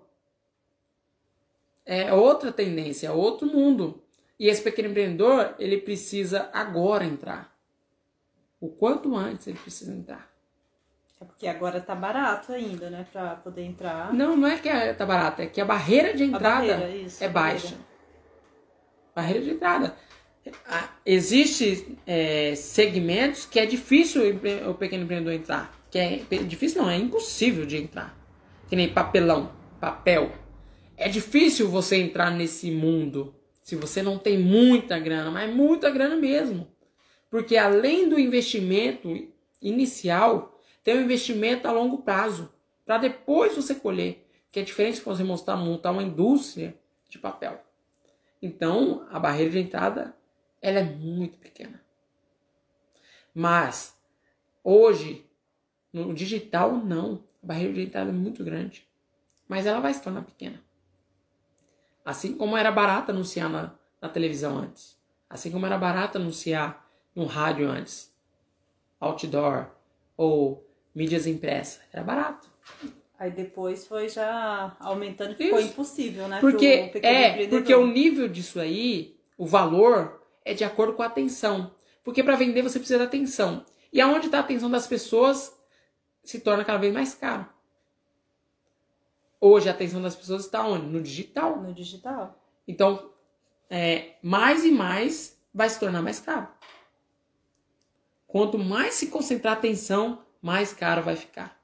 É 1.85 2.13
outra 2.13 2.51
tendência, 2.51 3.07
é 3.07 3.11
outro 3.11 3.47
mundo. 3.47 4.03
E 4.37 4.49
esse 4.49 4.61
pequeno 4.61 4.89
empreendedor, 4.89 5.55
ele 5.57 5.77
precisa 5.77 6.49
agora 6.51 7.05
entrar. 7.05 7.56
O 8.59 8.69
quanto 8.69 9.15
antes 9.15 9.47
ele 9.47 9.57
precisa 9.59 9.93
entrar. 9.93 10.27
É 11.19 11.25
porque 11.25 11.47
agora 11.47 11.81
tá 11.81 11.95
barato 11.95 12.51
ainda, 12.53 12.89
né? 12.89 13.05
Pra 13.11 13.35
poder 13.35 13.63
entrar. 13.63 14.13
Não, 14.13 14.35
não 14.37 14.47
é 14.47 14.57
que 14.57 14.69
é- 14.69 14.93
tá 14.93 15.05
barato, 15.05 15.41
é 15.41 15.47
que 15.47 15.59
a 15.59 15.65
barreira 15.65 16.13
de 16.15 16.23
entrada 16.23 16.67
barreira, 16.77 16.89
isso, 16.89 17.23
é 17.23 17.27
baixa. 17.29 17.67
barreira. 17.67 17.87
Barreira 19.15 19.41
de 19.43 19.49
entrada. 19.51 19.95
Ah, 20.67 20.89
Existe 21.05 21.97
é, 22.05 22.53
segmentos 22.55 23.45
que 23.45 23.59
é 23.59 23.65
difícil 23.65 24.21
o 24.69 24.73
pequeno 24.75 25.03
empreendedor 25.03 25.33
entrar. 25.33 25.73
Que 25.89 25.97
é 25.99 26.17
difícil 26.43 26.81
não, 26.81 26.89
é 26.89 26.95
impossível 26.97 27.65
de 27.65 27.77
entrar. 27.77 28.15
Que 28.69 28.75
nem 28.75 28.89
papelão, 28.93 29.51
papel. 29.79 30.31
É 30.95 31.09
difícil 31.09 31.69
você 31.69 31.97
entrar 31.97 32.29
nesse 32.31 32.71
mundo 32.71 33.33
se 33.61 33.75
você 33.75 34.01
não 34.01 34.17
tem 34.17 34.37
muita 34.37 34.97
grana, 34.99 35.29
mas 35.31 35.53
muita 35.53 35.89
grana 35.89 36.15
mesmo. 36.15 36.67
Porque 37.29 37.57
além 37.57 38.07
do 38.07 38.19
investimento 38.19 39.27
inicial, 39.61 40.59
tem 40.83 40.97
um 40.97 41.01
investimento 41.01 41.67
a 41.67 41.71
longo 41.71 41.99
prazo, 41.99 42.53
para 42.85 42.97
depois 42.97 43.55
você 43.55 43.75
colher, 43.75 44.25
que 44.51 44.59
é 44.59 44.63
diferente 44.63 44.97
se 44.97 45.03
você 45.03 45.23
mostrar, 45.23 45.57
montar 45.57 45.91
uma 45.91 46.03
indústria 46.03 46.77
de 47.09 47.19
papel. 47.19 47.61
Então, 48.41 49.05
a 49.11 49.19
barreira 49.19 49.51
de 49.51 49.59
entrada 49.59 50.15
ela 50.61 50.79
é 50.79 50.83
muito 50.83 51.37
pequena. 51.37 51.83
Mas 53.33 53.95
hoje 54.63 55.27
no 55.91 56.13
digital 56.13 56.73
não, 56.73 57.23
a 57.43 57.47
barreira 57.47 57.73
de 57.73 57.81
entrada 57.81 58.09
é 58.09 58.13
muito 58.13 58.43
grande, 58.43 58.87
mas 59.47 59.65
ela 59.65 59.79
vai 59.79 59.93
se 59.93 60.01
tornar 60.01 60.23
pequena. 60.23 60.61
Assim 62.03 62.35
como 62.35 62.55
era 62.55 62.71
barato 62.71 63.11
anunciar 63.11 63.49
na, 63.49 63.73
na 64.01 64.09
televisão 64.09 64.57
antes, 64.57 64.97
assim 65.29 65.51
como 65.51 65.65
era 65.65 65.77
barato 65.77 66.17
anunciar 66.17 66.86
no 67.17 67.25
rádio 67.25 67.67
antes, 67.67 68.13
outdoor 68.99 69.71
ou 70.15 70.63
mídias 70.93 71.25
impressas, 71.25 71.81
era 71.91 72.03
barato. 72.03 72.47
Aí 73.17 73.31
depois 73.31 73.87
foi 73.87 74.07
já 74.07 74.77
aumentando, 74.79 75.33
ficou 75.33 75.57
Isso. 75.57 75.69
impossível, 75.69 76.27
né? 76.27 76.39
Porque 76.39 76.91
é, 77.01 77.47
porque 77.47 77.73
o 77.73 77.87
nível 77.87 78.27
disso 78.27 78.59
aí, 78.59 79.17
o 79.35 79.47
valor 79.47 80.21
é 80.45 80.53
de 80.53 80.63
acordo 80.63 80.93
com 80.93 81.01
a 81.01 81.07
atenção. 81.07 81.71
Porque 82.03 82.23
para 82.23 82.35
vender 82.35 82.61
você 82.61 82.77
precisa 82.77 82.99
da 82.99 83.05
atenção. 83.05 83.65
E 83.91 83.99
aonde 83.99 84.27
está 84.27 84.37
a 84.37 84.41
atenção 84.41 84.69
das 84.69 84.85
pessoas 84.85 85.59
se 86.23 86.39
torna 86.39 86.63
cada 86.63 86.77
vez 86.77 86.93
mais 86.93 87.15
caro. 87.15 87.49
Hoje 89.41 89.67
a 89.69 89.71
atenção 89.71 90.03
das 90.03 90.15
pessoas 90.15 90.45
está 90.45 90.63
onde? 90.63 90.85
No 90.85 91.01
digital. 91.01 91.59
no 91.59 91.73
digital. 91.73 92.39
Então, 92.67 93.09
é, 93.71 94.17
mais 94.21 94.63
e 94.63 94.71
mais 94.71 95.35
vai 95.51 95.67
se 95.67 95.79
tornar 95.79 96.03
mais 96.03 96.19
caro. 96.19 96.47
Quanto 98.27 98.57
mais 98.57 98.95
se 98.95 99.07
concentrar 99.07 99.55
a 99.55 99.57
atenção, 99.57 100.23
mais 100.41 100.73
caro 100.73 101.01
vai 101.01 101.15
ficar. 101.15 101.57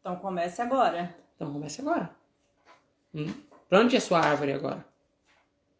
Então 0.00 0.16
comece 0.16 0.60
agora. 0.60 1.14
Então 1.36 1.52
comece 1.52 1.80
agora. 1.80 2.10
Hum? 3.14 3.32
Plante 3.68 3.96
a 3.96 4.00
sua 4.00 4.20
árvore 4.20 4.52
agora. 4.52 4.84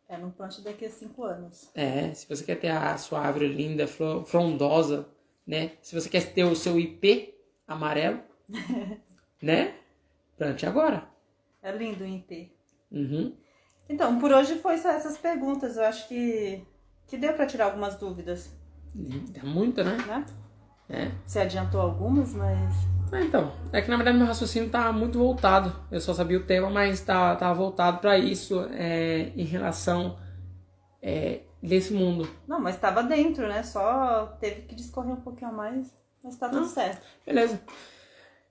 É 0.09 0.17
no 0.17 0.31
plante 0.31 0.61
daqui 0.61 0.85
a 0.87 0.91
cinco 0.91 1.25
anos. 1.25 1.71
É, 1.75 2.13
se 2.15 2.29
você 2.29 2.45
quer 2.45 2.57
ter 2.57 2.69
a 2.69 2.97
sua 2.99 3.21
árvore 3.21 3.49
linda, 3.49 3.87
fro- 3.87 4.25
frondosa, 4.25 5.09
né? 5.47 5.73
Se 5.83 5.95
você 5.95 6.09
quer 6.09 6.33
ter 6.33 6.45
o 6.45 6.55
seu 6.55 6.79
IP 6.79 7.35
amarelo, 7.67 8.21
né? 9.43 9.75
Plante 10.37 10.67
agora. 10.67 11.09
É 11.63 11.73
lindo 11.73 12.05
o 12.05 12.07
IP. 12.07 12.53
Uhum. 12.91 13.35
Então, 13.89 14.19
por 14.19 14.33
hoje 14.33 14.59
foi 14.59 14.77
só 14.79 14.91
essas 14.91 15.17
perguntas. 15.17 15.77
Eu 15.77 15.85
acho 15.85 16.07
que, 16.09 16.63
que 17.07 17.17
deu 17.17 17.33
pra 17.35 17.47
tirar 17.47 17.67
algumas 17.67 17.97
dúvidas, 17.97 18.51
Muita, 18.95 19.85
né? 19.85 19.97
né? 20.07 20.27
É. 20.89 21.11
Você 21.27 21.39
adiantou 21.41 21.81
algumas, 21.81 22.35
mas. 22.35 22.75
Ah, 23.11 23.21
então, 23.23 23.53
é 23.73 23.83
que 23.83 23.91
na 23.91 23.97
verdade 23.97 24.17
meu 24.17 24.27
raciocínio 24.27 24.71
tá 24.71 24.91
muito 24.93 25.19
voltado. 25.19 25.75
Eu 25.91 26.01
só 26.01 26.15
sabia 26.15 26.39
o 26.39 26.45
tema, 26.45 26.71
mas 26.71 27.01
tá, 27.01 27.37
tá 27.37 27.53
voltado 27.53 27.99
para 27.99 28.19
isso 28.19 28.61
é, 28.73 29.33
em 29.37 29.45
relação 29.45 30.19
é, 31.01 31.43
desse 31.63 31.93
mundo. 31.93 32.29
Não, 32.49 32.61
mas 32.61 32.77
tava 32.79 33.03
dentro, 33.03 33.47
né? 33.49 33.63
Só 33.63 34.27
teve 34.41 34.63
que 34.63 34.75
discorrer 34.75 35.13
um 35.13 35.21
pouquinho 35.21 35.51
a 35.51 35.55
mais, 35.55 35.93
mas 36.23 36.37
tá 36.37 36.49
tudo 36.49 36.65
Ah. 36.65 36.69
certo. 36.69 37.03
Beleza. 37.27 37.61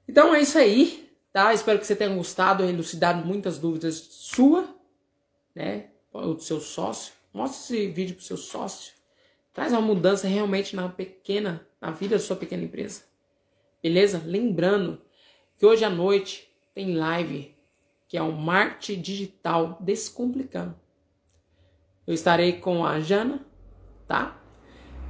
Então 0.07 0.33
é 0.33 0.41
isso 0.41 0.57
aí, 0.57 1.11
tá? 1.33 1.53
Espero 1.53 1.79
que 1.79 1.85
você 1.87 1.95
tenha 1.95 2.13
gostado, 2.15 2.63
elucidado 2.63 3.25
muitas 3.25 3.57
dúvidas 3.57 3.95
sua, 3.95 4.65
né? 5.55 5.85
Ou 6.13 6.35
do 6.35 6.41
seu 6.41 6.59
sócio. 6.59 7.13
Mostre 7.33 7.77
esse 7.77 7.91
vídeo 7.91 8.15
pro 8.15 8.25
seu 8.25 8.37
sócio. 8.37 8.93
Traz 9.53 9.71
uma 9.71 9.81
mudança 9.81 10.27
realmente 10.27 10.75
na 10.75 10.87
pequena, 10.87 11.65
na 11.79 11.91
vida 11.91 12.15
da 12.15 12.21
sua 12.21 12.35
pequena 12.35 12.63
empresa. 12.63 13.03
Beleza? 13.83 14.21
Lembrando 14.25 15.01
que 15.57 15.65
hoje 15.65 15.83
à 15.83 15.89
noite 15.89 16.49
tem 16.73 16.95
live, 16.95 17.55
que 18.07 18.17
é 18.17 18.21
o 18.21 18.31
Marketing 18.31 19.01
Digital 19.01 19.77
Descomplicando. 19.81 20.75
Eu 22.05 22.13
estarei 22.13 22.53
com 22.53 22.85
a 22.85 22.99
Jana, 22.99 23.45
tá? 24.07 24.41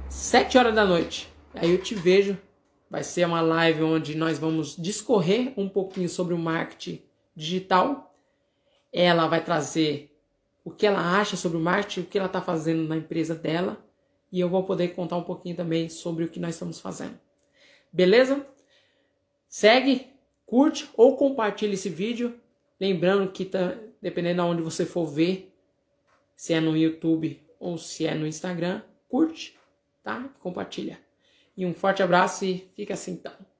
Sete 0.08 0.58
horas 0.58 0.74
da 0.74 0.84
noite. 0.84 1.28
Aí 1.54 1.70
eu 1.70 1.82
te 1.82 1.94
vejo. 1.94 2.38
Vai 2.90 3.02
ser 3.02 3.26
uma 3.26 3.40
live 3.40 3.82
onde 3.82 4.14
nós 4.14 4.38
vamos 4.38 4.76
discorrer 4.76 5.54
um 5.56 5.68
pouquinho 5.68 6.08
sobre 6.08 6.34
o 6.34 6.38
marketing 6.38 7.02
digital. 7.34 8.14
Ela 8.92 9.26
vai 9.26 9.42
trazer 9.42 10.14
o 10.62 10.70
que 10.70 10.86
ela 10.86 11.18
acha 11.18 11.36
sobre 11.36 11.56
o 11.56 11.60
marketing, 11.60 12.00
o 12.00 12.04
que 12.04 12.18
ela 12.18 12.26
está 12.26 12.42
fazendo 12.42 12.86
na 12.86 12.96
empresa 12.96 13.34
dela. 13.34 13.82
E 14.32 14.40
eu 14.40 14.48
vou 14.48 14.64
poder 14.64 14.94
contar 14.94 15.16
um 15.16 15.22
pouquinho 15.22 15.54
também 15.54 15.88
sobre 15.90 16.24
o 16.24 16.28
que 16.28 16.40
nós 16.40 16.54
estamos 16.54 16.80
fazendo. 16.80 17.20
Beleza? 17.92 18.46
Segue, 19.46 20.06
curte 20.46 20.88
ou 20.96 21.16
compartilha 21.16 21.74
esse 21.74 21.90
vídeo. 21.90 22.40
Lembrando 22.80 23.30
que 23.30 23.44
tá, 23.44 23.78
dependendo 24.00 24.42
de 24.42 24.48
onde 24.48 24.62
você 24.62 24.86
for 24.86 25.04
ver, 25.04 25.54
se 26.34 26.54
é 26.54 26.60
no 26.60 26.74
YouTube 26.74 27.40
ou 27.60 27.76
se 27.76 28.06
é 28.06 28.14
no 28.14 28.26
Instagram, 28.26 28.82
curte, 29.06 29.56
tá? 30.02 30.28
Compartilha. 30.40 30.98
E 31.54 31.66
um 31.66 31.74
forte 31.74 32.02
abraço 32.02 32.46
e 32.46 32.66
fica 32.74 32.94
assim 32.94 33.12
então. 33.12 33.51